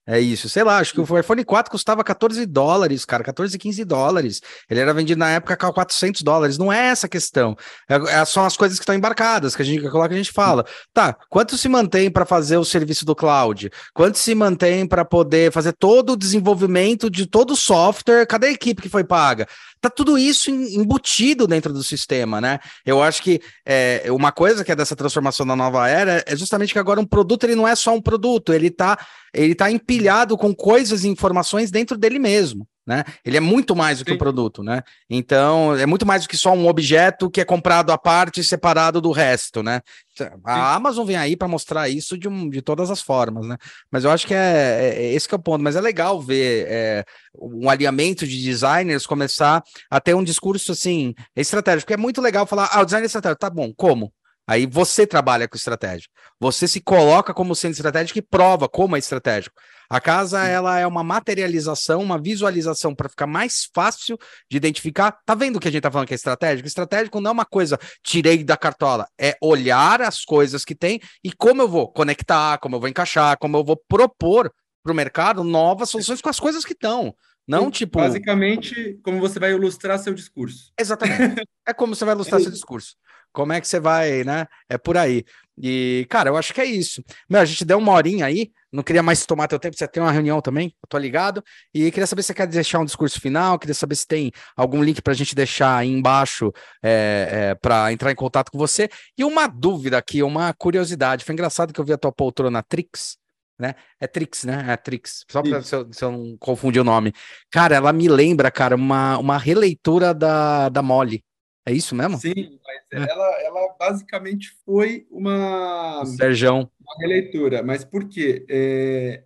é 0.08 0.20
isso, 0.20 0.50
sei 0.50 0.64
lá, 0.64 0.80
acho 0.80 0.94
que 0.94 1.00
o 1.00 1.20
iPhone 1.20 1.44
4 1.46 1.72
custava 1.72 2.04
14 2.04 2.44
dólares, 2.48 3.06
cara, 3.06 3.24
14, 3.24 3.56
15 3.58 3.86
dólares. 3.86 4.42
Ele 4.68 4.80
era 4.80 4.94
vendido 4.94 5.20
na 5.20 5.30
época 5.30 5.56
com 5.56 5.72
400 5.72 6.24
dólares. 6.24 6.58
Não 6.58 6.74
é 6.74 6.88
essa 6.88 7.06
a 7.06 7.10
questão. 7.10 7.56
É, 7.88 7.96
é, 8.20 8.26
são 8.26 8.44
as 8.44 8.58
coisas 8.58 8.80
que 8.80 8.84
estão 8.84 8.96
embarcadas, 8.96 9.56
que 9.56 9.62
a 9.62 9.66
gente 9.66 9.88
coloca, 9.90 10.14
a 10.14 10.18
gente 10.18 10.32
fala. 10.32 10.66
Tá, 10.92 11.16
quanto 11.30 11.56
se 11.56 11.70
mantém 11.70 12.10
para 12.10 12.26
fazer 12.26 12.58
o 12.58 12.66
serviço 12.66 13.06
do 13.06 13.16
cloud? 13.16 13.70
Quanto 13.94 14.18
se 14.18 14.34
mantém 14.34 14.88
para 14.88 15.06
poder 15.06 15.52
fazer 15.52 15.74
todo 15.74 16.14
o 16.14 16.18
desenvolvimento 16.18 17.08
de 17.08 17.28
todo 17.28 17.52
o 17.52 17.56
software? 17.56 18.26
Cadê 18.26 18.48
a 18.48 18.52
equipe 18.52 18.82
que 18.82 18.90
foi 18.90 19.04
paga? 19.04 19.48
Tá 19.82 19.90
tudo 19.90 20.16
isso 20.16 20.52
embutido 20.52 21.48
dentro 21.48 21.74
do 21.74 21.84
sistema, 21.84 22.40
né? 22.40 22.60
Eu 22.86 23.02
acho 23.02 23.24
que 23.24 23.42
é, 23.66 24.04
uma 24.12 24.32
coisa 24.32 24.64
que 24.64 24.72
é 24.72 24.76
dessa 24.76 24.96
transformação 24.96 25.44
da 25.46 25.56
nova 25.56 25.90
era 25.90 26.24
é 26.28 26.36
justamente 26.36 26.72
que 26.72 26.78
agora 26.80 27.00
um 27.00 27.06
produto 27.06 27.46
ele 27.46 27.56
não 27.56 27.68
é 27.68 27.76
só 27.76 27.92
um 27.94 28.02
produto, 28.02 28.54
ele 28.54 28.68
está 28.68 28.98
ele 29.34 29.56
tá 29.56 29.72
empilhado 29.72 30.38
com 30.38 30.54
coisas 30.54 31.04
e 31.04 31.08
informações 31.08 31.72
dentro 31.72 31.98
dele 31.98 32.20
mesmo 32.20 32.68
né? 32.92 33.06
Ele 33.24 33.38
é 33.38 33.40
muito 33.40 33.74
mais 33.74 34.00
do 34.00 34.06
que 34.06 34.12
Sim. 34.12 34.16
um 34.16 34.20
produto, 34.20 34.62
né? 34.62 34.84
Então, 35.10 35.74
é 35.78 35.86
muito 35.86 36.06
mais 36.06 36.24
do 36.24 36.28
que 36.28 36.36
só 36.36 36.52
um 36.52 36.68
objeto 36.68 37.32
que 37.32 37.40
é 37.40 37.46
comprado 37.46 37.90
à 37.92 37.98
parte 37.98 38.42
e 38.42 38.44
separado 38.44 39.00
do 39.00 39.12
resto, 39.12 39.64
né? 39.64 39.80
A 40.20 40.56
Sim. 40.56 40.62
Amazon 40.76 41.08
vem 41.08 41.16
aí 41.16 41.38
para 41.38 41.48
mostrar 41.48 41.88
isso 41.88 42.18
de, 42.18 42.28
um, 42.28 42.50
de 42.50 42.62
todas 42.62 42.92
as 42.92 43.02
formas, 43.02 43.48
né? 43.48 43.56
Mas 43.90 44.04
eu 44.04 44.12
acho 44.12 44.28
que 44.28 44.34
é, 44.34 44.38
é, 44.38 45.04
é 45.04 45.14
esse 45.14 45.26
que 45.26 45.34
é 45.34 45.38
o 45.38 45.42
ponto. 45.42 45.64
Mas 45.64 45.78
é 45.78 45.82
legal 45.82 46.20
ver 46.20 46.66
é, 46.68 47.06
um 47.40 47.70
alinhamento 47.70 48.28
de 48.28 48.44
designers 48.44 49.08
começar 49.08 49.64
a 49.90 50.02
ter 50.02 50.14
um 50.14 50.24
discurso 50.24 50.74
assim 50.74 51.14
estratégico, 51.34 51.86
porque 51.86 51.94
é 51.94 51.98
muito 51.98 52.22
legal 52.22 52.46
falar, 52.46 52.70
ah, 52.74 52.82
o 52.82 52.86
design 52.86 53.06
é 53.06 53.08
estratégico, 53.08 53.40
tá 53.40 53.50
bom, 53.50 53.72
como? 53.74 54.12
Aí 54.48 54.66
você 54.66 55.06
trabalha 55.06 55.48
com 55.48 55.56
estratégia. 55.56 56.08
Você 56.40 56.68
se 56.68 56.82
coloca 56.82 57.34
como 57.34 57.56
sendo 57.56 57.74
estratégico 57.74 58.20
e 58.20 58.22
prova 58.22 58.68
como 58.68 58.96
é 58.96 59.00
estratégico. 59.00 59.56
A 59.90 60.00
casa 60.00 60.46
ela 60.46 60.80
é 60.80 60.88
uma 60.88 61.04
materialização, 61.04 62.02
uma 62.02 62.18
visualização 62.18 62.96
para 62.96 63.10
ficar 63.10 63.28
mais 63.28 63.68
fácil 63.76 64.18
de 64.50 64.58
identificar. 64.58 65.12
Tá 65.26 65.36
vendo 65.36 65.58
o 65.58 65.60
que 65.60 65.68
a 65.68 65.72
gente 65.72 65.82
tá 65.82 65.92
falando 65.92 66.08
que 66.08 66.14
é 66.14 66.16
estratégico? 66.16 66.66
Estratégico 66.66 67.20
não 67.20 67.30
é 67.30 67.34
uma 67.34 67.46
coisa 67.46 67.78
tirei 68.02 68.42
da 68.44 68.56
cartola, 68.56 69.06
é 69.20 69.36
olhar 69.42 70.02
as 70.02 70.24
coisas 70.24 70.64
que 70.64 70.74
tem 70.74 71.02
e 71.22 71.32
como 71.32 71.62
eu 71.62 71.68
vou 71.68 71.92
conectar, 71.92 72.58
como 72.60 72.78
eu 72.78 72.80
vou 72.80 72.88
encaixar, 72.88 73.38
como 73.38 73.58
eu 73.58 73.66
vou 73.66 73.76
propor 73.88 74.50
para 74.82 74.94
o 74.94 74.96
mercado 74.96 75.44
novas 75.44 75.90
soluções 75.90 76.22
com 76.22 76.30
as 76.30 76.40
coisas 76.40 76.64
que 76.66 76.74
estão. 76.74 77.14
Não, 77.52 77.70
tipo. 77.70 78.00
Basicamente, 78.00 78.98
como 79.04 79.20
você 79.20 79.40
vai 79.40 79.52
ilustrar 79.52 80.00
seu 80.00 80.14
discurso. 80.14 80.72
Exatamente. 80.80 81.44
é 81.68 81.74
como 81.74 81.94
você 81.94 82.06
vai 82.06 82.16
ilustrar 82.16 82.40
é 82.40 82.44
seu 82.44 82.52
discurso. 82.52 82.96
Como 83.34 83.54
é 83.54 83.62
que 83.62 83.68
você 83.68 83.80
vai, 83.80 84.24
né? 84.24 84.46
É 84.70 84.78
por 84.78 84.98
aí. 84.98 85.24
E, 85.58 86.06
cara, 86.10 86.30
eu 86.30 86.38
acho 86.38 86.54
que 86.54 86.62
é 86.62 86.66
isso. 86.66 87.04
Meu, 87.30 87.40
a 87.42 87.46
gente 87.46 87.64
deu 87.64 87.78
uma 87.78 87.92
horinha 87.92 88.26
aí, 88.26 88.52
não 88.72 88.82
queria 88.82 89.04
mais 89.04 89.26
tomar 89.26 89.48
teu 89.48 89.60
tempo, 89.60 89.78
você 89.78 89.88
tem 89.88 90.02
uma 90.02 90.12
reunião 90.12 90.42
também, 90.42 90.74
eu 90.82 90.88
tô 90.90 90.98
ligado. 90.98 91.44
E 91.74 91.92
queria 91.92 92.08
saber 92.08 92.24
se 92.24 92.28
você 92.28 92.34
quer 92.34 92.48
deixar 92.48 92.80
um 92.80 92.86
discurso 92.86 93.20
final, 93.22 93.60
queria 93.60 93.74
saber 93.74 93.96
se 93.96 94.08
tem 94.08 94.32
algum 94.56 94.82
link 94.82 95.02
para 95.02 95.14
a 95.14 95.16
gente 95.16 95.36
deixar 95.36 95.78
aí 95.78 95.90
embaixo 95.90 96.52
é, 96.84 97.52
é, 97.52 97.56
para 97.56 97.92
entrar 97.92 98.12
em 98.12 98.16
contato 98.16 98.52
com 98.52 98.58
você. 98.58 98.90
E 99.18 99.24
uma 99.24 99.48
dúvida 99.48 99.98
aqui, 99.98 100.24
uma 100.24 100.54
curiosidade. 100.54 101.24
Foi 101.24 101.34
engraçado 101.34 101.74
que 101.74 101.80
eu 101.80 101.86
vi 101.86 101.94
a 101.94 101.98
tua 101.98 102.12
poltrona 102.12 102.64
Trix, 102.64 103.18
né? 103.62 103.76
É 104.00 104.08
Trix, 104.08 104.44
né? 104.44 104.66
É 104.68 104.76
Trix. 104.76 105.26
Só 105.30 105.42
para 105.42 105.62
se, 105.62 105.76
se, 105.92 106.04
eu 106.04 106.12
não 106.12 106.36
confundir 106.38 106.82
o 106.82 106.86
nome. 106.86 107.14
Cara, 107.50 107.76
ela 107.76 107.94
me 107.94 108.10
lembra, 108.10 108.52
cara, 108.52 108.76
uma, 108.76 109.18
uma 109.18 109.38
releitura 109.38 110.14
da, 110.14 110.68
da 110.68 110.82
Molly. 110.82 111.24
É 111.66 111.72
isso 111.72 111.96
mesmo? 111.96 112.18
Sim, 112.18 112.60
mas 112.66 113.08
é. 113.08 113.12
ela, 113.12 113.42
ela 113.42 113.76
basicamente 113.80 114.50
foi 114.66 115.06
uma, 115.12 116.04
Serjão. 116.06 116.70
uma 116.80 116.96
releitura. 117.00 117.62
Mas 117.62 117.86
por 117.86 118.10
quê? 118.10 118.46
É, 118.50 119.24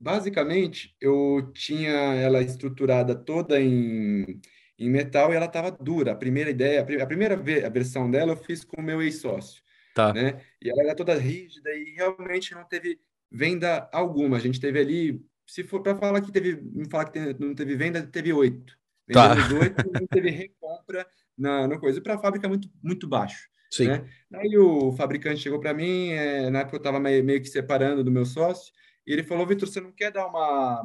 basicamente, 0.00 0.96
eu 1.00 1.50
tinha 1.54 1.92
ela 2.14 2.42
estruturada 2.42 3.14
toda 3.14 3.60
em, 3.60 4.40
em 4.76 4.90
metal 4.90 5.32
e 5.32 5.36
ela 5.36 5.46
estava 5.46 5.70
dura. 5.70 6.12
A 6.12 6.16
primeira 6.16 6.50
ideia, 6.50 6.80
a 6.80 7.06
primeira 7.06 7.34
a 7.34 7.70
versão 7.70 8.10
dela 8.10 8.32
eu 8.32 8.36
fiz 8.36 8.64
com 8.64 8.80
o 8.80 8.84
meu 8.84 9.00
ex-sócio. 9.00 9.62
Tá. 9.94 10.12
Né? 10.12 10.40
E 10.60 10.70
ela 10.70 10.82
era 10.82 10.94
toda 10.94 11.14
rígida 11.14 11.70
e 11.70 11.94
realmente 11.94 12.54
não 12.54 12.64
teve 12.64 13.00
venda 13.30 13.88
alguma. 13.92 14.36
A 14.36 14.40
gente 14.40 14.60
teve 14.60 14.78
ali, 14.78 15.24
se 15.46 15.64
for 15.64 15.82
para 15.82 15.96
falar 15.96 16.20
que 16.20 16.32
teve, 16.32 16.62
falar 16.90 17.04
que 17.06 17.18
não 17.38 17.54
teve 17.54 17.76
venda, 17.76 18.02
teve 18.02 18.32
oito. 18.32 18.78
Tá. 19.12 19.34
oito, 19.60 19.92
não 19.92 20.06
teve 20.06 20.30
recompra 20.30 21.06
na, 21.36 21.66
na 21.66 21.78
coisa. 21.78 22.00
Para 22.00 22.14
a 22.14 22.18
fábrica 22.18 22.48
muito, 22.48 22.68
muito 22.82 23.08
baixo. 23.08 23.48
Sim. 23.70 23.88
Né? 23.88 24.04
Aí 24.34 24.58
o 24.58 24.92
fabricante 24.92 25.40
chegou 25.40 25.60
para 25.60 25.72
mim, 25.72 26.10
é, 26.10 26.50
na 26.50 26.60
época 26.60 26.76
eu 26.76 26.80
estava 26.80 26.98
meio, 26.98 27.24
meio 27.24 27.40
que 27.40 27.48
separando 27.48 28.02
do 28.02 28.10
meu 28.10 28.26
sócio, 28.26 28.72
e 29.06 29.12
ele 29.12 29.22
falou, 29.22 29.46
Vitor, 29.46 29.68
você 29.68 29.80
não 29.80 29.92
quer 29.92 30.10
dar 30.10 30.26
uma 30.26 30.84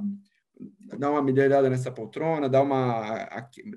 dar 0.97 1.11
uma 1.11 1.21
melhorada 1.21 1.69
nessa 1.69 1.91
poltrona, 1.91 2.47
dar 2.47 2.61
uma, 2.61 3.27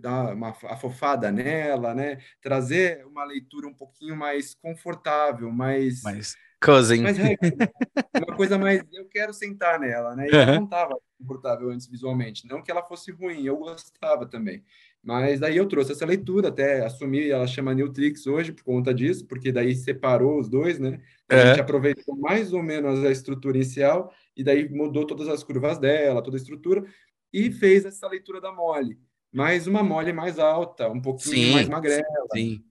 dar 0.01 0.35
uma 0.35 0.51
afofada 0.51 1.33
nela, 1.33 1.95
né? 1.95 2.19
Trazer 2.41 3.05
uma 3.05 3.25
leitura 3.25 3.67
um 3.67 3.75
pouquinho 3.75 4.17
mais 4.17 4.55
confortável, 4.55 5.51
mais... 5.51 6.03
Mais 6.03 6.37
cousin. 6.61 7.03
Mais 7.03 7.19
uma 7.19 8.37
coisa 8.37 8.59
mais... 8.59 8.83
Eu 8.93 9.07
quero 9.07 9.33
sentar 9.33 9.79
nela, 9.79 10.15
né? 10.15 10.29
E 10.29 10.35
uhum. 10.35 10.55
não 10.57 10.65
estava 10.65 10.97
confortável 11.19 11.71
antes 11.71 11.87
visualmente. 11.87 12.47
Não 12.47 12.63
que 12.63 12.71
ela 12.71 12.83
fosse 12.83 13.11
ruim, 13.11 13.45
eu 13.45 13.57
gostava 13.57 14.27
também. 14.27 14.63
Mas 15.03 15.41
daí 15.41 15.57
eu 15.57 15.67
trouxe 15.67 15.93
essa 15.93 16.05
leitura, 16.05 16.49
até 16.49 16.85
assumi, 16.85 17.31
ela 17.31 17.47
chama 17.47 17.75
Newtrix 17.75 18.27
hoje 18.27 18.53
por 18.53 18.65
conta 18.65 18.93
disso, 18.93 19.27
porque 19.27 19.53
daí 19.53 19.75
separou 19.75 20.39
os 20.39 20.49
dois, 20.49 20.79
né? 20.79 21.01
A 21.29 21.35
é. 21.35 21.47
gente 21.49 21.61
aproveitou 21.61 22.17
mais 22.17 22.53
ou 22.53 22.63
menos 22.63 23.05
a 23.05 23.11
estrutura 23.11 23.57
inicial 23.57 24.13
e 24.37 24.43
daí 24.43 24.69
mudou 24.69 25.07
todas 25.07 25.29
as 25.29 25.43
curvas 25.43 25.79
dela, 25.79 26.23
toda 26.23 26.37
a 26.37 26.41
estrutura, 26.41 26.85
e 27.33 27.51
fez 27.51 27.85
essa 27.85 28.09
leitura 28.09 28.41
da 28.41 28.53
mole. 28.53 28.99
Mais 29.33 29.67
uma 29.67 29.83
mole 29.83 30.13
mais 30.13 30.39
alta, 30.39 30.89
um 30.89 31.01
pouquinho 31.01 31.35
sim, 31.35 31.53
mais 31.53 31.69
magrela. 31.69 32.05
Sim. 32.35 32.63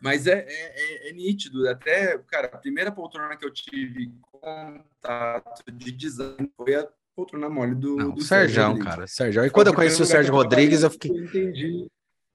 Mas 0.00 0.26
é, 0.26 0.46
é, 0.46 1.08
é, 1.08 1.08
é, 1.08 1.12
nítido, 1.12 1.68
até, 1.68 2.18
cara, 2.30 2.48
a 2.52 2.58
primeira 2.58 2.92
poltrona 2.92 3.36
que 3.36 3.44
eu 3.44 3.52
tive 3.52 4.12
contato 4.30 5.70
de 5.72 5.92
design 5.92 6.50
foi 6.56 6.74
a 6.74 6.86
poltrona 7.16 7.48
mole 7.48 7.74
do, 7.74 7.96
Não, 7.96 8.10
do 8.12 8.22
Sérgio, 8.22 8.78
cara. 8.78 9.06
Sérgio. 9.06 9.44
E 9.44 9.50
quando 9.50 9.68
eu 9.68 9.74
conheci 9.74 10.00
o 10.00 10.06
Sérgio 10.06 10.32
Rodrigues, 10.32 10.82
eu 10.82 10.90
fiquei. 10.90 11.10
Eu 11.10 11.24
entendi. 11.24 11.88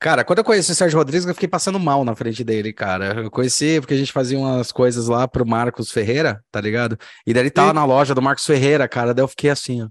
Cara, 0.03 0.26
quando 0.26 0.39
eu 0.39 0.43
conheci 0.43 0.70
o 0.70 0.76
Sérgio 0.76 0.97
Rodrigues, 0.97 1.26
eu 1.26 1.34
fiquei 1.34 1.47
passando 1.47 1.80
mal 1.80 2.03
na 2.03 2.14
frente 2.14 2.43
dele, 2.43 2.74
cara. 2.74 3.22
Eu 3.24 3.32
conheci 3.32 3.80
porque 3.80 3.93
a 3.93 3.97
gente 3.97 4.11
fazia 4.11 4.38
umas 4.38 4.70
coisas 4.70 5.07
lá 5.07 5.26
pro 5.30 5.45
Marcos 5.45 5.91
Ferreira, 5.91 6.43
tá 6.51 6.59
ligado? 6.59 6.99
E 7.26 7.34
daí 7.34 7.43
ele 7.43 7.49
tava 7.49 7.70
Sim. 7.70 7.76
na 7.76 7.86
loja 7.86 8.14
do 8.14 8.22
Marcos 8.22 8.45
Ferreira, 8.45 8.86
cara. 8.86 9.14
Daí 9.14 9.24
eu 9.24 9.30
fiquei 9.30 9.49
assim, 9.49 9.84
ó. 9.84 9.88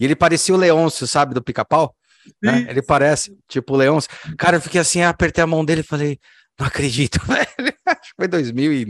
E 0.00 0.04
ele 0.04 0.16
parecia 0.16 0.52
o 0.52 0.58
Leôncio, 0.58 1.06
sabe, 1.06 1.32
do 1.32 1.40
pica-pau? 1.40 1.94
Né? 2.42 2.66
Ele 2.68 2.82
parece, 2.82 3.38
tipo 3.48 3.74
o 3.74 3.76
Leôncio. 3.76 4.10
Cara, 4.36 4.56
eu 4.56 4.60
fiquei 4.60 4.80
assim, 4.80 5.02
apertei 5.02 5.44
a 5.44 5.46
mão 5.46 5.64
dele 5.64 5.82
e 5.82 5.84
falei, 5.84 6.18
Não 6.58 6.66
acredito, 6.66 7.18
velho. 7.26 7.76
Acho 7.86 8.10
que 8.10 8.16
foi 8.16 8.28
2000 8.28 8.72
e... 8.72 8.84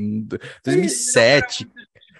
2007. 0.64 1.68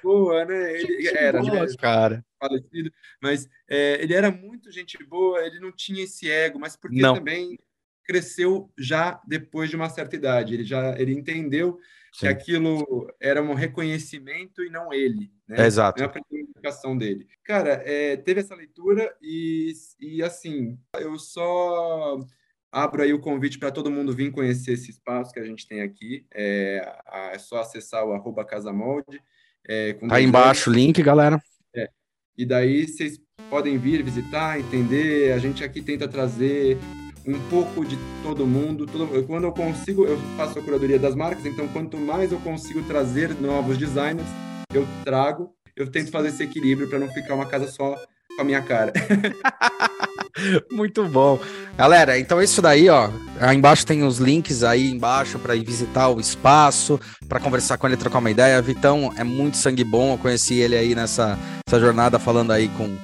boa, 0.03 0.45
né? 0.45 0.73
Ele 0.73 1.03
Gente 1.03 1.17
era, 1.17 1.41
boa, 1.41 1.67
né? 1.67 1.75
cara. 1.79 2.25
Falecido, 2.39 2.93
mas 3.21 3.49
é, 3.69 4.03
ele 4.03 4.15
era 4.15 4.31
muito 4.31 4.71
gente 4.71 5.03
boa, 5.05 5.45
ele 5.45 5.59
não 5.59 5.73
tinha 5.73 6.05
esse 6.05 6.31
ego, 6.31 6.59
mas 6.59 6.77
porque 6.77 7.01
Não. 7.01 7.15
também 7.15 7.59
cresceu 8.05 8.71
já 8.79 9.21
depois 9.27 9.69
de 9.69 9.77
uma 9.77 9.89
certa 9.89 10.15
idade. 10.17 10.55
Ele 10.55 10.65
já 10.65 10.95
ele 10.99 11.13
entendeu 11.13 11.79
que 12.13 12.21
Sim. 12.21 12.29
aquilo 12.29 13.13
era 13.21 13.43
um 13.43 13.55
reconhecimento 13.55 14.63
e 14.63 14.71
não 14.71 14.93
ele, 14.93 15.31
né? 15.47 15.57
É, 15.63 15.67
exato. 15.67 16.01
Não 16.01 16.09
é 16.09 16.13
a 16.13 16.95
dele. 16.97 17.27
Cara, 17.45 17.83
é, 17.85 18.17
teve 18.17 18.41
essa 18.41 18.55
leitura 18.55 19.15
e, 19.21 19.73
e 20.01 20.23
assim, 20.23 20.79
eu 20.99 21.19
só 21.19 22.19
abro 22.77 23.03
aí 23.03 23.13
o 23.13 23.19
convite 23.19 23.59
para 23.59 23.71
todo 23.71 23.91
mundo 23.91 24.15
vir 24.15 24.31
conhecer 24.31 24.73
esse 24.73 24.91
espaço 24.91 25.33
que 25.33 25.41
a 25.41 25.45
gente 25.45 25.67
tem 25.67 25.81
aqui. 25.81 26.27
É, 26.35 26.87
é 27.33 27.39
só 27.39 27.61
acessar 27.61 28.05
o 28.05 28.13
arroba 28.13 28.45
Casamolde. 28.45 29.21
É, 29.67 29.95
Tá 29.95 30.17
aí 30.17 30.25
embaixo 30.25 30.71
o 30.71 30.73
link, 30.73 31.03
galera. 31.03 31.41
e 32.39 32.45
daí 32.45 32.87
vocês 32.87 33.19
podem 33.49 33.79
vir 33.79 34.03
visitar, 34.03 34.61
entender. 34.61 35.33
A 35.33 35.39
gente 35.39 35.65
aqui 35.65 35.81
tenta 35.81 36.07
trazer 36.07 36.77
um 37.27 37.41
pouco 37.49 37.83
de 37.83 37.97
todo 38.23 38.47
mundo. 38.47 38.85
Todo- 38.85 39.27
quando 39.27 39.45
eu 39.45 39.53
consigo, 39.53 40.05
eu 40.05 40.19
faço 40.37 40.59
a 40.59 40.63
curadoria 40.63 40.99
das 40.99 41.15
marcas, 41.15 41.47
então 41.47 41.67
quanto 41.69 41.97
mais 41.97 42.31
eu 42.31 42.39
consigo 42.41 42.83
trazer 42.83 43.35
novos 43.41 43.79
designers, 43.79 44.29
eu 44.75 44.87
trago. 45.03 45.51
Eu 45.75 45.91
tento 45.91 46.11
fazer 46.11 46.29
esse 46.29 46.43
equilíbrio 46.43 46.89
para 46.91 46.99
não 46.99 47.09
ficar 47.09 47.35
uma 47.35 47.47
casa 47.47 47.69
só 47.69 47.97
com 48.37 48.43
a 48.43 48.45
minha 48.45 48.63
cara. 48.63 48.93
Muito 50.71 51.05
bom. 51.05 51.41
Galera, 51.77 52.19
então 52.19 52.39
é 52.39 52.45
isso 52.45 52.61
daí, 52.61 52.89
ó. 52.89 53.09
Aí 53.41 53.57
embaixo 53.57 53.87
tem 53.87 54.03
os 54.03 54.19
links 54.19 54.63
aí 54.63 54.91
embaixo 54.91 55.39
para 55.39 55.57
ir 55.57 55.65
visitar 55.65 56.09
o 56.09 56.21
espaço, 56.21 57.01
para 57.27 57.41
conversar 57.41 57.79
com 57.79 57.87
ele, 57.87 57.97
trocar 57.97 58.19
uma 58.19 58.31
ideia. 58.31 58.61
Vitão 58.61 59.13
é 59.17 59.25
muito 59.25 59.57
sangue 59.57 59.83
bom. 59.83 60.13
Eu 60.13 60.19
conheci 60.19 60.55
ele 60.55 60.77
aí 60.77 60.95
nessa, 60.95 61.39
nessa 61.67 61.81
jornada 61.81 62.19
falando 62.19 62.53
aí 62.53 62.69
com, 62.69 62.97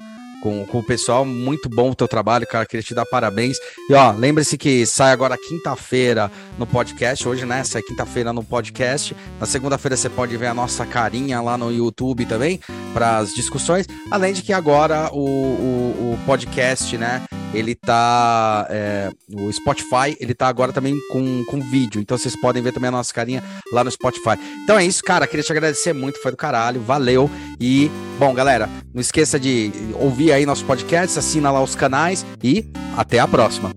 com, 0.42 0.66
com 0.66 0.78
o 0.80 0.82
pessoal. 0.82 1.24
Muito 1.24 1.68
bom 1.68 1.90
o 1.90 1.94
teu 1.94 2.08
trabalho, 2.08 2.46
cara. 2.46 2.66
Queria 2.66 2.82
te 2.82 2.94
dar 2.94 3.06
parabéns. 3.06 3.56
E 3.88 3.94
ó, 3.94 4.10
lembre-se 4.10 4.58
que 4.58 4.84
sai 4.84 5.12
agora 5.12 5.38
quinta-feira 5.38 6.30
no 6.58 6.66
podcast. 6.66 7.26
Hoje, 7.26 7.46
né? 7.46 7.62
Sai 7.64 7.80
quinta-feira 7.82 8.32
no 8.32 8.42
podcast. 8.42 9.16
Na 9.40 9.46
segunda-feira 9.46 9.96
você 9.96 10.10
pode 10.10 10.36
ver 10.36 10.48
a 10.48 10.54
nossa 10.54 10.84
carinha 10.84 11.40
lá 11.40 11.56
no 11.56 11.72
YouTube 11.72 12.26
também 12.26 12.60
para 12.92 13.18
as 13.18 13.32
discussões. 13.32 13.86
Além 14.10 14.32
de 14.32 14.42
que 14.42 14.52
agora 14.52 15.08
o, 15.12 15.24
o, 15.24 16.12
o 16.14 16.18
podcast, 16.26 16.98
né? 16.98 17.22
Ele 17.52 17.74
tá. 17.74 18.66
é, 18.70 19.10
o 19.32 19.52
Spotify, 19.52 20.16
ele 20.20 20.34
tá 20.34 20.48
agora 20.48 20.72
também 20.72 20.96
com, 21.10 21.44
com 21.44 21.60
vídeo. 21.60 22.00
Então 22.00 22.16
vocês 22.16 22.34
podem 22.36 22.62
ver 22.62 22.72
também 22.72 22.88
a 22.88 22.92
nossa 22.92 23.12
carinha 23.12 23.42
lá 23.72 23.84
no 23.84 23.90
Spotify. 23.90 24.38
Então 24.64 24.78
é 24.78 24.84
isso, 24.84 25.02
cara. 25.02 25.26
Queria 25.26 25.44
te 25.44 25.52
agradecer 25.52 25.92
muito, 25.92 26.20
foi 26.20 26.30
do 26.30 26.36
caralho. 26.36 26.80
Valeu. 26.80 27.30
E, 27.60 27.90
bom, 28.18 28.32
galera, 28.34 28.68
não 28.92 29.00
esqueça 29.00 29.38
de 29.38 29.70
ouvir 29.94 30.32
aí 30.32 30.46
nosso 30.46 30.64
podcast, 30.64 31.18
assina 31.18 31.50
lá 31.50 31.62
os 31.62 31.74
canais 31.74 32.24
e 32.42 32.66
até 32.96 33.18
a 33.18 33.28
próxima. 33.28 33.72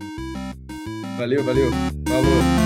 Valeu, 1.18 1.44
valeu. 1.44 1.72
Falou. 2.08 2.65